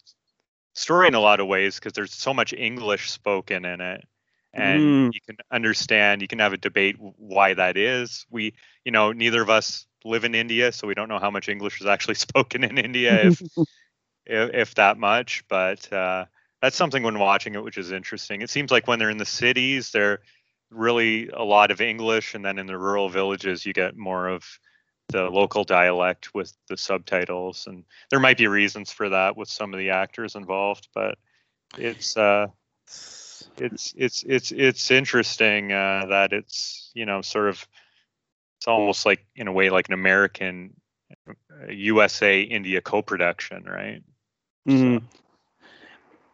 story 0.72 1.08
in 1.08 1.14
a 1.14 1.20
lot 1.20 1.40
of 1.40 1.46
ways 1.46 1.74
because 1.74 1.92
there's 1.92 2.14
so 2.14 2.32
much 2.32 2.54
English 2.54 3.10
spoken 3.10 3.66
in 3.66 3.82
it, 3.82 4.02
and 4.54 4.98
Mm. 5.00 5.12
you 5.12 5.20
can 5.26 5.36
understand, 5.50 6.22
you 6.22 6.28
can 6.28 6.38
have 6.40 6.52
a 6.52 6.58
debate 6.58 6.96
why 6.98 7.54
that 7.54 7.76
is. 7.76 8.26
We, 8.30 8.54
you 8.84 8.92
know, 8.92 9.12
neither 9.12 9.42
of 9.42 9.50
us 9.50 9.86
live 10.04 10.24
in 10.24 10.34
India, 10.34 10.72
so 10.72 10.86
we 10.86 10.94
don't 10.94 11.08
know 11.08 11.18
how 11.18 11.30
much 11.30 11.48
English 11.48 11.80
is 11.80 11.86
actually 11.86 12.14
spoken 12.26 12.64
in 12.64 12.78
India, 12.78 13.28
if 13.28 13.42
if, 14.26 14.50
if 14.54 14.74
that 14.76 14.98
much. 14.98 15.44
But 15.48 15.92
uh, 15.92 16.26
that's 16.62 16.76
something 16.76 17.02
when 17.02 17.18
watching 17.18 17.54
it, 17.54 17.62
which 17.62 17.78
is 17.78 17.92
interesting. 17.92 18.42
It 18.42 18.50
seems 18.50 18.70
like 18.70 18.86
when 18.88 18.98
they're 18.98 19.10
in 19.10 19.18
the 19.18 19.24
cities, 19.24 19.90
they're 19.90 20.20
really 20.70 21.28
a 21.28 21.42
lot 21.42 21.70
of 21.70 21.80
English, 21.80 22.34
and 22.34 22.44
then 22.44 22.58
in 22.58 22.66
the 22.66 22.78
rural 22.78 23.08
villages, 23.08 23.66
you 23.66 23.72
get 23.72 23.96
more 23.96 24.28
of 24.28 24.44
the 25.08 25.24
local 25.28 25.64
dialect 25.64 26.34
with 26.34 26.52
the 26.68 26.76
subtitles. 26.76 27.66
And 27.66 27.84
there 28.10 28.20
might 28.20 28.38
be 28.38 28.46
reasons 28.46 28.92
for 28.92 29.08
that 29.08 29.36
with 29.36 29.48
some 29.48 29.74
of 29.74 29.78
the 29.78 29.90
actors 29.90 30.36
involved, 30.36 30.88
but 30.94 31.18
it's 31.76 32.16
uh, 32.16 32.46
it's 33.60 33.94
it's 33.96 34.24
it's 34.26 34.52
it's 34.52 34.90
interesting 34.90 35.72
uh, 35.72 36.06
that 36.08 36.32
it's 36.32 36.90
you 36.94 37.06
know 37.06 37.22
sort 37.22 37.48
of 37.48 37.66
it's 38.58 38.68
almost 38.68 39.06
like 39.06 39.24
in 39.36 39.48
a 39.48 39.52
way 39.52 39.70
like 39.70 39.88
an 39.88 39.94
American 39.94 40.74
uh, 41.28 41.70
USA 41.70 42.40
India 42.42 42.80
co-production, 42.80 43.64
right? 43.64 44.02
Mhm. 44.68 45.02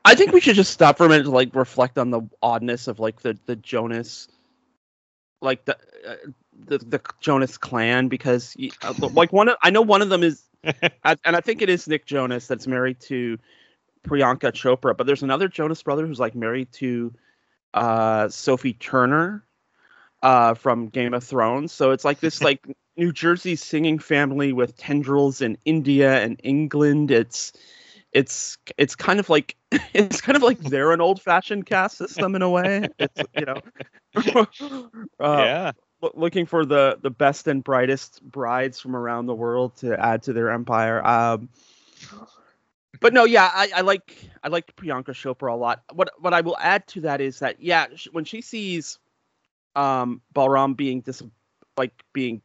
I 0.04 0.14
think 0.14 0.32
we 0.32 0.40
should 0.40 0.56
just 0.56 0.72
stop 0.72 0.98
for 0.98 1.06
a 1.06 1.08
minute 1.08 1.24
to 1.24 1.30
like 1.30 1.54
reflect 1.54 1.98
on 1.98 2.10
the 2.10 2.22
oddness 2.42 2.88
of 2.88 3.00
like 3.00 3.20
the 3.22 3.38
the 3.46 3.56
Jonas, 3.56 4.28
like 5.40 5.64
the 5.64 5.76
uh, 6.06 6.16
the 6.66 6.78
the 6.78 7.00
Jonas 7.20 7.58
clan 7.58 8.08
because 8.08 8.56
uh, 8.82 8.94
like 9.12 9.32
one 9.32 9.48
of 9.48 9.56
I 9.62 9.70
know 9.70 9.82
one 9.82 10.02
of 10.02 10.08
them 10.08 10.22
is 10.22 10.44
and 10.64 11.36
I 11.36 11.40
think 11.40 11.62
it 11.62 11.68
is 11.68 11.88
Nick 11.88 12.06
Jonas 12.06 12.46
that's 12.46 12.66
married 12.66 13.00
to 13.02 13.38
Priyanka 14.06 14.52
Chopra, 14.52 14.96
but 14.96 15.06
there's 15.06 15.22
another 15.22 15.48
Jonas 15.48 15.82
brother 15.82 16.06
who's 16.06 16.20
like 16.20 16.34
married 16.34 16.72
to 16.72 17.12
uh, 17.74 18.28
Sophie 18.28 18.74
Turner 18.74 19.44
uh, 20.22 20.54
from 20.54 20.88
Game 20.88 21.14
of 21.14 21.24
Thrones. 21.24 21.72
So 21.72 21.90
it's 21.90 22.04
like 22.04 22.20
this 22.20 22.42
like 22.42 22.66
New 22.96 23.12
Jersey 23.12 23.56
singing 23.56 23.98
family 23.98 24.52
with 24.52 24.76
tendrils 24.76 25.40
in 25.40 25.58
India 25.64 26.22
and 26.22 26.40
England. 26.42 27.10
It's 27.10 27.52
it's 28.12 28.56
it's 28.78 28.96
kind 28.96 29.20
of 29.20 29.28
like 29.28 29.56
it's 29.92 30.20
kind 30.20 30.36
of 30.36 30.42
like 30.42 30.58
they're 30.58 30.92
an 30.92 31.00
old 31.00 31.20
fashioned 31.20 31.66
caste 31.66 31.98
system 31.98 32.34
in 32.34 32.42
a 32.42 32.50
way. 32.50 32.88
It's 32.98 33.22
you 33.36 33.44
know. 33.44 33.60
uh, 35.20 35.42
yeah, 35.44 35.72
loo- 36.00 36.12
looking 36.14 36.46
for 36.46 36.64
the 36.64 36.98
the 37.02 37.10
best 37.10 37.46
and 37.46 37.62
brightest 37.62 38.22
brides 38.22 38.80
from 38.80 38.96
around 38.96 39.26
the 39.26 39.34
world 39.34 39.76
to 39.76 39.98
add 40.00 40.22
to 40.24 40.32
their 40.32 40.50
empire. 40.50 41.06
Um, 41.06 41.50
but 43.00 43.12
no, 43.12 43.24
yeah, 43.24 43.50
I, 43.52 43.70
I 43.76 43.80
like 43.82 44.16
I 44.42 44.48
like 44.48 44.74
Priyanka 44.76 45.10
Chopra 45.10 45.52
a 45.52 45.56
lot. 45.56 45.82
What 45.92 46.10
what 46.18 46.34
I 46.34 46.40
will 46.40 46.56
add 46.58 46.86
to 46.88 47.02
that 47.02 47.20
is 47.20 47.40
that 47.40 47.60
yeah, 47.62 47.86
when 48.12 48.24
she 48.24 48.40
sees 48.40 48.98
um 49.74 50.20
Balram 50.34 50.76
being 50.76 51.00
dis 51.00 51.22
like 51.76 51.92
being 52.12 52.42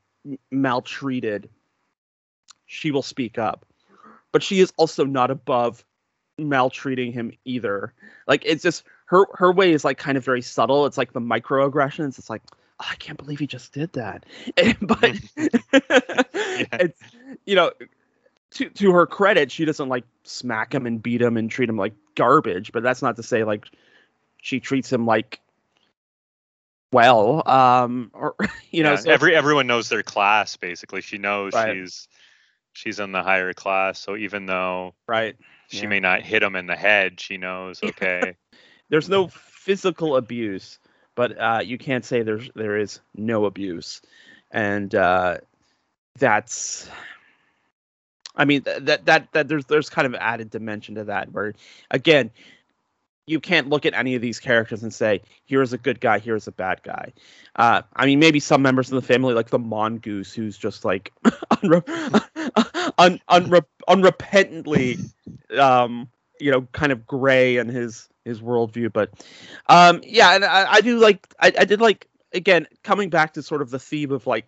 maltreated, 0.52 1.50
she 2.66 2.92
will 2.92 3.04
speak 3.04 3.38
up. 3.38 3.66
But 4.32 4.44
she 4.44 4.60
is 4.60 4.72
also 4.78 5.06
not 5.06 5.32
above 5.32 5.84
maltreating 6.38 7.12
him 7.12 7.32
either. 7.46 7.94
Like 8.28 8.44
it's 8.46 8.64
just 8.64 8.84
her 9.06 9.26
her 9.34 9.52
way 9.52 9.72
is 9.72 9.84
like 9.84 9.98
kind 9.98 10.18
of 10.18 10.26
very 10.26 10.42
subtle. 10.42 10.86
It's 10.86 10.98
like 10.98 11.14
the 11.14 11.20
microaggressions. 11.20 12.18
It's 12.18 12.30
like 12.30 12.42
"Oh, 12.80 12.88
I 12.90 12.96
can't 12.96 13.18
believe 13.18 13.40
he 13.40 13.48
just 13.48 13.74
did 13.74 13.94
that. 13.94 14.26
but 14.82 15.20
it's 16.74 17.02
you 17.46 17.56
know 17.56 17.72
to 18.52 18.70
to 18.70 18.92
her 18.92 19.06
credit, 19.06 19.52
she 19.52 19.66
doesn't 19.66 19.90
like 19.90 20.04
smack 20.24 20.74
him 20.74 20.86
and 20.86 21.02
beat 21.02 21.22
him 21.22 21.38
and 21.38 21.50
treat 21.50 21.70
him 21.70 21.78
like 21.78 21.94
garbage. 22.16 22.72
But 22.72 22.84
that's 22.84 23.02
not 23.02 23.16
to 23.18 23.24
say 23.24 23.44
like 23.44 23.66
she 24.42 24.60
treats 24.60 24.92
him 24.92 25.06
like 25.06 25.40
well, 26.92 27.48
um, 27.48 28.12
or 28.14 28.36
you 28.72 28.84
know, 28.84 28.92
Yeah, 28.92 28.98
so 28.98 29.12
every 29.12 29.36
everyone 29.36 29.68
knows 29.68 29.90
their 29.90 30.04
class 30.04 30.56
basically. 30.58 31.02
She 31.02 31.18
knows 31.18 31.54
Right. 31.54 31.76
she's 31.78 32.08
she's 32.74 33.00
in 33.00 33.12
the 33.12 33.24
higher 33.24 33.54
class, 33.54 34.00
so 34.00 34.16
even 34.16 34.46
though 34.46 34.94
right. 35.08 35.36
she 35.70 35.84
Yeah. 35.84 35.90
may 35.90 36.00
not 36.00 36.22
hit 36.22 36.44
him 36.44 36.56
in 36.56 36.68
the 36.68 36.76
head, 36.76 37.20
she 37.20 37.38
knows 37.38 37.82
okay. 37.84 38.36
There's 38.90 39.08
no 39.08 39.30
physical 39.30 40.18
abuse, 40.18 40.80
but 41.16 41.38
uh, 41.38 41.62
you 41.64 41.78
can't 41.78 42.04
say 42.04 42.24
there's 42.24 42.50
there 42.56 42.78
is 42.78 43.00
no 43.16 43.46
abuse, 43.46 44.02
and 44.52 44.94
uh, 44.94 45.38
that's. 46.20 46.90
I 48.36 48.46
mean 48.46 48.64
that 48.64 49.06
that 49.06 49.32
that 49.34 49.48
there's 49.48 49.66
there's 49.66 49.90
kind 49.90 50.06
of 50.06 50.16
added 50.16 50.50
dimension 50.50 50.96
to 50.96 51.06
that 51.06 51.32
where, 51.32 51.54
again, 51.90 52.32
you 53.28 53.40
can't 53.40 53.70
look 53.70 53.86
at 53.86 53.94
any 53.94 54.16
of 54.16 54.22
these 54.22 54.40
characters 54.40 54.84
and 54.84 54.94
say 54.94 55.22
here's 55.46 55.74
a 55.74 55.78
good 55.78 56.00
guy, 56.00 56.20
here's 56.20 56.48
a 56.48 56.52
bad 56.52 56.82
guy. 56.84 57.14
Uh, 57.56 57.82
I 57.96 58.06
mean 58.06 58.20
maybe 58.20 58.40
some 58.40 58.62
members 58.62 58.92
of 58.92 59.02
the 59.02 59.08
family 59.08 59.34
like 59.34 59.50
the 59.50 59.60
mongoose 59.60 60.34
who's 60.34 60.58
just 60.58 60.86
like 60.86 61.12
unre- 61.26 61.84
un, 62.98 63.20
unre- 63.30 63.66
unrepentantly, 63.88 65.12
um, 65.58 66.10
you 66.40 66.52
know, 66.52 66.62
kind 66.72 66.92
of 66.92 67.06
gray 67.06 67.58
in 67.58 67.68
his 67.68 68.10
his 68.26 68.42
worldview. 68.42 68.92
But 68.92 69.12
um, 69.68 70.02
yeah, 70.04 70.36
and 70.36 70.44
I, 70.46 70.74
I 70.74 70.82
do 70.82 71.00
like 71.00 71.28
I, 71.40 71.52
I 71.60 71.66
did 71.66 71.82
like 71.82 72.08
again 72.34 72.68
coming 72.84 73.10
back 73.10 73.34
to 73.34 73.44
sort 73.44 73.62
of 73.62 73.70
the 73.70 73.80
theme 73.80 74.12
of 74.12 74.26
like 74.28 74.48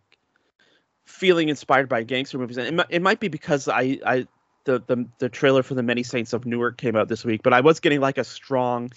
feeling 1.05 1.49
inspired 1.49 1.89
by 1.89 2.03
gangster 2.03 2.37
movies, 2.37 2.57
and 2.57 2.79
it, 2.79 2.87
it 2.89 3.01
might 3.01 3.19
be 3.19 3.27
because 3.27 3.67
I 3.67 3.99
I 4.05 4.27
the, 4.65 4.81
the 4.87 5.07
the 5.19 5.29
trailer 5.29 5.63
for 5.63 5.73
the 5.75 5.83
Many 5.83 6.03
Saints 6.03 6.33
of 6.33 6.45
Newark 6.45 6.77
came 6.77 6.95
out 6.95 7.07
this 7.09 7.25
week, 7.25 7.41
but 7.43 7.53
I 7.53 7.61
was 7.61 7.79
getting 7.79 7.99
like 7.99 8.17
a 8.17 8.23
strong 8.23 8.91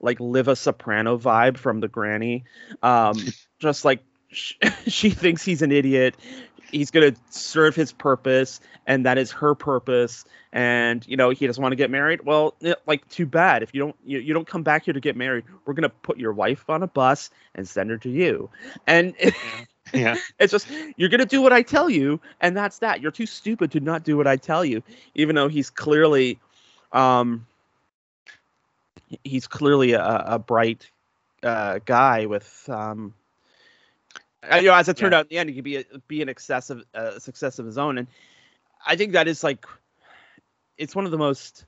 like 0.00 0.18
Livia 0.20 0.56
Soprano 0.56 1.16
vibe 1.18 1.56
from 1.56 1.80
the 1.80 1.88
granny, 1.88 2.44
um, 2.82 3.14
just 3.58 3.84
like 3.84 4.02
sh- 4.30 4.54
she 4.86 5.10
thinks 5.10 5.44
he's 5.44 5.62
an 5.62 5.72
idiot. 5.72 6.16
he's 6.72 6.90
gonna 6.90 7.12
serve 7.30 7.76
his 7.76 7.92
purpose, 7.92 8.60
and 8.86 9.06
that 9.06 9.18
is 9.18 9.30
her 9.32 9.54
purpose. 9.54 10.24
And 10.52 11.06
you 11.06 11.16
know 11.16 11.30
he 11.30 11.46
doesn't 11.46 11.62
want 11.62 11.72
to 11.72 11.76
get 11.76 11.90
married. 11.90 12.24
Well, 12.24 12.54
like 12.86 13.08
too 13.08 13.26
bad. 13.26 13.62
If 13.62 13.74
you 13.74 13.80
don't 13.80 13.96
you, 14.04 14.18
you 14.18 14.34
don't 14.34 14.46
come 14.46 14.62
back 14.62 14.84
here 14.84 14.94
to 14.94 15.00
get 15.00 15.16
married, 15.16 15.44
we're 15.64 15.74
gonna 15.74 15.88
put 15.88 16.18
your 16.18 16.32
wife 16.32 16.68
on 16.68 16.82
a 16.82 16.88
bus 16.88 17.30
and 17.54 17.68
send 17.68 17.90
her 17.90 17.98
to 17.98 18.10
you. 18.10 18.50
And 18.86 19.14
Yeah. 19.92 20.16
it's 20.38 20.50
just 20.50 20.68
you're 20.96 21.08
gonna 21.08 21.26
do 21.26 21.40
what 21.42 21.52
I 21.52 21.62
tell 21.62 21.88
you, 21.90 22.20
and 22.40 22.56
that's 22.56 22.78
that. 22.78 23.00
You're 23.00 23.10
too 23.10 23.26
stupid 23.26 23.70
to 23.72 23.80
not 23.80 24.04
do 24.04 24.16
what 24.16 24.26
I 24.26 24.36
tell 24.36 24.64
you, 24.64 24.82
even 25.14 25.34
though 25.36 25.48
he's 25.48 25.70
clearly, 25.70 26.38
um, 26.92 27.46
he's 29.24 29.46
clearly 29.46 29.92
a, 29.92 30.24
a 30.26 30.38
bright 30.38 30.90
uh, 31.42 31.80
guy 31.84 32.26
with, 32.26 32.68
um, 32.68 33.14
you 34.56 34.62
know, 34.62 34.74
as 34.74 34.88
it 34.88 34.96
turned 34.96 35.12
Yeah. 35.12 35.18
out 35.18 35.26
in 35.26 35.28
the 35.30 35.38
end, 35.38 35.48
he 35.50 35.54
could 35.56 35.64
be 35.64 35.76
a, 35.76 35.84
be 36.08 36.22
an 36.22 36.28
excessive 36.28 36.84
uh, 36.94 37.18
success 37.18 37.58
of 37.58 37.66
his 37.66 37.78
own, 37.78 37.98
and 37.98 38.06
I 38.86 38.96
think 38.96 39.12
that 39.12 39.28
is 39.28 39.42
like, 39.44 39.66
it's 40.78 40.94
one 40.96 41.04
of 41.04 41.10
the 41.10 41.18
most. 41.18 41.64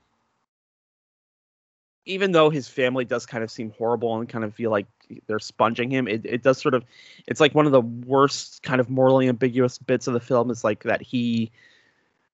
Even 2.05 2.31
though 2.31 2.49
his 2.49 2.67
family 2.67 3.05
does 3.05 3.25
kind 3.25 3.43
of 3.43 3.49
seem 3.49 3.71
horrible 3.71 4.17
and 4.19 4.29
kind 4.29 4.43
of 4.43 4.53
feel 4.53 4.71
like 4.71 4.87
they're 5.27 5.39
sponging 5.39 5.89
him, 5.89 6.07
it, 6.07 6.25
it 6.25 6.43
does 6.43 6.57
sort 6.59 6.73
of 6.73 6.83
it's 7.27 7.39
like 7.39 7.55
one 7.55 7.65
of 7.65 7.71
the 7.71 7.81
worst 7.81 8.61
kind 8.63 8.79
of 8.79 8.89
morally 8.89 9.27
ambiguous 9.27 9.77
bits 9.77 10.07
of 10.07 10.13
the 10.13 10.19
film 10.19 10.51
is 10.51 10.63
like 10.63 10.83
that 10.83 11.01
he 11.01 11.51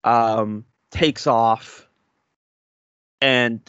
um 0.03 0.65
takes 0.89 1.27
off 1.27 1.87
and 3.21 3.61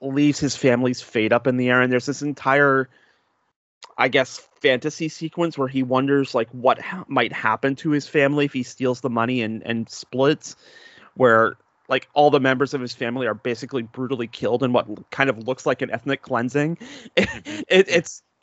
leaves 0.00 0.38
his 0.38 0.56
family's 0.56 1.02
fate 1.02 1.32
up 1.32 1.46
in 1.46 1.56
the 1.56 1.68
air. 1.68 1.82
And 1.82 1.92
there's 1.92 2.06
this 2.06 2.22
entire 2.22 2.88
i 3.98 4.08
guess 4.08 4.48
fantasy 4.60 5.08
sequence 5.08 5.56
where 5.58 5.68
he 5.68 5.82
wonders 5.82 6.34
like 6.34 6.48
what 6.50 6.80
ha- 6.80 7.04
might 7.08 7.32
happen 7.32 7.76
to 7.76 7.90
his 7.90 8.06
family 8.06 8.44
if 8.44 8.52
he 8.52 8.62
steals 8.62 9.00
the 9.00 9.10
money 9.10 9.42
and 9.42 9.62
and 9.66 9.88
splits 9.88 10.56
where 11.14 11.56
like 11.90 12.08
all 12.14 12.30
the 12.30 12.40
members 12.40 12.72
of 12.72 12.80
his 12.80 12.94
family 12.94 13.26
are 13.26 13.34
basically 13.34 13.82
brutally 13.82 14.28
killed 14.28 14.62
in 14.62 14.72
what 14.72 14.86
kind 15.10 15.28
of 15.28 15.46
looks 15.46 15.66
like 15.66 15.82
an 15.82 15.90
ethnic 15.90 16.22
cleansing. 16.22 16.78
Mm-hmm. 17.16 17.60
It, 17.68 17.88
it's 17.88 18.22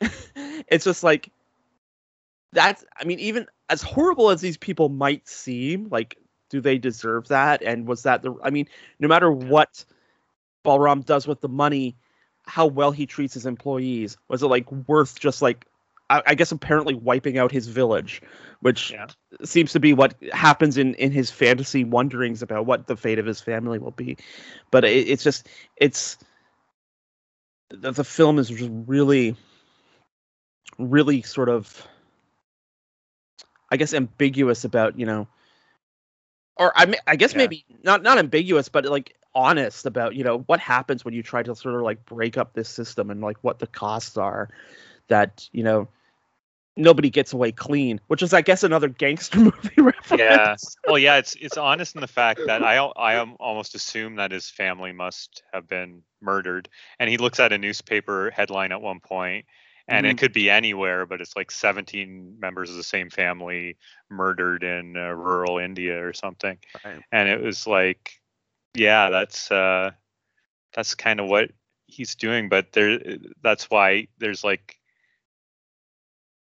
it's 0.68 0.84
just 0.84 1.02
like 1.02 1.30
that's 2.52 2.84
i 2.98 3.04
mean 3.04 3.18
even 3.18 3.46
as 3.68 3.82
horrible 3.82 4.30
as 4.30 4.40
these 4.40 4.56
people 4.56 4.88
might 4.88 5.26
seem 5.28 5.88
like 5.90 6.16
do 6.50 6.60
they 6.62 6.78
deserve 6.78 7.28
that? 7.28 7.62
And 7.62 7.86
was 7.86 8.02
that 8.04 8.22
the 8.22 8.34
i 8.42 8.50
mean 8.50 8.68
no 9.00 9.08
matter 9.08 9.30
what 9.30 9.84
balram 10.64 11.04
does 11.04 11.26
with 11.26 11.40
the 11.40 11.48
money 11.48 11.96
how 12.46 12.66
well 12.66 12.90
he 12.90 13.06
treats 13.06 13.34
his 13.34 13.46
employees 13.46 14.16
was 14.28 14.42
it 14.42 14.46
like 14.46 14.70
worth 14.86 15.18
just 15.18 15.42
like 15.42 15.66
i, 16.10 16.22
I 16.26 16.34
guess 16.34 16.52
apparently 16.52 16.94
wiping 16.94 17.38
out 17.38 17.52
his 17.52 17.68
village 17.68 18.22
which 18.60 18.94
Yeah. 18.94 19.08
seems 19.44 19.72
to 19.72 19.80
be 19.80 19.92
what 19.92 20.14
happens 20.32 20.76
in 20.78 20.94
in 20.94 21.12
his 21.12 21.30
fantasy 21.30 21.84
wonderings 21.84 22.42
about 22.42 22.66
what 22.66 22.86
the 22.86 22.96
fate 22.96 23.18
of 23.18 23.26
his 23.26 23.40
family 23.40 23.78
will 23.78 23.92
be 23.92 24.16
but 24.70 24.84
it, 24.84 25.08
it's 25.08 25.22
just 25.22 25.48
it's 25.76 26.18
the, 27.70 27.90
the 27.92 28.04
film 28.04 28.38
is 28.38 28.48
just 28.48 28.70
really 28.86 29.36
really 30.78 31.22
sort 31.22 31.48
of 31.48 31.86
i 33.70 33.76
guess 33.76 33.94
ambiguous 33.94 34.64
about 34.64 34.98
you 34.98 35.06
know 35.06 35.26
or 36.56 36.72
i, 36.76 36.92
I 37.06 37.16
guess 37.16 37.34
Yeah. 37.34 37.36
maybe 37.36 37.64
not 37.84 38.02
not 38.02 38.18
ambiguous 38.18 38.68
but 38.68 38.84
like 38.86 39.14
honest 39.34 39.86
about 39.86 40.14
you 40.14 40.24
know 40.24 40.38
what 40.46 40.60
happens 40.60 41.04
when 41.04 41.14
you 41.14 41.22
try 41.22 41.42
to 41.42 41.54
sort 41.54 41.74
of 41.74 41.82
like 41.82 42.04
break 42.06 42.36
up 42.36 42.52
this 42.54 42.68
system 42.68 43.10
and 43.10 43.20
like 43.20 43.36
what 43.42 43.58
the 43.58 43.66
costs 43.66 44.16
are 44.16 44.48
that 45.08 45.48
you 45.52 45.62
know 45.62 45.88
nobody 46.78 47.10
gets 47.10 47.32
away 47.32 47.52
clean 47.52 48.00
which 48.06 48.22
is 48.22 48.32
i 48.32 48.40
guess 48.40 48.62
another 48.62 48.88
gangster 48.88 49.38
movie 49.50 49.80
reference 49.80 50.20
yeah 50.20 50.56
well 50.86 50.98
yeah 50.98 51.16
it's 51.16 51.34
it's 51.40 51.56
honest 51.58 51.94
in 51.94 52.00
the 52.00 52.06
fact 52.06 52.40
that 52.46 52.62
i 52.62 52.76
i 52.76 53.18
almost 53.40 53.74
assume 53.74 54.16
that 54.16 54.30
his 54.30 54.48
family 54.48 54.92
must 54.92 55.42
have 55.52 55.66
been 55.68 56.02
murdered 56.22 56.68
and 56.98 57.10
he 57.10 57.18
looks 57.18 57.40
at 57.40 57.52
a 57.52 57.58
newspaper 57.58 58.30
headline 58.30 58.72
at 58.72 58.80
one 58.80 59.00
point 59.00 59.44
and 59.88 60.06
Mhm. 60.06 60.10
it 60.10 60.18
could 60.18 60.32
be 60.32 60.48
anywhere 60.48 61.04
but 61.04 61.20
it's 61.20 61.36
like 61.36 61.50
17 61.50 62.36
members 62.38 62.70
of 62.70 62.76
the 62.76 62.82
same 62.82 63.10
family 63.10 63.76
murdered 64.08 64.62
in 64.62 64.96
uh, 64.96 65.10
rural 65.10 65.58
india 65.58 66.02
or 66.04 66.12
something 66.12 66.58
Right. 66.84 67.02
and 67.12 67.28
it 67.28 67.42
was 67.42 67.66
like 67.66 68.12
yeah 68.74 69.10
that's 69.10 69.50
uh 69.50 69.90
that's 70.74 70.94
kind 70.94 71.20
of 71.20 71.28
what 71.28 71.50
he's 71.86 72.14
doing 72.14 72.48
but 72.48 72.72
there 72.72 73.00
that's 73.42 73.70
why 73.70 74.06
there's 74.18 74.44
like 74.44 74.77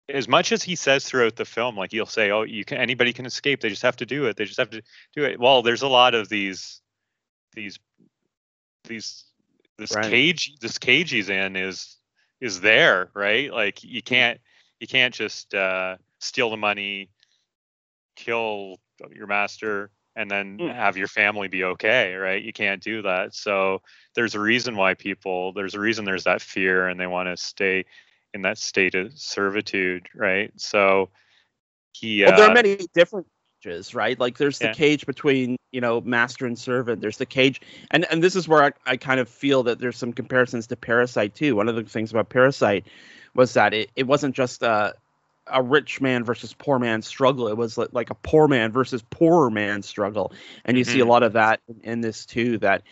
as 0.08 0.28
much 0.28 0.52
as 0.52 0.62
he 0.62 0.76
says 0.76 1.04
throughout 1.04 1.36
the 1.36 1.44
film 1.44 1.76
like 1.76 1.90
he'll 1.90 2.06
say 2.06 2.30
oh 2.30 2.42
you 2.42 2.64
can 2.64 2.78
anybody 2.78 3.12
can 3.12 3.26
escape. 3.26 3.60
They 3.60 3.68
just 3.68 3.82
have 3.82 3.96
to 3.96 4.06
do 4.06 4.26
it. 4.26 4.36
They 4.36 4.44
just 4.44 4.58
have 4.58 4.70
to 4.70 4.82
do 5.14 5.24
it. 5.24 5.40
Well 5.40 5.62
there's 5.62 5.82
a 5.82 5.88
lot 5.88 6.14
of 6.14 6.28
these 6.28 6.80
these 7.54 7.78
these 8.84 9.24
this 9.78 9.94
Right. 9.94 10.10
cage 10.10 10.52
this 10.60 10.78
cage 10.78 11.10
he's 11.10 11.28
in 11.28 11.56
is 11.56 11.96
is 12.40 12.60
there 12.60 13.10
right? 13.14 13.52
Like 13.52 13.82
you 13.82 14.02
can't 14.02 14.40
you 14.80 14.86
can't 14.86 15.14
just 15.14 15.54
uh 15.54 15.96
steal 16.20 16.50
the 16.50 16.56
money 16.56 17.10
kill 18.14 18.76
your 19.14 19.26
master 19.26 19.90
and 20.14 20.30
then 20.30 20.58
Mm. 20.58 20.74
have 20.74 20.96
your 20.96 21.08
family 21.08 21.48
be 21.48 21.64
okay 21.64 22.14
right? 22.14 22.42
You 22.42 22.52
can't 22.52 22.82
do 22.82 23.02
that. 23.02 23.34
So 23.34 23.82
there's 24.14 24.34
a 24.34 24.40
reason 24.40 24.76
why 24.76 24.94
people 24.94 25.52
there's 25.52 25.74
a 25.74 25.80
reason 25.80 26.04
there's 26.04 26.24
that 26.24 26.40
fear 26.42 26.88
and 26.88 26.98
they 26.98 27.06
want 27.06 27.28
to 27.28 27.36
stay 27.36 27.84
in 28.36 28.42
that 28.42 28.58
state 28.58 28.94
of 28.94 29.18
servitude 29.18 30.06
right 30.14 30.52
so 30.56 31.10
he 31.92 32.24
well, 32.24 32.34
there 32.34 32.44
uh, 32.44 32.50
are 32.50 32.54
many 32.54 32.78
different 32.94 33.26
cages, 33.62 33.94
right? 33.94 34.18
Like 34.18 34.38
there's 34.38 34.58
the 34.58 34.66
Yeah. 34.66 34.74
cage 34.74 35.06
between 35.06 35.56
you 35.72 35.80
know 35.80 36.00
master 36.00 36.46
and 36.46 36.58
servant. 36.58 37.00
There's 37.00 37.16
the 37.18 37.26
cage, 37.26 37.60
and 37.90 38.04
and 38.10 38.22
this 38.22 38.36
is 38.36 38.48
where 38.48 38.62
I, 38.62 38.72
I 38.86 38.96
kind 38.96 39.20
of 39.20 39.28
feel 39.28 39.62
that 39.64 39.78
there's 39.78 39.96
some 39.96 40.12
comparisons 40.12 40.66
to 40.68 40.76
Parasite 40.76 41.34
too. 41.34 41.56
One 41.56 41.68
of 41.68 41.76
the 41.76 41.82
things 41.84 42.10
about 42.10 42.28
Parasite 42.28 42.86
was 43.34 43.54
that 43.54 43.74
it, 43.74 43.90
it 43.96 44.06
wasn't 44.06 44.34
just 44.34 44.62
a 44.62 44.94
a 45.48 45.62
rich 45.62 46.00
man 46.00 46.24
versus 46.24 46.52
poor 46.52 46.78
man 46.78 47.02
struggle. 47.02 47.46
It 47.46 47.56
was 47.56 47.78
like, 47.78 48.10
a 48.10 48.16
poor 48.16 48.48
man 48.48 48.72
versus 48.72 49.02
poorer 49.10 49.48
man 49.48 49.82
struggle, 49.82 50.32
and 50.64 50.76
you 50.76 50.84
see 50.84 51.00
a 51.00 51.04
Mhm. 51.04 51.08
lot 51.08 51.22
of 51.22 51.34
that 51.34 51.60
in, 51.68 51.80
in 51.82 52.00
this 52.00 52.26
too. 52.26 52.58
That 52.58 52.82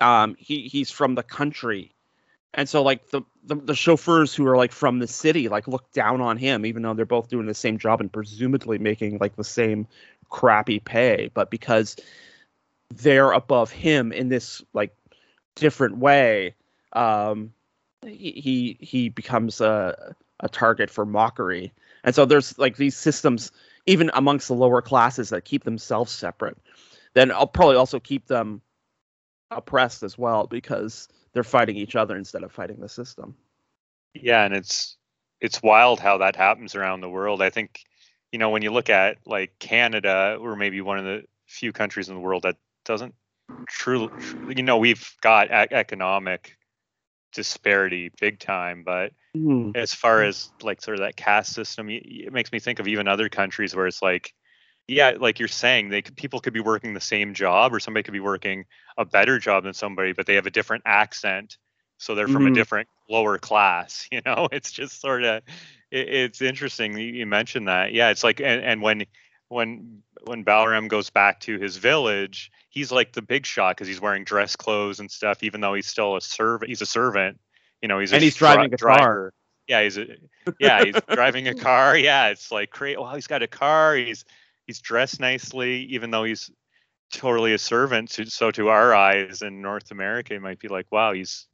um, 0.00 0.36
he 0.38 0.68
he's 0.68 0.90
from 0.90 1.14
the 1.14 1.22
country, 1.22 1.94
and 2.54 2.68
so 2.68 2.82
like 2.82 3.08
the, 3.10 3.22
the 3.44 3.54
the 3.56 3.74
chauffeurs 3.74 4.34
who 4.34 4.46
are 4.46 4.56
like 4.56 4.72
from 4.72 4.98
the 4.98 5.06
city 5.06 5.48
like 5.48 5.66
look 5.68 5.90
down 5.92 6.20
on 6.20 6.36
him, 6.36 6.66
even 6.66 6.82
though 6.82 6.94
they're 6.94 7.06
both 7.06 7.28
doing 7.28 7.46
the 7.46 7.54
same 7.54 7.78
job 7.78 8.00
and 8.00 8.12
presumably 8.12 8.78
making 8.78 9.18
like 9.18 9.36
the 9.36 9.44
same 9.44 9.86
crappy 10.28 10.78
pay, 10.78 11.30
but 11.32 11.50
because 11.50 11.96
they're 12.90 13.32
above 13.32 13.70
him 13.70 14.12
in 14.12 14.28
this 14.28 14.62
like 14.74 14.94
different 15.54 15.96
way, 15.98 16.54
um, 16.92 17.52
he 18.04 18.76
he, 18.80 19.08
becomes 19.08 19.60
a 19.60 20.14
a 20.40 20.48
target 20.48 20.90
for 20.90 21.06
mockery. 21.06 21.72
And 22.04 22.14
so 22.14 22.24
there's 22.24 22.58
like 22.58 22.76
these 22.76 22.96
systems 22.96 23.52
even 23.86 24.10
amongst 24.14 24.48
the 24.48 24.54
lower 24.54 24.82
classes 24.82 25.30
that 25.30 25.44
keep 25.44 25.64
themselves 25.64 26.12
separate. 26.12 26.58
Then 27.14 27.30
I'll 27.30 27.46
probably 27.46 27.76
also 27.76 28.00
keep 28.00 28.26
them 28.26 28.60
oppressed 29.50 30.02
as 30.02 30.18
well 30.18 30.46
because 30.46 31.08
they're 31.32 31.42
fighting 31.42 31.76
each 31.76 31.96
other 31.96 32.16
instead 32.16 32.42
of 32.42 32.52
fighting 32.52 32.80
the 32.80 32.88
system. 32.88 33.34
yeah 34.14 34.44
and 34.44 34.54
it's 34.54 34.96
it's 35.40 35.62
wild 35.62 36.00
how 36.00 36.18
that 36.18 36.36
happens 36.36 36.74
around 36.74 37.00
the 37.00 37.08
world 37.08 37.42
i 37.42 37.50
think 37.50 37.80
you 38.30 38.38
know 38.38 38.50
when 38.50 38.62
you 38.62 38.70
look 38.70 38.90
at 38.90 39.16
like 39.26 39.58
canada 39.58 40.38
we're 40.40 40.56
maybe 40.56 40.80
one 40.80 40.98
of 40.98 41.04
the 41.04 41.22
few 41.46 41.72
countries 41.72 42.08
in 42.08 42.14
the 42.14 42.20
world 42.20 42.42
that 42.42 42.56
doesn't 42.84 43.14
truly 43.68 44.10
you 44.54 44.62
know 44.62 44.78
we've 44.78 45.14
got 45.20 45.48
e- 45.48 45.74
economic 45.74 46.56
disparity 47.32 48.10
big 48.20 48.38
time 48.38 48.82
but 48.84 49.12
hmm. 49.34 49.70
as 49.74 49.94
far 49.94 50.22
as 50.22 50.50
like 50.62 50.82
sort 50.82 50.96
of 50.96 51.00
that 51.00 51.16
caste 51.16 51.52
system 51.52 51.88
it 51.90 52.32
makes 52.32 52.52
me 52.52 52.58
think 52.58 52.78
of 52.78 52.88
even 52.88 53.08
other 53.08 53.28
countries 53.28 53.74
where 53.74 53.86
it's 53.86 54.02
like 54.02 54.34
yeah 54.88 55.12
like 55.18 55.38
you're 55.38 55.48
saying 55.48 55.88
they 55.88 56.02
could, 56.02 56.16
people 56.16 56.40
could 56.40 56.52
be 56.52 56.60
working 56.60 56.94
the 56.94 57.00
same 57.00 57.34
job 57.34 57.72
or 57.72 57.80
somebody 57.80 58.02
could 58.02 58.12
be 58.12 58.20
working 58.20 58.64
a 58.98 59.04
better 59.04 59.38
job 59.38 59.64
than 59.64 59.74
somebody 59.74 60.12
but 60.12 60.26
they 60.26 60.34
have 60.34 60.46
a 60.46 60.50
different 60.50 60.82
accent 60.86 61.56
so 61.98 62.14
they're 62.14 62.28
from 62.28 62.46
Mhm. 62.46 62.48
a 62.48 62.50
different 62.50 62.88
lower 63.08 63.38
class 63.38 64.08
you 64.12 64.20
know 64.26 64.48
it's 64.52 64.72
just 64.72 65.00
sort 65.00 65.22
of 65.24 65.42
it, 65.90 66.08
it's 66.08 66.42
interesting 66.42 66.96
you, 66.98 67.06
you 67.06 67.26
mentioned 67.26 67.68
that 67.68 67.92
yeah 67.92 68.10
it's 68.10 68.24
like 68.24 68.40
and, 68.40 68.62
and 68.62 68.82
when 68.82 69.04
when 69.48 70.02
when 70.24 70.44
Balaram 70.44 70.88
goes 70.88 71.10
back 71.10 71.40
to 71.40 71.58
his 71.58 71.76
village 71.76 72.50
he's 72.70 72.90
like 72.92 73.12
the 73.12 73.22
big 73.22 73.44
shot 73.46 73.76
because 73.76 73.88
he's 73.88 74.00
wearing 74.00 74.24
dress 74.24 74.56
clothes 74.56 75.00
and 75.00 75.10
stuff 75.10 75.42
even 75.42 75.60
though 75.60 75.74
he's 75.74 75.86
still 75.86 76.16
a 76.16 76.20
servant 76.20 76.68
he's 76.68 76.82
a 76.82 76.86
servant 76.86 77.38
you 77.82 77.88
know 77.88 77.98
he's 77.98 78.12
a 78.12 78.16
And 78.16 78.22
he's 78.24 78.36
dri- 78.36 78.46
driving 78.54 78.72
a 78.74 78.78
car. 78.78 78.78
driver 78.78 79.34
yeah 79.68 79.82
he's 79.82 79.98
a 79.98 80.06
yeah 80.58 80.84
he's 80.84 80.96
driving 81.14 81.48
a 81.48 81.54
car 81.54 81.96
yeah 81.96 82.28
it's 82.28 82.50
like 82.50 82.70
great 82.70 82.98
wow 83.00 83.14
he's 83.14 83.26
got 83.26 83.42
a 83.42 83.46
car 83.48 83.94
he's 83.94 84.24
he's 84.66 84.80
dressed 84.80 85.20
nicely 85.20 85.84
even 85.90 86.10
though 86.10 86.24
he's 86.24 86.50
totally 87.12 87.52
a 87.52 87.58
servant 87.58 88.10
to, 88.10 88.24
so 88.26 88.50
to 88.50 88.68
our 88.68 88.94
eyes 88.94 89.42
in 89.42 89.60
north 89.60 89.90
america 89.90 90.34
it 90.34 90.42
might 90.42 90.58
be 90.58 90.68
like 90.68 90.86
wow 90.90 91.12
he's 91.12 91.46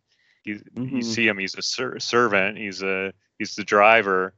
he's 0.42 0.62
you 0.76 1.02
Mhm. 1.02 1.02
see 1.02 1.26
him 1.26 1.38
he's 1.38 1.54
a 1.56 1.62
ser- 1.62 1.98
servant 1.98 2.56
he's 2.56 2.82
a 2.82 3.12
he's 3.38 3.54
the 3.56 3.64
driver 3.64 4.34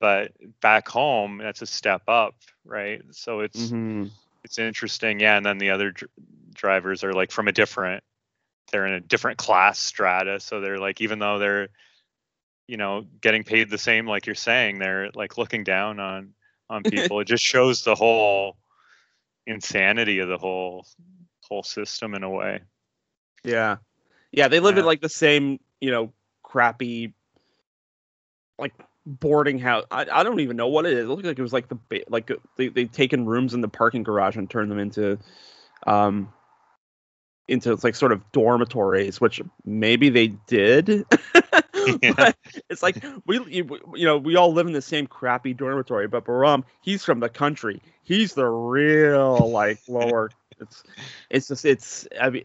but 0.00 0.32
back 0.60 0.88
home 0.88 1.38
that's 1.38 1.62
a 1.62 1.66
step 1.66 2.02
up, 2.08 2.36
right? 2.64 3.02
So 3.10 3.40
it's 3.40 3.58
Mm-hmm. 3.58 4.04
it's 4.44 4.58
interesting, 4.58 5.18
yeah. 5.18 5.36
And 5.36 5.44
then 5.44 5.58
the 5.58 5.70
other 5.70 5.90
dr- 5.90 6.10
drivers 6.54 7.02
are 7.02 7.12
like 7.12 7.32
from 7.32 7.48
a 7.48 7.52
different, 7.52 8.04
they're 8.70 8.86
in 8.86 8.92
a 8.94 9.00
different 9.00 9.38
class 9.38 9.78
strata, 9.80 10.38
so 10.38 10.60
they're 10.60 10.78
like 10.78 11.00
even 11.00 11.18
though 11.18 11.40
they're, 11.40 11.68
you 12.68 12.76
know, 12.76 13.04
getting 13.20 13.42
paid 13.42 13.70
the 13.70 13.78
same, 13.78 14.06
like 14.06 14.26
you're 14.26 14.36
saying, 14.36 14.78
they're 14.78 15.10
like 15.14 15.36
looking 15.36 15.64
down 15.64 15.98
on 15.98 16.34
on 16.70 16.82
people. 16.82 17.20
it 17.20 17.26
just 17.26 17.44
shows 17.44 17.82
the 17.82 17.94
whole 17.94 18.56
insanity 19.46 20.18
of 20.18 20.28
the 20.28 20.38
whole 20.38 20.86
whole 21.48 21.62
system 21.62 22.14
in 22.14 22.22
a 22.22 22.30
way. 22.30 22.60
Yeah, 23.44 23.76
yeah. 24.32 24.48
They 24.48 24.60
live 24.60 24.78
in 24.78 24.84
like 24.84 25.00
the 25.00 25.08
same, 25.08 25.60
you 25.80 25.90
know, 25.90 26.12
crappy, 26.42 27.14
like 28.58 28.74
boarding 29.06 29.58
house. 29.58 29.84
I, 29.90 30.06
I 30.12 30.22
don't 30.22 30.40
even 30.40 30.56
know 30.56 30.68
what 30.68 30.86
it 30.86 30.92
is. 30.92 31.04
It 31.04 31.08
looked 31.08 31.24
like 31.24 31.38
it 31.38 31.42
was 31.42 31.52
like 31.52 31.68
the 31.68 31.78
ba- 31.88 32.04
like 32.08 32.30
uh, 32.30 32.36
they've 32.56 32.90
taken 32.92 33.26
rooms 33.26 33.54
in 33.54 33.60
the 33.60 33.68
parking 33.68 34.02
garage 34.02 34.36
and 34.36 34.48
turned 34.48 34.70
them 34.70 34.78
into, 34.78 35.18
um, 35.86 36.32
into 37.46 37.78
like 37.82 37.94
sort 37.94 38.12
of 38.12 38.30
dormitories, 38.32 39.20
which 39.20 39.40
maybe 39.64 40.10
they 40.10 40.28
did. 40.46 41.06
Yeah. 42.02 42.32
it's 42.70 42.82
like 42.82 43.02
we 43.26 43.40
you, 43.48 43.78
you 43.94 44.04
know 44.04 44.18
we 44.18 44.36
all 44.36 44.52
live 44.52 44.66
in 44.66 44.72
the 44.72 44.82
same 44.82 45.06
crappy 45.06 45.54
dormitory, 45.54 46.08
but 46.08 46.24
Balram 46.24 46.64
he's 46.80 47.04
from 47.04 47.20
the 47.20 47.28
country. 47.28 47.80
He's 48.02 48.34
the 48.34 48.46
real 48.46 49.50
like 49.50 49.78
lower. 49.88 50.30
It's 50.60 50.82
it's 51.30 51.48
just 51.48 51.64
it's 51.64 52.06
I 52.20 52.30
mean 52.30 52.44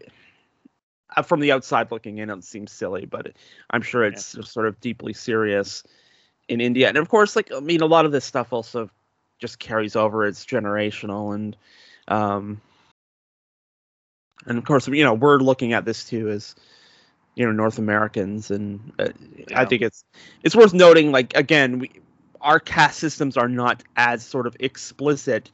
uh, 1.16 1.22
from 1.22 1.40
the 1.40 1.52
outside 1.52 1.90
looking 1.90 2.18
in, 2.18 2.30
it 2.30 2.44
seems 2.44 2.72
silly, 2.72 3.06
but 3.06 3.26
it, 3.26 3.36
I'm 3.70 3.82
sure 3.82 4.04
it's 4.04 4.32
just 4.32 4.52
sort 4.52 4.66
of 4.66 4.80
deeply 4.80 5.12
serious 5.12 5.82
in 6.48 6.60
India. 6.60 6.88
And 6.88 6.96
of 6.96 7.08
course, 7.08 7.36
like 7.36 7.52
I 7.52 7.60
mean, 7.60 7.80
a 7.80 7.86
lot 7.86 8.04
of 8.04 8.12
this 8.12 8.24
stuff 8.24 8.52
also 8.52 8.90
just 9.38 9.58
carries 9.58 9.96
over. 9.96 10.26
It's 10.26 10.44
generational, 10.44 11.34
and 11.34 11.56
um, 12.08 12.60
and 14.46 14.58
of 14.58 14.64
course, 14.64 14.88
you 14.88 15.04
know, 15.04 15.14
we're 15.14 15.38
looking 15.38 15.72
at 15.72 15.84
this 15.84 16.04
too 16.04 16.28
as 16.30 16.54
you 17.34 17.44
know 17.44 17.52
North 17.52 17.78
Americans, 17.78 18.50
and 18.50 18.92
uh, 18.98 19.08
I 19.54 19.64
think 19.64 19.82
it's 19.82 20.04
it's 20.42 20.54
worth 20.54 20.72
noting. 20.74 21.12
Like 21.12 21.34
again, 21.36 21.78
we 21.80 21.90
our 22.40 22.60
caste 22.60 22.98
systems 22.98 23.36
are 23.36 23.48
not 23.48 23.82
as 23.96 24.24
sort 24.24 24.46
of 24.46 24.56
explicit, 24.60 25.50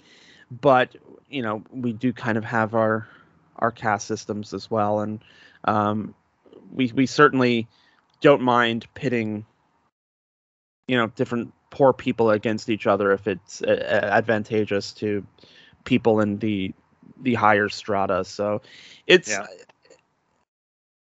but 0.50 0.96
you 1.28 1.42
know 1.42 1.62
we 1.70 1.92
do 1.92 2.12
kind 2.12 2.36
of 2.36 2.44
have 2.44 2.74
our 2.74 3.08
our 3.56 3.70
caste 3.70 4.06
systems 4.06 4.52
as 4.54 4.70
well, 4.70 5.00
and 5.00 5.20
um, 5.64 6.14
we 6.72 6.92
we 6.92 7.06
certainly 7.06 7.66
don't 8.20 8.42
mind 8.42 8.86
pitting 8.94 9.46
you 10.88 10.96
know 10.96 11.06
different 11.08 11.52
poor 11.70 11.92
people 11.92 12.30
against 12.30 12.68
each 12.68 12.86
other 12.86 13.12
if 13.12 13.26
it's 13.28 13.62
uh, 13.62 13.66
uh, 13.66 14.06
advantageous 14.06 14.92
to 14.92 15.24
people 15.84 16.20
in 16.20 16.38
the 16.38 16.74
the 17.22 17.34
higher 17.34 17.68
strata. 17.68 18.24
So 18.24 18.62
it's 19.06 19.30
Yeah. 19.30 19.46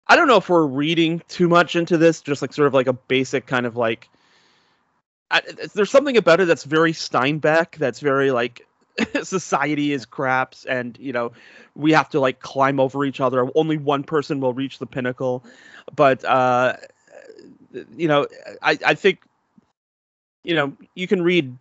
I 0.09 0.16
don't 0.16 0.28
know 0.28 0.36
if 0.36 0.48
we're 0.48 0.66
reading 0.66 1.22
too 1.28 1.48
much 1.48 1.76
into 1.76 1.98
this, 1.98 2.22
just 2.22 2.40
like 2.42 2.52
sort 2.52 2.66
of 2.66 2.74
like 2.74 2.86
a 2.86 2.92
basic 2.92 3.46
kind 3.46 3.66
of 3.66 3.76
like. 3.76 4.09
I, 5.30 5.42
there's 5.74 5.90
something 5.90 6.16
about 6.16 6.40
it 6.40 6.46
that's 6.46 6.64
very 6.64 6.92
Steinbeck. 6.92 7.76
That's 7.76 8.00
very 8.00 8.30
like 8.30 8.66
society 9.22 9.92
is 9.92 10.06
craps, 10.06 10.64
and 10.64 10.96
you 10.98 11.12
know 11.12 11.32
we 11.74 11.92
have 11.92 12.09
to 12.11 12.20
like 12.20 12.40
climb 12.40 12.80
over 12.80 13.04
each 13.04 13.20
other. 13.20 13.48
Only 13.54 13.76
one 13.76 14.02
person 14.02 14.40
will 14.40 14.54
reach 14.54 14.78
the 14.78 14.86
pinnacle, 14.86 15.44
but 15.94 16.24
uh, 16.24 16.76
you 17.94 18.09
know 18.09 18.26
I 18.62 18.78
I 18.84 18.94
think 18.94 19.20
you 20.42 20.54
know 20.54 20.76
you 20.94 21.06
can 21.06 21.22
read 21.22 21.56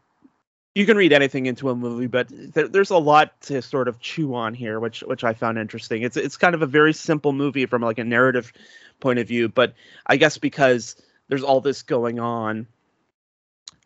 you 0.78 0.86
can 0.86 0.96
read 0.96 1.12
anything 1.12 1.48
into 1.48 1.72
a 1.72 1.76
movie, 1.76 2.06
but 2.06 2.28
there, 2.30 2.68
there's 2.68 2.92
a 2.92 3.00
lot 3.00 3.42
to 3.42 3.64
sort 3.64 3.88
of 3.88 4.00
chew 4.00 4.36
on 4.36 4.54
here, 4.54 4.80
which 4.80 5.02
which 5.02 5.24
I 5.24 5.34
found 5.34 5.58
interesting. 5.58 6.04
It's 6.04 6.16
it's 6.16 6.38
kind 6.38 6.54
of 6.54 6.62
a 6.62 6.68
very 6.68 6.94
simple 6.94 7.34
movie 7.34 7.66
from 7.66 7.82
like 7.82 7.98
a 7.98 8.04
narrative 8.04 8.54
point 9.00 9.18
of 9.18 9.28
view, 9.28 9.50
but 9.50 9.74
I 10.06 10.18
guess 10.18 10.38
because 10.38 10.96
there's 11.30 11.42
all 11.42 11.62
this 11.62 11.82
going 11.82 12.20
on 12.20 12.68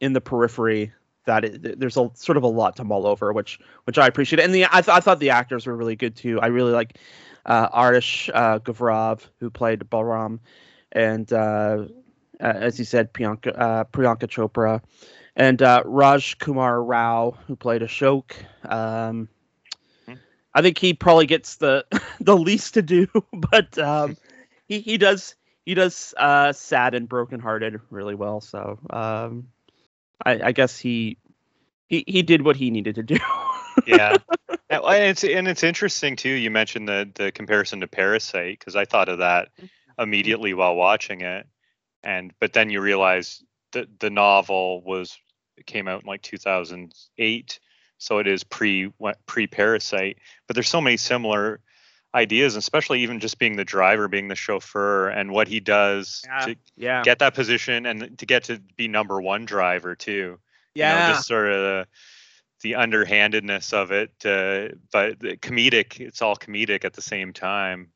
in 0.01 0.11
the 0.11 0.19
periphery 0.19 0.91
that 1.23 1.45
it, 1.45 1.79
there's 1.79 1.95
a 1.95 2.11
sort 2.13 2.35
of 2.35 2.43
a 2.43 2.47
lot 2.47 2.75
to 2.75 2.83
mull 2.83 3.07
over, 3.07 3.31
which 3.31 3.57
which 3.85 3.97
I 3.97 4.05
appreciate. 4.07 4.43
And 4.43 4.53
the 4.53 4.65
I, 4.65 4.81
th- 4.81 4.89
I 4.89 4.99
thought 4.99 5.19
the 5.19 5.29
actors 5.29 5.65
were 5.65 5.77
really 5.77 5.95
good 5.95 6.17
too. 6.17 6.41
I 6.41 6.47
really 6.47 6.73
like 6.73 6.97
uh, 7.45 7.69
Arish 7.73 8.29
uh, 8.33 8.59
Gourav 8.59 9.21
who 9.39 9.49
played 9.49 9.79
Balram, 9.79 10.39
and 10.91 11.31
uh, 11.31 11.85
as 12.41 12.77
you 12.77 12.83
said, 12.83 13.13
Priyanka 13.13 13.57
uh, 13.57 13.83
Priyanka 13.85 14.27
Chopra 14.27 14.81
and 15.35 15.61
uh, 15.61 15.83
Rajkummar 15.83 16.87
Rao, 16.87 17.37
who 17.47 17.55
played 17.55 17.81
Ashok. 17.81 18.33
Um, 18.69 19.29
Hmm. 20.07 20.15
I 20.53 20.61
think 20.61 20.77
he 20.77 20.93
probably 20.93 21.25
gets 21.25 21.57
the 21.57 21.85
the 22.19 22.35
least 22.35 22.73
to 22.75 22.81
do, 22.81 23.07
but 23.33 23.77
um, 23.77 24.17
he 24.67 24.79
he 24.79 24.97
does 24.97 25.35
he 25.65 25.73
does 25.73 26.13
uh, 26.17 26.53
sad 26.53 26.95
and 26.95 27.07
brokenhearted 27.07 27.79
really 27.89 28.15
well. 28.15 28.41
So 28.41 28.79
um, 28.89 29.47
I, 30.25 30.39
I 30.45 30.51
guess 30.51 30.77
he 30.77 31.17
he 31.87 32.03
he 32.07 32.21
did 32.23 32.43
what 32.43 32.55
he 32.55 32.71
needed 32.71 32.95
to 32.95 33.03
do. 33.03 33.17
yeah 33.87 34.17
and 34.69 34.83
and 34.83 35.03
it's 35.03 35.23
and 35.23 35.47
it's 35.47 35.63
interesting 35.63 36.15
too 36.15 36.29
you 36.29 36.49
mentioned 36.49 36.87
the 36.87 37.09
the 37.15 37.31
comparison 37.31 37.81
to 37.81 37.87
parasite 37.87 38.57
because 38.59 38.75
i 38.75 38.85
thought 38.85 39.09
of 39.09 39.19
that 39.19 39.49
immediately 39.99 40.53
while 40.53 40.75
watching 40.75 41.21
it 41.21 41.47
and 42.03 42.33
but 42.39 42.53
then 42.53 42.69
you 42.69 42.81
realize 42.81 43.43
that 43.71 43.99
the 43.99 44.09
novel 44.09 44.81
was 44.81 45.17
it 45.57 45.65
came 45.65 45.87
out 45.87 46.03
in 46.03 46.07
like 46.07 46.21
2008 46.21 47.59
so 47.97 48.17
it 48.17 48.27
is 48.27 48.43
pre 48.43 48.91
pre 49.25 49.47
parasite 49.47 50.17
but 50.47 50.55
there's 50.55 50.69
so 50.69 50.81
many 50.81 50.97
similar 50.97 51.59
ideas 52.13 52.55
especially 52.55 53.01
even 53.01 53.19
just 53.19 53.39
being 53.39 53.55
the 53.55 53.63
driver 53.63 54.07
being 54.07 54.27
the 54.27 54.35
chauffeur 54.35 55.07
and 55.09 55.31
what 55.31 55.47
he 55.47 55.59
does 55.59 56.21
to 56.41 56.55
yeah, 56.75 57.01
get 57.03 57.19
that 57.19 57.33
position 57.33 57.85
and 57.85 58.17
to 58.17 58.25
get 58.25 58.43
to 58.43 58.59
be 58.75 58.87
number 58.87 59.21
one 59.21 59.45
driver 59.45 59.95
too 59.95 60.37
you 60.73 60.83
know, 60.83 60.89
yeah, 60.89 61.11
just 61.11 61.27
sort 61.27 61.51
of 61.51 61.59
the, 61.59 61.87
the 62.61 62.75
underhandedness 62.75 63.73
of 63.73 63.91
it, 63.91 64.11
uh, 64.25 64.73
but 64.91 65.19
the 65.19 65.37
comedic. 65.37 65.99
It's 65.99 66.21
all 66.21 66.35
comedic 66.35 66.85
at 66.85 66.93
the 66.93 67.01
same 67.01 67.33
time. 67.33 67.89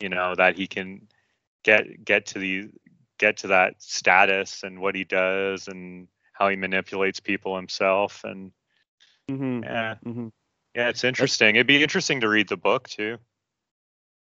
You 0.00 0.08
know 0.08 0.34
that 0.34 0.56
he 0.56 0.66
can 0.66 1.08
get 1.62 2.04
get 2.04 2.26
to 2.26 2.38
the 2.38 2.68
get 3.18 3.38
to 3.38 3.48
that 3.48 3.80
status 3.82 4.62
and 4.62 4.80
what 4.80 4.94
he 4.94 5.04
does 5.04 5.68
and 5.68 6.08
how 6.32 6.48
he 6.48 6.56
manipulates 6.56 7.20
people 7.20 7.56
himself 7.56 8.24
and 8.24 8.52
hmm 9.28 9.60
yeah 9.62 9.94
hmm 10.02 10.28
yeah 10.74 10.88
it's 10.88 11.04
interesting. 11.04 11.56
It'd 11.56 11.66
be 11.66 11.82
interesting 11.82 12.20
to 12.20 12.28
read 12.28 12.48
the 12.48 12.56
book 12.56 12.88
too. 12.88 13.18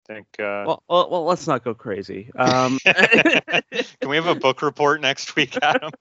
I 0.10 0.14
think. 0.14 0.28
Uh, 0.40 0.66
Well, 0.66 0.84
well, 0.90 1.10
well, 1.10 1.24
let's 1.26 1.48
not 1.48 1.64
go 1.64 1.74
crazy. 1.74 2.32
Um, 2.36 2.78
can 2.86 4.10
we 4.10 4.16
have 4.18 4.28
a 4.28 4.36
book 4.36 4.62
report 4.62 5.02
next 5.02 5.36
week, 5.36 5.58
Adam? 5.62 5.92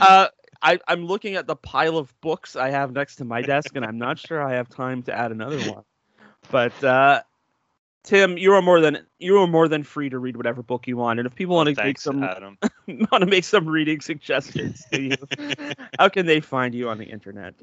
uh, 0.00 0.28
I, 0.62 0.78
I'm 0.88 1.06
looking 1.06 1.34
at 1.34 1.46
the 1.46 1.56
pile 1.56 1.98
of 1.98 2.18
books 2.20 2.56
I 2.56 2.70
have 2.70 2.92
next 2.92 3.16
to 3.16 3.24
my 3.24 3.42
desk, 3.42 3.76
and 3.76 3.84
I'm 3.84 3.98
not 3.98 4.18
sure 4.18 4.42
I 4.42 4.54
have 4.54 4.68
time 4.68 5.02
to 5.04 5.12
add 5.12 5.30
another 5.30 5.60
one. 5.60 5.82
But 6.50 6.82
uh, 6.82 7.22
Tim, 8.04 8.36
you 8.36 8.52
are 8.52 8.62
more 8.62 8.80
than 8.80 8.98
you 9.18 9.38
are 9.38 9.46
more 9.46 9.66
than 9.66 9.82
free 9.82 10.10
to 10.10 10.18
read 10.18 10.36
whatever 10.36 10.62
book 10.62 10.86
you 10.86 10.96
want, 10.96 11.18
and 11.18 11.26
if 11.26 11.34
people 11.34 11.56
want 11.56 11.74
to 11.74 11.82
make 11.82 11.98
some 11.98 12.20
want 12.86 13.20
to 13.20 13.26
make 13.26 13.44
some 13.44 13.66
reading 13.66 14.00
suggestions 14.00 14.84
to 14.92 15.00
you, 15.00 15.16
how 15.98 16.10
can 16.10 16.26
they 16.26 16.40
find 16.40 16.74
you 16.74 16.88
on 16.90 16.98
the 16.98 17.06
internet? 17.06 17.54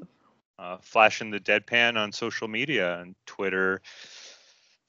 uh, 0.58 0.78
flashing 0.80 1.30
the 1.30 1.40
deadpan 1.40 1.96
on 1.96 2.12
social 2.12 2.46
media 2.46 3.00
and 3.00 3.14
Twitter, 3.26 3.80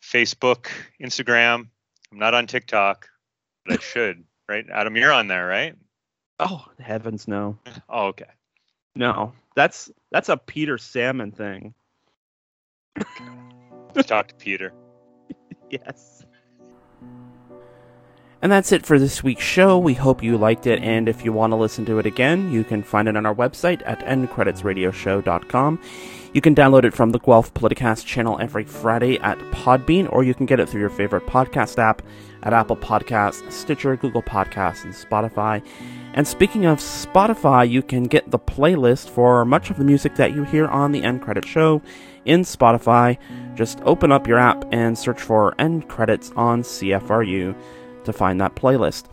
Facebook, 0.02 0.68
Instagram. 1.02 1.68
I'm 2.12 2.20
not 2.20 2.34
on 2.36 2.46
TikTok, 2.46 3.10
but 3.66 3.80
I 3.80 3.82
should, 3.82 4.24
right? 4.50 4.66
Adam, 4.72 4.96
you're 4.96 5.12
on 5.12 5.28
there, 5.28 5.48
right? 5.48 5.76
Oh 6.40 6.66
heavens, 6.80 7.28
no, 7.28 7.58
Oh, 7.90 8.08
okay. 8.08 8.26
no, 8.96 9.34
that's 9.56 9.92
that's 10.12 10.30
a 10.30 10.38
Peter 10.38 10.78
Salmon 10.78 11.32
thing. 11.32 11.74
Let's 13.96 14.08
talk 14.08 14.28
to 14.30 14.36
Peter. 14.36 14.74
Yes. 15.74 16.24
And 18.44 18.52
that's 18.52 18.74
it 18.74 18.86
for 18.86 19.00
this 19.00 19.24
week's 19.24 19.42
show. 19.42 19.80
We 19.80 19.94
hope 19.94 20.22
you 20.22 20.38
liked 20.38 20.68
it, 20.68 20.84
and 20.84 21.08
if 21.08 21.24
you 21.24 21.32
want 21.32 21.52
to 21.52 21.56
listen 21.56 21.86
to 21.86 21.98
it 22.00 22.06
again, 22.06 22.52
you 22.52 22.66
can 22.66 22.84
find 22.84 23.08
it 23.08 23.16
on 23.16 23.26
our 23.26 23.34
website 23.34 23.82
at 23.86 24.02
endcreditsradioshow.com. 24.02 25.80
You 26.34 26.42
can 26.42 26.54
download 26.54 26.84
it 26.84 26.94
from 26.94 27.12
the 27.12 27.20
Guelph 27.20 27.54
Politicast 27.54 28.06
channel 28.06 28.38
every 28.42 28.66
Friday 28.66 29.18
at 29.20 29.38
Podbean, 29.54 30.12
or 30.12 30.26
you 30.26 30.34
can 30.34 30.46
get 30.46 30.60
it 30.60 30.68
through 30.68 30.82
your 30.82 30.90
favorite 30.90 31.26
podcast 31.26 31.80
app 31.80 32.02
at 32.42 32.52
Apple 32.52 32.76
Podcasts, 32.76 33.50
Stitcher, 33.50 33.96
Google 33.96 34.22
Podcasts, 34.22 34.84
and 34.84 34.94
Spotify. 34.94 35.66
And 36.14 36.28
speaking 36.28 36.66
of 36.66 36.80
Spotify, 36.80 37.70
you 37.70 37.82
can 37.82 38.04
get 38.04 38.30
the 38.30 38.40
playlist 38.40 39.10
for 39.10 39.46
much 39.46 39.70
of 39.70 39.78
the 39.78 39.86
music 39.86 40.16
that 40.16 40.36
you 40.36 40.44
hear 40.44 40.68
on 40.68 40.92
the 40.92 41.04
End 41.04 41.22
Credit 41.22 41.46
Show 41.46 41.82
in 42.26 42.42
Spotify. 42.42 43.18
Just 43.56 43.80
open 43.86 44.12
up 44.12 44.28
your 44.28 44.38
app 44.38 44.66
and 44.74 44.98
search 44.98 45.22
for 45.22 45.56
End 45.60 45.88
Credits 45.88 46.34
on 46.36 46.62
CFRU 46.62 47.56
to 48.06 48.14
find 48.14 48.42
that 48.42 48.56
playlist. 48.56 49.06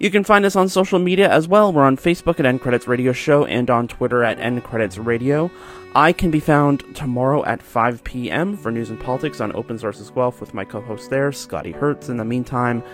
You 0.00 0.12
can 0.12 0.22
find 0.22 0.44
us 0.44 0.54
on 0.54 0.68
social 0.68 1.00
media 1.00 1.28
as 1.28 1.48
well. 1.48 1.72
We're 1.72 1.82
on 1.82 1.96
Facebook 1.96 2.38
at 2.38 2.46
End 2.46 2.60
Credits 2.60 2.86
Radio 2.86 3.12
Show 3.12 3.46
and 3.46 3.68
on 3.68 3.88
Twitter 3.88 4.22
at 4.22 4.38
End 4.38 4.62
Credits 4.62 4.96
Radio. 4.96 5.50
I 5.96 6.12
can 6.12 6.30
be 6.30 6.38
found 6.38 6.84
tomorrow 6.94 7.44
at 7.44 7.62
5 7.62 8.04
p.m. 8.04 8.56
for 8.56 8.70
news 8.70 8.90
and 8.90 9.00
politics 9.00 9.40
on 9.40 9.56
Open 9.56 9.76
Sources 9.76 10.10
Guelph 10.10 10.40
with 10.40 10.54
my 10.54 10.64
co-host 10.64 11.10
there, 11.10 11.32
Scotty 11.32 11.72
Hertz. 11.72 12.08
In 12.08 12.18
the 12.18 12.24
meantime, 12.24 12.84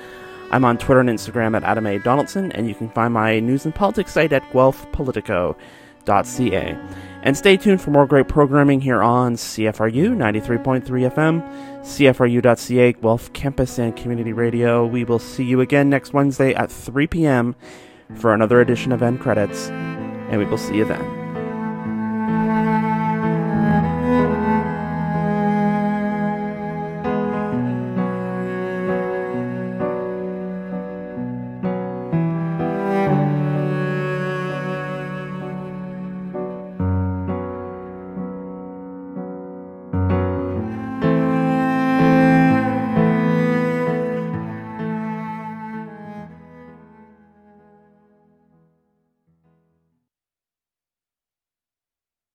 I'm 0.51 0.65
on 0.65 0.79
Twitter 0.79 1.01
and 1.01 1.11
Instagram 1.11 1.55
at 1.55 1.65
Adam 1.65 1.87
A. 1.87 1.99
Donaldson, 1.99 2.53
and 2.53 2.67
you 2.69 2.75
can 2.75 2.89
find 2.89 3.13
my 3.13 3.39
news 3.41 3.67
and 3.67 3.75
politics 3.75 4.13
site 4.13 4.33
at 4.33 4.43
guelphpolitico.ca. 4.53 6.79
And 7.23 7.37
stay 7.37 7.57
tuned 7.57 7.83
for 7.83 7.91
more 7.91 8.07
great 8.07 8.29
programming 8.29 8.81
here 8.81 9.03
on 9.03 9.35
CFRU 9.35 10.17
93.3 10.17 10.85
FM, 10.85 11.74
CFRU.ca, 11.85 12.93
Guelph 12.95 13.33
Campus 13.35 13.79
and 13.79 13.95
Community 13.95 14.33
Radio. 14.33 14.87
We 14.87 15.05
will 15.05 15.19
see 15.19 15.45
you 15.45 15.61
again 15.61 15.91
next 15.91 16.15
Wednesday 16.15 16.55
at 16.55 16.73
3 16.73 17.07
p.m. 17.07 17.55
for 18.17 18.33
another 18.33 18.63
edition 18.63 18.91
of 18.91 19.03
End 19.03 19.21
Credits, 19.21 19.69
and 19.69 20.39
we 20.39 20.47
will 20.47 20.57
see 20.57 20.77
you 20.77 20.87
then. 20.87 22.84